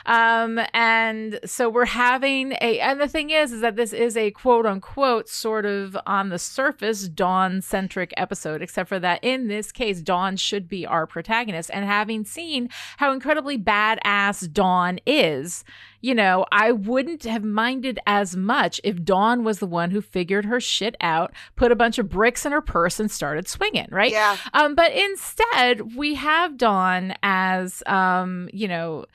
um, 0.05 0.59
and 0.73 1.39
so 1.45 1.69
we're 1.69 1.85
having 1.85 2.53
a. 2.61 2.79
And 2.79 2.99
the 3.01 3.07
thing 3.07 3.29
is, 3.29 3.51
is 3.51 3.61
that 3.61 3.75
this 3.75 3.93
is 3.93 4.15
a 4.17 4.31
quote 4.31 4.65
unquote 4.65 5.12
sort 5.21 5.65
of 5.65 5.97
on 6.05 6.29
the 6.29 6.39
surface 6.39 7.07
Dawn 7.07 7.61
centric 7.61 8.13
episode, 8.17 8.61
except 8.61 8.89
for 8.89 8.99
that 8.99 9.23
in 9.23 9.47
this 9.47 9.71
case, 9.71 10.01
Dawn 10.01 10.35
should 10.37 10.67
be 10.67 10.85
our 10.85 11.05
protagonist. 11.05 11.69
And 11.73 11.85
having 11.85 12.25
seen 12.25 12.69
how 12.97 13.11
incredibly 13.11 13.57
badass 13.57 14.51
Dawn 14.51 14.99
is, 15.05 15.63
you 16.01 16.13
know, 16.15 16.45
I 16.51 16.71
wouldn't 16.71 17.23
have 17.23 17.43
minded 17.43 17.99
as 18.05 18.35
much 18.35 18.81
if 18.83 19.03
Dawn 19.03 19.43
was 19.43 19.59
the 19.59 19.67
one 19.67 19.91
who 19.91 20.01
figured 20.01 20.45
her 20.45 20.59
shit 20.59 20.95
out, 20.99 21.33
put 21.55 21.71
a 21.71 21.75
bunch 21.75 21.97
of 21.97 22.09
bricks 22.09 22.45
in 22.45 22.51
her 22.51 22.61
purse, 22.61 22.99
and 22.99 23.09
started 23.09 23.47
swinging, 23.47 23.87
right? 23.89 24.11
Yeah. 24.11 24.37
Um, 24.53 24.75
but 24.75 24.91
instead, 24.91 25.95
we 25.95 26.15
have 26.15 26.57
Dawn 26.57 27.13
as, 27.23 27.83
um, 27.85 28.49
you 28.51 28.67
know, 28.67 29.05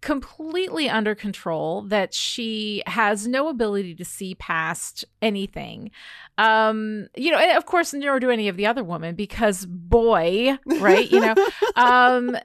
completely 0.00 0.88
under 0.88 1.14
control 1.14 1.82
that 1.82 2.14
she 2.14 2.82
has 2.86 3.26
no 3.26 3.48
ability 3.48 3.94
to 3.94 4.04
see 4.04 4.34
past 4.36 5.04
anything 5.20 5.90
um 6.38 7.08
you 7.16 7.32
know 7.32 7.38
and 7.38 7.56
of 7.56 7.66
course 7.66 7.92
nor 7.92 8.20
do 8.20 8.30
any 8.30 8.46
of 8.46 8.56
the 8.56 8.64
other 8.64 8.84
women 8.84 9.16
because 9.16 9.66
boy 9.66 10.56
right 10.66 11.10
you 11.10 11.18
know 11.18 11.34
um 11.76 12.36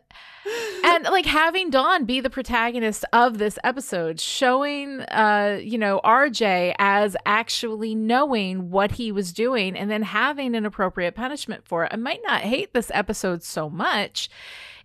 and 0.84 1.06
like 1.06 1.26
having 1.26 1.70
Dawn 1.70 2.06
be 2.06 2.20
the 2.20 2.30
protagonist 2.30 3.06
of 3.14 3.38
this 3.38 3.58
episode, 3.64 4.20
showing 4.20 5.02
uh, 5.02 5.60
you 5.62 5.78
know, 5.78 6.02
RJ 6.04 6.76
as 6.80 7.16
actually 7.26 7.96
knowing 7.96 8.70
what 8.70 8.92
he 8.92 9.12
was 9.12 9.32
doing 9.32 9.78
and 9.78 9.90
then 9.90 10.04
having 10.04 10.56
an 10.56 10.66
appropriate 10.66 11.16
punishment 11.16 11.66
for 11.66 11.86
it. 11.86 11.94
I 11.94 11.98
might 11.98 12.22
not 12.26 12.42
hate 12.42 12.74
this 12.74 12.92
episode 12.94 13.44
so 13.44 13.70
much 13.70 14.30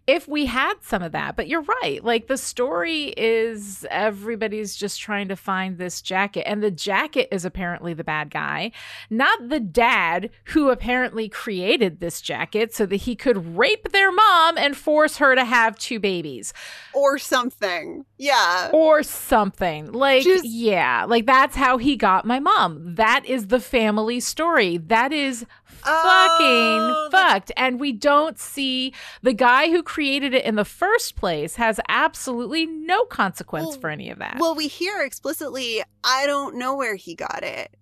if 0.09 0.27
we 0.27 0.47
had 0.47 0.75
some 0.81 1.03
of 1.03 1.13
that. 1.13 1.37
But 1.37 1.47
you're 1.47 1.63
right. 1.83 2.03
Like 2.03 2.27
the 2.27 2.37
story 2.39 3.15
is 3.17 3.87
everybody's 3.91 4.75
just 4.75 5.01
trying 5.01 5.29
to 5.29 5.37
find 5.37 5.79
this 5.79 6.03
jacket, 6.03 6.49
and 6.49 6.63
the 6.63 6.71
jacket 6.73 7.29
is 7.31 7.45
apparently 7.45 7.95
the 7.95 8.03
bad 8.03 8.31
guy, 8.31 8.73
not 9.11 9.49
the 9.49 9.61
dad 9.61 10.31
who 10.47 10.71
apparently 10.71 11.29
created 11.29 12.01
this 12.01 12.21
jacket 12.21 12.75
so 12.75 12.87
that 12.87 12.97
he 12.97 13.15
could 13.15 13.57
rape 13.57 13.93
their 13.93 14.11
mom 14.11 14.57
and 14.59 14.77
force 14.77 15.19
her 15.19 15.35
to 15.35 15.45
have 15.45 15.79
two 15.79 16.01
babies 16.01 16.53
Or 16.95 17.19
something. 17.19 18.05
Yeah. 18.17 18.71
or 18.73 19.03
something. 19.03 19.93
Like, 19.93 20.25
Just- 20.25 20.45
yeah, 20.47 21.05
like 21.05 21.27
that's 21.27 21.55
how 21.57 21.77
he 21.79 21.97
got 21.97 22.25
my 22.25 22.41
mom. 22.41 22.95
That 22.97 23.25
is 23.27 23.49
the 23.49 23.61
family 23.61 24.21
story. 24.21 24.79
That 24.79 25.13
is 25.13 25.45
Oh, 25.85 27.09
that's- 27.11 27.33
fucked. 27.33 27.53
And 27.57 27.79
we 27.81 27.93
don't 27.93 28.39
see 28.39 28.93
the 29.23 29.33
guy 29.33 29.71
who 29.71 29.83
created 29.83 30.35
it 30.35 30.45
in 30.45 30.55
the 30.57 30.65
first 30.65 31.17
place 31.17 31.57
has 31.57 31.81
absolutely 31.89 32.67
no 32.67 33.05
consequence 33.05 33.69
Well- 33.69 33.81
for 33.81 33.91
any 33.91 34.11
of 34.11 34.19
that. 34.19 34.37
Well, 34.39 34.55
we 34.55 34.69
hear 34.69 35.03
explicitly, 35.03 35.83
I 36.05 36.27
don't 36.27 36.57
know 36.57 36.77
where 36.77 36.95
he 36.97 37.15
got 37.15 37.43
it. 37.43 37.75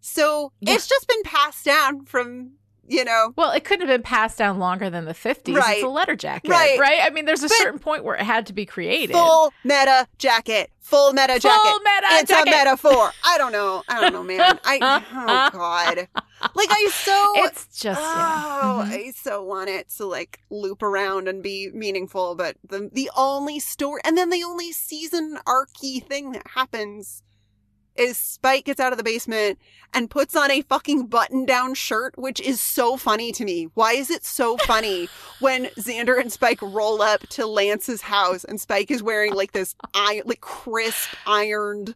So 0.00 0.52
Yeah. 0.60 0.74
it's 0.74 0.88
just 0.88 1.06
been 1.08 1.22
passed 1.24 1.64
down 1.64 2.04
from, 2.06 2.52
you 2.90 3.04
know, 3.04 3.32
Well, 3.36 3.52
it 3.52 3.64
couldn't 3.64 3.86
have 3.88 3.94
been 3.96 4.02
passed 4.02 4.36
down 4.36 4.58
longer 4.58 4.90
than 4.90 5.04
the 5.04 5.14
50s. 5.14 5.54
Right. 5.56 5.76
It's 5.76 5.84
a 5.84 5.88
letter 5.88 6.16
jacket, 6.16 6.50
Right. 6.50 6.78
right? 6.78 7.00
I 7.02 7.10
mean, 7.10 7.24
there's 7.24 7.42
a 7.44 7.48
But- 7.48 7.56
certain 7.58 7.78
point 7.78 8.04
where 8.04 8.16
it 8.16 8.22
had 8.22 8.46
to 8.48 8.52
be 8.52 8.66
created. 8.66 9.12
full 9.14 9.52
meta 9.64 10.08
jacket. 10.18 10.70
Full 10.80 11.12
meta 11.12 11.34
Full 11.34 11.38
jacket. 11.40 11.62
Full 11.70 11.78
meta 11.80 12.06
it's 12.20 12.28
jacket. 12.30 12.48
a 12.48 12.50
metaphor. 12.50 13.12
I 13.24 13.38
don't 13.38 13.52
know. 13.52 13.84
I 13.88 14.00
don't 14.00 14.12
know, 14.12 14.24
man. 14.24 14.58
I 14.64 14.78
oh 15.14 15.50
god. 15.56 16.08
Like 16.54 16.68
I 16.70 16.88
so 16.92 17.32
it's 17.44 17.66
just 17.80 18.00
yeah. 18.00 18.60
Oh, 18.62 18.84
Mhm. 18.84 18.90
I 18.90 19.10
so 19.12 19.40
want 19.44 19.70
it 19.70 19.88
to 19.98 20.06
like 20.06 20.40
loop 20.50 20.82
around 20.82 21.28
and 21.28 21.44
be 21.44 21.70
meaningful, 21.72 22.34
but 22.34 22.56
the 22.68 22.90
the 22.92 23.08
only 23.16 23.60
story 23.60 24.00
and 24.04 24.18
then 24.18 24.30
the 24.30 24.42
only 24.42 24.72
season 24.72 25.38
arcy 25.46 26.00
thing 26.00 26.32
that 26.32 26.46
happens 26.56 27.22
is 27.96 28.16
Spike 28.16 28.64
gets 28.64 28.80
out 28.80 28.92
of 28.92 28.98
the 28.98 29.04
basement 29.04 29.58
and 29.92 30.10
puts 30.10 30.36
on 30.36 30.50
a 30.50 30.62
fucking 30.62 31.06
button 31.06 31.44
down 31.44 31.74
shirt, 31.74 32.16
which 32.16 32.40
is 32.40 32.60
so 32.60 32.96
funny 32.96 33.32
to 33.32 33.44
me. 33.44 33.68
Why 33.74 33.92
is 33.92 34.10
it 34.10 34.24
so 34.24 34.56
funny 34.66 35.08
when 35.40 35.66
Xander 35.78 36.20
and 36.20 36.32
Spike 36.32 36.62
roll 36.62 37.02
up 37.02 37.20
to 37.28 37.46
Lance's 37.46 38.02
house 38.02 38.44
and 38.44 38.60
Spike 38.60 38.90
is 38.90 39.02
wearing 39.02 39.34
like 39.34 39.52
this 39.52 39.74
iron, 39.94 40.22
like 40.26 40.40
crisp 40.40 41.10
ironed 41.26 41.94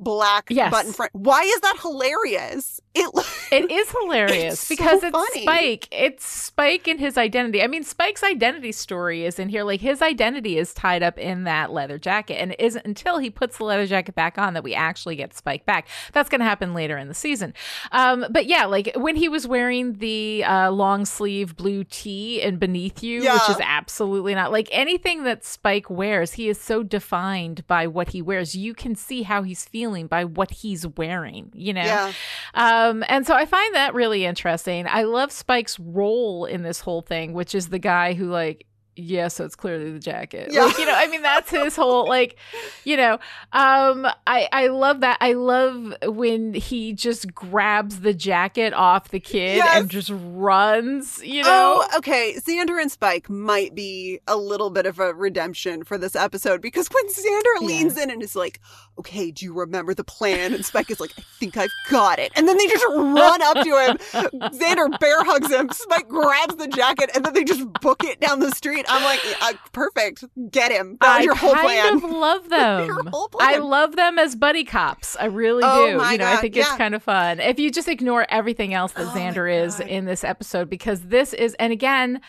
black 0.00 0.46
Yes. 0.50 0.70
button 0.70 0.92
front? 0.92 1.12
Why 1.14 1.42
is 1.42 1.60
that 1.60 1.76
hilarious? 1.80 2.80
It 2.94 3.08
It 3.52 3.68
is 3.70 3.90
hilarious 3.90 4.52
It's 4.54 4.60
so 4.68 4.74
because 4.76 5.02
it's 5.02 5.10
funny. 5.12 5.42
Spike. 5.42 5.88
It's 5.90 6.24
Spike 6.24 6.86
and 6.86 7.00
his 7.00 7.18
identity. 7.18 7.62
I 7.62 7.66
mean, 7.66 7.82
Spike's 7.82 8.22
identity 8.22 8.70
story 8.72 9.24
is 9.24 9.38
in 9.40 9.48
here. 9.48 9.64
Like 9.64 9.80
his 9.80 10.00
identity 10.02 10.56
is 10.56 10.72
tied 10.72 11.02
up 11.02 11.18
in 11.18 11.44
that 11.44 11.72
leather 11.72 11.98
jacket, 11.98 12.34
and 12.36 12.52
it 12.52 12.60
isn't 12.60 12.86
until 12.86 13.18
he 13.18 13.28
puts 13.28 13.58
the 13.58 13.64
leather 13.64 13.86
jacket 13.86 14.14
back 14.14 14.38
on 14.38 14.54
that 14.54 14.62
we 14.62 14.72
actually 14.74 15.16
get 15.16 15.34
Spike 15.34 15.66
back. 15.66 15.88
That's 16.12 16.28
going 16.28 16.38
to 16.40 16.44
happen 16.44 16.74
later 16.74 16.96
in 16.96 17.08
the 17.08 17.14
season. 17.14 17.54
Um, 17.90 18.24
but 18.30 18.46
yeah, 18.46 18.66
like 18.66 18.92
when 18.94 19.16
he 19.16 19.28
was 19.28 19.48
wearing 19.48 19.94
the 19.94 20.44
uh, 20.44 20.70
long 20.70 21.04
sleeve 21.04 21.56
blue 21.56 21.82
tee 21.84 22.40
and 22.42 22.60
beneath 22.60 23.02
you, 23.02 23.22
which 23.22 23.50
is 23.50 23.60
absolutely 23.60 24.34
not 24.34 24.52
like 24.52 24.68
anything 24.70 25.24
that 25.24 25.44
Spike 25.44 25.90
wears. 25.90 26.34
He 26.34 26.48
is 26.48 26.60
so 26.60 26.84
defined 26.84 27.66
by 27.66 27.88
what 27.88 28.10
he 28.10 28.22
wears. 28.22 28.54
You 28.54 28.74
can 28.74 28.94
see 28.94 29.22
how 29.22 29.42
he's 29.42 29.64
feeling 29.64 29.89
by 30.06 30.24
what 30.24 30.50
he's 30.50 30.86
wearing. 30.86 31.50
You 31.54 31.74
know. 31.74 31.82
yeah. 31.82 32.12
Um, 32.54 33.04
and 33.08 33.26
so 33.26 33.34
I 33.34 33.46
find 33.46 33.74
that 33.74 33.94
really 33.94 34.24
interesting. 34.24 34.86
I 34.88 35.02
love 35.02 35.32
Spike's 35.32 35.78
role 35.78 36.44
in 36.44 36.62
this 36.62 36.80
whole 36.80 37.02
thing, 37.02 37.32
which 37.32 37.54
is 37.54 37.68
the 37.68 37.78
guy 37.78 38.14
who 38.14 38.30
like 38.30 38.66
yeah, 39.02 39.28
so 39.28 39.44
it's 39.44 39.56
clearly 39.56 39.90
the 39.90 39.98
jacket. 39.98 40.48
Yeah. 40.52 40.64
Like, 40.64 40.78
you 40.78 40.86
know, 40.86 40.94
I 40.94 41.06
mean 41.08 41.22
that's 41.22 41.50
his 41.50 41.76
whole 41.76 42.06
like, 42.08 42.36
you 42.84 42.96
know, 42.96 43.14
um 43.52 44.06
I 44.26 44.48
I 44.52 44.66
love 44.68 45.00
that. 45.00 45.18
I 45.20 45.32
love 45.32 45.94
when 46.06 46.54
he 46.54 46.92
just 46.92 47.34
grabs 47.34 48.00
the 48.00 48.14
jacket 48.14 48.72
off 48.74 49.08
the 49.08 49.20
kid 49.20 49.56
Yes. 49.56 49.80
and 49.80 49.90
just 49.90 50.10
runs, 50.14 51.20
you 51.24 51.42
know. 51.42 51.48
Oh, 51.90 51.98
okay. 51.98 52.34
Xander 52.38 52.80
and 52.80 52.90
Spike 52.90 53.28
might 53.30 53.74
be 53.74 54.20
a 54.26 54.36
little 54.36 54.70
bit 54.70 54.86
of 54.86 54.98
a 54.98 55.14
redemption 55.14 55.84
for 55.84 55.98
this 55.98 56.16
episode 56.16 56.60
because 56.60 56.88
when 56.88 57.06
Xander 57.08 57.66
leans 57.66 57.96
in 57.98 58.10
and 58.10 58.22
is 58.22 58.34
like, 58.36 58.60
okay, 58.98 59.30
do 59.30 59.44
you 59.44 59.52
remember 59.52 59.94
the 59.94 60.04
plan? 60.04 60.52
And 60.54 60.64
Spike 60.64 60.90
is 60.90 61.00
like, 61.00 61.12
I 61.18 61.22
think 61.38 61.56
I've 61.56 61.70
got 61.88 62.18
it. 62.18 62.32
And 62.36 62.46
then 62.48 62.56
they 62.56 62.66
just 62.66 62.84
run 62.86 63.42
up 63.42 63.54
to 63.56 63.86
him. 63.86 63.96
Xander 64.52 64.98
bear 64.98 65.22
hugs 65.24 65.50
him. 65.50 65.68
Spike 65.70 66.08
grabs 66.08 66.56
the 66.56 66.68
jacket 66.68 67.10
and 67.14 67.24
then 67.24 67.32
they 67.34 67.44
just 67.44 67.66
book 67.80 68.02
it 68.04 68.20
down 68.20 68.40
the 68.40 68.50
street. 68.50 68.84
I'm 68.90 69.04
like, 69.04 69.20
uh, 69.40 69.52
perfect. 69.72 70.24
Get 70.50 70.72
him. 70.72 70.98
That 71.00 71.18
was 71.18 71.20
I 71.20 71.22
your 71.24 71.34
whole 71.34 71.54
plan. 71.54 72.04
I 72.04 72.08
love 72.08 72.48
them. 72.48 72.86
Your 72.86 73.08
whole 73.10 73.30
I 73.38 73.56
love 73.58 73.96
them 73.96 74.18
as 74.18 74.34
buddy 74.36 74.64
cops. 74.64 75.16
I 75.16 75.26
really 75.26 75.62
Oh 75.64 75.86
do. 75.86 75.90
you 75.92 75.96
know, 76.18 76.24
I 76.26 76.34
God, 76.34 76.40
think 76.40 76.56
it's 76.56 76.68
kind 76.72 76.94
of 76.94 77.02
fun. 77.02 77.40
If 77.40 77.58
you 77.58 77.70
just 77.70 77.88
ignore 77.88 78.26
everything 78.28 78.74
else 78.74 78.92
that 78.92 79.06
Oh 79.06 79.10
Xander 79.10 79.50
is 79.64 79.76
God. 79.76 79.88
in 79.88 80.04
this 80.06 80.24
episode, 80.24 80.68
because 80.68 81.02
this 81.02 81.32
is, 81.32 81.54
and 81.54 81.72
again, 81.72 82.20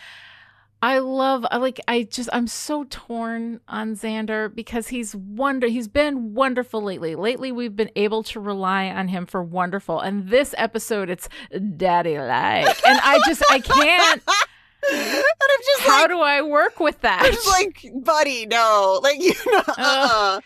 I 0.83 0.97
love, 0.97 1.45
I 1.51 1.57
like, 1.57 1.79
I 1.87 2.03
just, 2.03 2.27
I'm 2.33 2.47
so 2.47 2.85
torn 2.89 3.59
on 3.67 3.95
Xander 3.95 4.53
because 4.53 4.87
he's 4.87 5.15
wonder, 5.15 5.67
he's 5.67 5.87
been 5.87 6.33
wonderful 6.33 6.81
lately. 6.81 7.13
Lately, 7.15 7.51
we've 7.51 7.75
been 7.75 7.91
able 7.95 8.23
to 8.23 8.39
rely 8.39 8.87
on 8.87 9.07
him 9.07 9.27
for 9.27 9.43
wonderful. 9.43 9.99
And 9.99 10.29
this 10.29 10.55
episode, 10.57 11.11
it's 11.11 11.29
daddy 11.77 12.17
like. 12.17 12.83
And 12.83 12.99
I 13.03 13.19
just, 13.27 13.43
I 13.51 13.59
can't, 13.59 14.23
and 14.89 14.99
I'm 14.99 15.61
just 15.65 15.81
how 15.81 16.01
like, 16.01 16.09
do 16.09 16.19
I 16.19 16.41
work 16.41 16.79
with 16.79 17.01
that? 17.01 17.23
I'm 17.23 17.31
just 17.33 17.47
like, 17.47 17.85
buddy, 18.03 18.45
no. 18.45 18.99
Like, 19.03 19.21
you 19.21 19.33
know, 19.45 19.63
uh-uh. 19.67 20.41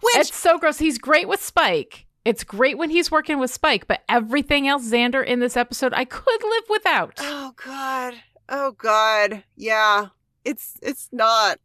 Which, 0.00 0.16
It's 0.16 0.36
so 0.36 0.58
gross. 0.58 0.78
He's 0.78 0.98
great 0.98 1.28
with 1.28 1.42
Spike. 1.42 2.06
It's 2.24 2.44
great 2.44 2.78
when 2.78 2.90
he's 2.90 3.10
working 3.10 3.38
with 3.38 3.50
Spike, 3.50 3.86
but 3.86 4.02
everything 4.08 4.66
else 4.66 4.90
Xander 4.90 5.24
in 5.24 5.40
this 5.40 5.56
episode 5.56 5.92
I 5.94 6.04
could 6.04 6.42
live 6.42 6.64
without. 6.70 7.14
oh 7.20 7.52
God. 7.64 8.14
Oh 8.48 8.72
God. 8.72 9.44
Yeah. 9.56 10.06
It's, 10.44 10.76
it's 10.82 11.08
not. 11.12 11.58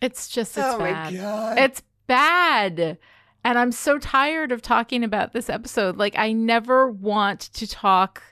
It's 0.00 0.28
just 0.28 0.56
it's 0.56 0.66
oh 0.66 0.78
my. 0.78 1.12
God. 1.12 1.58
It's 1.58 1.82
bad. 2.06 2.98
And 3.44 3.58
I'm 3.58 3.72
so 3.72 3.98
tired 3.98 4.50
of 4.50 4.60
talking 4.60 5.04
about 5.04 5.32
this 5.32 5.48
episode. 5.48 5.96
Like 5.96 6.18
I 6.18 6.32
never 6.32 6.90
want 6.90 7.40
to 7.40 7.66
talk 7.66 8.22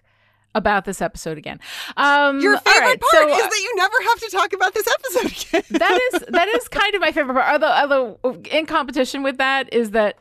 about 0.55 0.85
this 0.85 1.03
episode 1.03 1.39
again. 1.39 1.61
Um 1.97 2.41
Your 2.41 2.57
favorite 2.59 2.81
right, 2.81 3.01
part 3.01 3.13
so, 3.13 3.29
is 3.29 3.43
that 3.43 3.61
you 3.63 3.77
never 3.77 3.97
have 4.09 4.21
to 4.21 4.31
talk 4.31 4.53
about 4.53 4.75
this 4.75 4.87
episode 4.87 5.27
again. 5.27 5.65
that 5.81 6.01
is 6.13 6.25
that 6.29 6.49
is 6.49 6.69
kind 6.69 6.95
of 6.95 7.01
my 7.01 7.13
favorite 7.13 7.35
part. 7.35 7.63
Although, 7.63 8.19
although 8.23 8.41
in 8.51 8.67
competition 8.67 9.23
with 9.23 9.39
that 9.39 9.73
is 9.73 9.91
that 9.93 10.19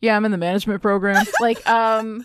yeah, 0.00 0.16
I'm 0.16 0.24
in 0.24 0.30
the 0.30 0.38
management 0.38 0.82
program. 0.82 1.24
Like, 1.40 1.66
um, 1.68 2.24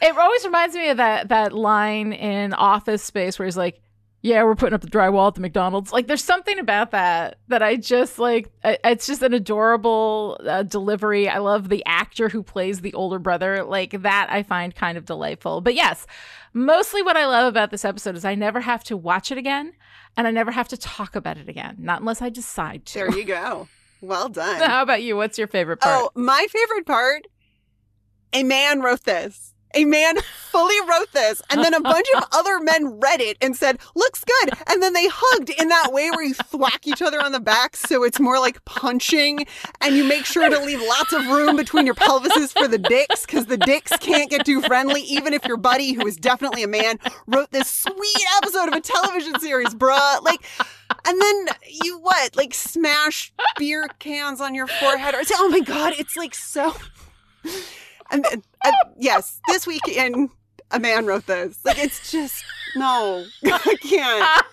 it 0.00 0.16
always 0.16 0.44
reminds 0.44 0.74
me 0.74 0.88
of 0.90 0.96
that 0.98 1.28
that 1.28 1.52
line 1.52 2.12
in 2.12 2.52
Office 2.52 3.02
Space 3.02 3.38
where 3.38 3.46
he's 3.46 3.56
like, 3.56 3.80
"Yeah, 4.24 4.42
we're 4.42 4.54
putting 4.56 4.74
up 4.74 4.80
the 4.80 4.88
drywall 4.88 5.28
at 5.28 5.34
the 5.36 5.40
McDonald's." 5.40 5.92
Like, 5.92 6.06
there's 6.08 6.24
something 6.24 6.58
about 6.58 6.90
that 6.92 7.38
that 7.48 7.62
I 7.62 7.76
just 7.76 8.18
like. 8.18 8.50
I- 8.64 8.78
It's 8.84 9.06
just 9.06 9.22
an 9.22 9.34
adorable 9.34 10.40
uh, 10.44 10.62
delivery. 10.64 11.28
I 11.28 11.38
love 11.38 11.68
the 11.68 11.84
actor 11.86 12.28
who 12.30 12.42
plays 12.42 12.80
the 12.80 12.94
older 12.94 13.18
brother. 13.18 13.62
Like 13.62 14.02
that, 14.02 14.28
I 14.30 14.42
find 14.42 14.74
kind 14.74 14.98
of 14.98 15.04
delightful. 15.04 15.60
But 15.60 15.74
yes, 15.74 16.06
mostly 16.52 17.02
what 17.02 17.16
I 17.16 17.26
love 17.26 17.46
about 17.46 17.70
this 17.70 17.84
episode 17.84 18.16
is 18.16 18.24
I 18.24 18.34
never 18.34 18.60
have 18.60 18.82
to 18.84 18.96
watch 18.96 19.30
it 19.30 19.38
again. 19.38 19.72
And 20.16 20.26
I 20.28 20.30
never 20.30 20.52
have 20.52 20.68
to 20.68 20.76
talk 20.76 21.16
about 21.16 21.38
it 21.38 21.48
again, 21.48 21.76
not 21.78 22.00
unless 22.00 22.22
I 22.22 22.28
decide 22.30 22.86
to. 22.86 22.98
there 23.00 23.10
you 23.18 23.24
go. 23.24 23.66
Well 24.00 24.28
done. 24.40 24.60
How 24.60 24.82
about 24.82 25.02
you? 25.02 25.16
What's 25.16 25.38
your 25.38 25.48
favorite 25.48 25.80
part? 25.80 26.02
Oh, 26.04 26.10
my 26.20 26.46
favorite 26.50 26.86
part 26.86 27.26
a 28.32 28.42
man 28.42 28.80
wrote 28.80 29.04
this. 29.04 29.53
A 29.74 29.84
man 29.84 30.16
fully 30.50 30.80
wrote 30.88 31.12
this, 31.12 31.42
and 31.50 31.62
then 31.64 31.74
a 31.74 31.80
bunch 31.80 32.06
of 32.16 32.24
other 32.32 32.60
men 32.60 33.00
read 33.00 33.20
it 33.20 33.36
and 33.40 33.56
said, 33.56 33.78
Looks 33.94 34.24
good. 34.24 34.50
And 34.68 34.82
then 34.82 34.92
they 34.92 35.08
hugged 35.10 35.50
in 35.50 35.68
that 35.68 35.92
way 35.92 36.10
where 36.10 36.24
you 36.24 36.34
thwack 36.34 36.86
each 36.86 37.02
other 37.02 37.20
on 37.20 37.32
the 37.32 37.40
back 37.40 37.76
so 37.76 38.04
it's 38.04 38.20
more 38.20 38.38
like 38.38 38.64
punching, 38.64 39.46
and 39.80 39.96
you 39.96 40.04
make 40.04 40.24
sure 40.24 40.48
to 40.48 40.58
leave 40.60 40.80
lots 40.80 41.12
of 41.12 41.26
room 41.26 41.56
between 41.56 41.86
your 41.86 41.94
pelvises 41.94 42.52
for 42.52 42.68
the 42.68 42.78
dicks 42.78 43.26
because 43.26 43.46
the 43.46 43.56
dicks 43.56 43.92
can't 43.98 44.30
get 44.30 44.46
too 44.46 44.62
friendly, 44.62 45.02
even 45.02 45.32
if 45.32 45.44
your 45.44 45.56
buddy, 45.56 45.92
who 45.92 46.06
is 46.06 46.16
definitely 46.16 46.62
a 46.62 46.68
man, 46.68 46.98
wrote 47.26 47.50
this 47.50 47.68
sweet 47.68 48.24
episode 48.36 48.68
of 48.68 48.74
a 48.74 48.80
television 48.80 49.38
series, 49.40 49.74
bruh. 49.74 50.22
Like, 50.22 50.44
and 51.06 51.20
then 51.20 51.46
you 51.68 51.98
what? 51.98 52.36
Like 52.36 52.54
smash 52.54 53.32
beer 53.58 53.88
cans 53.98 54.40
on 54.40 54.54
your 54.54 54.66
forehead? 54.66 55.14
Or 55.14 55.22
oh 55.34 55.48
my 55.48 55.60
god, 55.60 55.94
it's 55.98 56.16
like 56.16 56.34
so. 56.34 56.74
And, 58.10 58.24
and- 58.32 58.42
and 58.64 58.74
yes, 58.98 59.40
this 59.48 59.66
weekend 59.66 60.30
a 60.70 60.78
man 60.80 61.06
wrote 61.06 61.26
this. 61.26 61.58
Like 61.64 61.78
it's 61.78 62.10
just 62.10 62.44
no, 62.76 63.24
I 63.44 63.76
can't. 63.80 64.44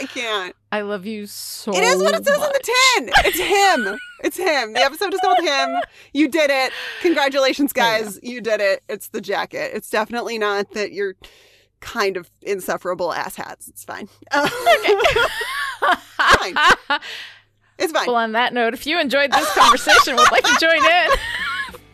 I 0.00 0.04
can't. 0.06 0.54
I 0.70 0.82
love 0.82 1.06
you 1.06 1.26
so. 1.26 1.72
It 1.72 1.82
is 1.82 2.02
what 2.02 2.14
it 2.14 2.24
says 2.24 2.36
on 2.36 2.40
much. 2.42 2.52
the 2.52 2.72
tin. 2.96 3.10
It's 3.24 3.38
him. 3.38 3.98
It's 4.22 4.36
him. 4.36 4.72
The 4.74 4.80
episode 4.80 5.12
is 5.14 5.20
called 5.20 5.40
him. 5.40 5.70
You 6.12 6.28
did 6.28 6.50
it. 6.50 6.72
Congratulations, 7.02 7.72
guys. 7.72 8.18
You 8.22 8.40
did 8.40 8.60
it. 8.60 8.82
It's 8.88 9.08
the 9.08 9.20
jacket. 9.20 9.72
It's 9.74 9.90
definitely 9.90 10.38
not 10.38 10.72
that 10.74 10.92
you're 10.92 11.14
kind 11.80 12.16
of 12.16 12.30
insufferable 12.42 13.10
asshats. 13.10 13.68
It's 13.68 13.84
fine. 13.84 14.08
Uh, 14.30 14.48
fine. 15.98 16.56
It's 17.78 17.92
fine. 17.92 18.06
well, 18.06 18.16
on 18.16 18.32
that 18.32 18.52
note, 18.52 18.74
if 18.74 18.86
you 18.86 19.00
enjoyed 19.00 19.32
this 19.32 19.52
conversation, 19.54 20.16
would 20.16 20.30
like 20.32 20.44
to 20.44 20.56
join 20.60 20.84
in. 20.84 21.08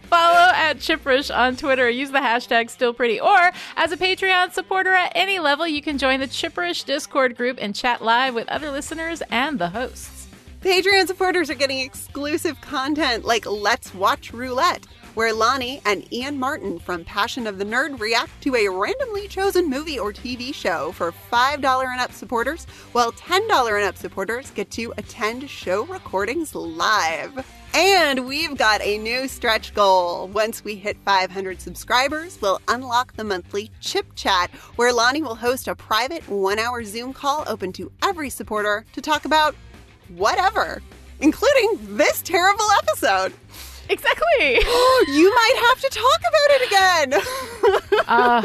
Follow 0.09 0.53
at 0.55 0.79
Chipperish 0.79 1.35
on 1.35 1.57
Twitter. 1.57 1.89
Use 1.89 2.11
the 2.11 2.19
hashtag 2.19 2.67
StillPretty. 2.67 3.21
Or 3.23 3.53
as 3.77 3.93
a 3.93 3.97
Patreon 3.97 4.53
supporter 4.53 4.93
at 4.93 5.13
any 5.15 5.39
level, 5.39 5.67
you 5.67 5.83
can 5.83 5.99
join 5.99 6.21
the 6.21 6.27
Chipperish 6.27 6.85
Discord 6.85 7.37
group 7.37 7.59
and 7.61 7.75
chat 7.75 8.03
live 8.03 8.35
with 8.35 8.49
other 8.49 8.71
listeners 8.71 9.23
and 9.31 9.59
the 9.59 9.71
hosts. 9.71 10.29
Patreon 10.61 11.07
supporters 11.07 11.51
are 11.51 11.55
getting 11.55 11.81
exclusive 11.81 12.61
content 12.61 13.25
like 13.25 13.45
Let's 13.45 13.95
Watch 13.95 14.33
Roulette, 14.33 14.87
where 15.15 15.33
Lani 15.33 15.81
and 15.85 16.13
Ian 16.13 16.39
Martin 16.39 16.79
from 16.79 17.05
Passion 17.05 17.47
of 17.47 17.59
the 17.59 17.65
Nerd 17.65 17.99
react 18.01 18.41
to 18.43 18.55
a 18.55 18.69
randomly 18.69 19.29
chosen 19.29 19.71
movie 19.71 19.99
or 19.99 20.13
TV 20.13 20.55
show 20.55 20.93
for 20.93 21.13
$5 21.33 21.93
and 21.93 22.01
up 22.01 22.13
supporters, 22.13 22.67
while 22.93 23.13
$10 23.13 23.77
and 23.77 23.85
up 23.85 23.97
supporters 23.97 24.51
get 24.51 24.71
to 24.73 24.93
attend 24.99 25.49
show 25.49 25.85
recordings 25.87 26.55
live. 26.55 27.45
And 27.77 28.27
we've 28.27 28.57
got 28.57 28.81
a 28.83 28.99
new 28.99 29.27
stretch 29.27 29.75
goal. 29.75 30.29
Once 30.29 30.63
we 30.63 30.77
hit 30.77 30.97
500 31.05 31.61
subscribers, 31.61 32.39
we'll 32.41 32.61
unlock 32.69 33.15
the 33.15 33.25
monthly 33.25 33.71
Chip 33.81 34.07
Chat, 34.15 34.53
where 34.77 34.93
Lani 34.93 35.23
will 35.23 35.35
host 35.35 35.67
a 35.67 35.75
private 35.75 36.29
one 36.29 36.61
hour 36.61 36.85
Zoom 36.85 37.13
call 37.13 37.43
open 37.49 37.73
to 37.73 37.91
every 38.03 38.31
supporter 38.31 38.85
to 38.93 39.01
talk 39.01 39.25
about 39.25 39.57
whatever, 40.09 40.83
including 41.21 41.97
this 41.97 42.23
terrible 42.23 42.67
episode. 42.79 43.33
Exactly. 43.89 44.25
you 45.15 45.35
might 45.35 45.57
have 45.69 45.81
to 45.81 45.89
talk 45.91 46.21
about 46.21 46.51
it 46.51 46.63
again. 46.69 48.05
uh, 48.09 48.43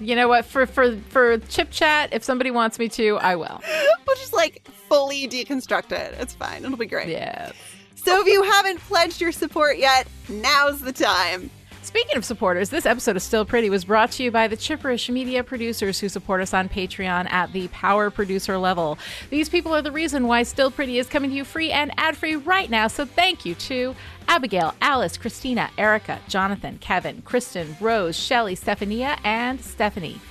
you 0.00 0.14
know 0.16 0.28
what? 0.28 0.44
For 0.44 0.66
for 0.66 0.96
for 1.08 1.38
Chip 1.38 1.70
Chat, 1.70 2.10
if 2.12 2.22
somebody 2.22 2.50
wants 2.50 2.78
me 2.78 2.88
to, 2.90 3.16
I 3.16 3.36
will. 3.36 3.60
we'll 4.06 4.16
just 4.16 4.32
like 4.32 4.66
fully 4.88 5.28
deconstruct 5.28 5.92
it. 5.92 6.14
It's 6.18 6.34
fine. 6.34 6.64
It'll 6.64 6.76
be 6.76 6.86
great. 6.86 7.08
Yeah. 7.08 7.52
So 7.94 8.20
if 8.20 8.26
you 8.26 8.42
haven't 8.42 8.80
pledged 8.80 9.20
your 9.20 9.32
support 9.32 9.78
yet, 9.78 10.06
now's 10.28 10.80
the 10.82 10.92
time. 10.92 11.50
Speaking 11.84 12.16
of 12.16 12.24
supporters, 12.24 12.70
this 12.70 12.86
episode 12.86 13.14
of 13.14 13.20
Still 13.20 13.44
Pretty 13.44 13.68
was 13.68 13.84
brought 13.84 14.10
to 14.12 14.22
you 14.22 14.30
by 14.30 14.48
the 14.48 14.56
Chipperish 14.56 15.10
media 15.10 15.44
producers 15.44 16.00
who 16.00 16.08
support 16.08 16.40
us 16.40 16.54
on 16.54 16.66
Patreon 16.66 17.30
at 17.30 17.52
the 17.52 17.68
power 17.68 18.10
producer 18.10 18.56
level. 18.56 18.98
These 19.28 19.50
people 19.50 19.74
are 19.74 19.82
the 19.82 19.92
reason 19.92 20.26
why 20.26 20.44
Still 20.44 20.70
Pretty 20.70 20.98
is 20.98 21.08
coming 21.08 21.28
to 21.28 21.36
you 21.36 21.44
free 21.44 21.70
and 21.70 21.92
ad 21.98 22.16
free 22.16 22.36
right 22.36 22.70
now, 22.70 22.88
so 22.88 23.04
thank 23.04 23.44
you 23.44 23.54
to 23.56 23.94
Abigail, 24.28 24.74
Alice, 24.80 25.18
Christina, 25.18 25.68
Erica, 25.76 26.20
Jonathan, 26.26 26.78
Kevin, 26.78 27.20
Kristen, 27.20 27.76
Rose, 27.78 28.16
Shelly, 28.16 28.54
Stephania, 28.54 29.18
and 29.22 29.60
Stephanie. 29.60 30.22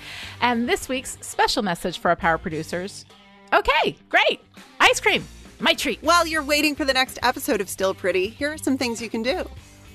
And 0.42 0.68
this 0.68 0.90
week's 0.90 1.20
special 1.22 1.62
message 1.62 2.00
for 2.00 2.10
our 2.10 2.16
power 2.16 2.40
producers 2.40 3.06
okay, 3.54 3.96
great, 4.10 4.42
ice 4.80 5.00
cream, 5.00 5.24
my 5.60 5.76
treat. 5.76 6.02
While 6.02 6.26
you're 6.26 6.44
waiting 6.44 6.74
for 6.74 6.84
the 6.84 6.94
next 6.94 7.20
episode 7.22 7.62
of 7.62 7.70
Still 7.70 7.94
Pretty, 7.94 8.30
here 8.30 8.54
are 8.54 8.58
some 8.58 8.76
things 8.76 9.00
you 9.00 9.10
can 9.10 9.22
do. 9.22 9.48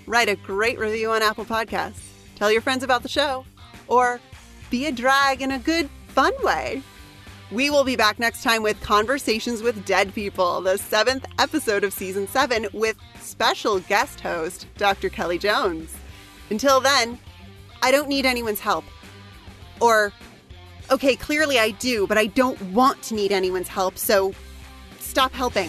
Write 0.09 0.31
a 0.31 0.37
great 0.37 0.79
review 0.79 1.11
on 1.11 1.21
Apple 1.21 1.45
Podcasts. 1.45 2.01
Tell 2.35 2.51
your 2.51 2.63
friends 2.63 2.83
about 2.83 3.03
the 3.03 3.11
show. 3.11 3.45
Or 3.89 4.21
be 4.71 4.87
a 4.87 4.93
drag 4.93 5.43
in 5.43 5.51
a 5.51 5.59
good, 5.59 5.91
fun 6.09 6.33
way. 6.43 6.83
We 7.51 7.69
will 7.69 7.85
be 7.85 7.95
back 7.95 8.19
next 8.19 8.43
time 8.43 8.63
with 8.63 8.81
Conversations 8.81 9.61
with 9.61 9.85
Dead 9.85 10.15
People, 10.15 10.63
the 10.63 10.79
seventh 10.79 11.27
episode 11.39 11.85
of 11.85 11.93
season 11.93 12.27
seven, 12.27 12.69
with 12.73 12.97
special 13.21 13.81
guest 13.81 14.21
host, 14.21 14.67
Dr. 14.79 15.11
Kelly 15.11 15.37
Jones. 15.37 15.95
Until 16.49 16.81
then, 16.81 17.19
I 17.83 17.91
don't 17.91 18.09
need 18.09 18.25
anyone's 18.25 18.61
help. 18.61 18.87
Or, 19.79 20.11
okay, 20.91 21.17
clearly 21.17 21.59
I 21.59 21.73
do, 21.73 22.07
but 22.07 22.17
I 22.17 22.27
don't 22.27 22.61
want 22.73 23.03
to 23.03 23.15
need 23.15 23.31
anyone's 23.31 23.69
help, 23.69 23.99
so 23.99 24.33
stop 25.01 25.33
helping. 25.33 25.69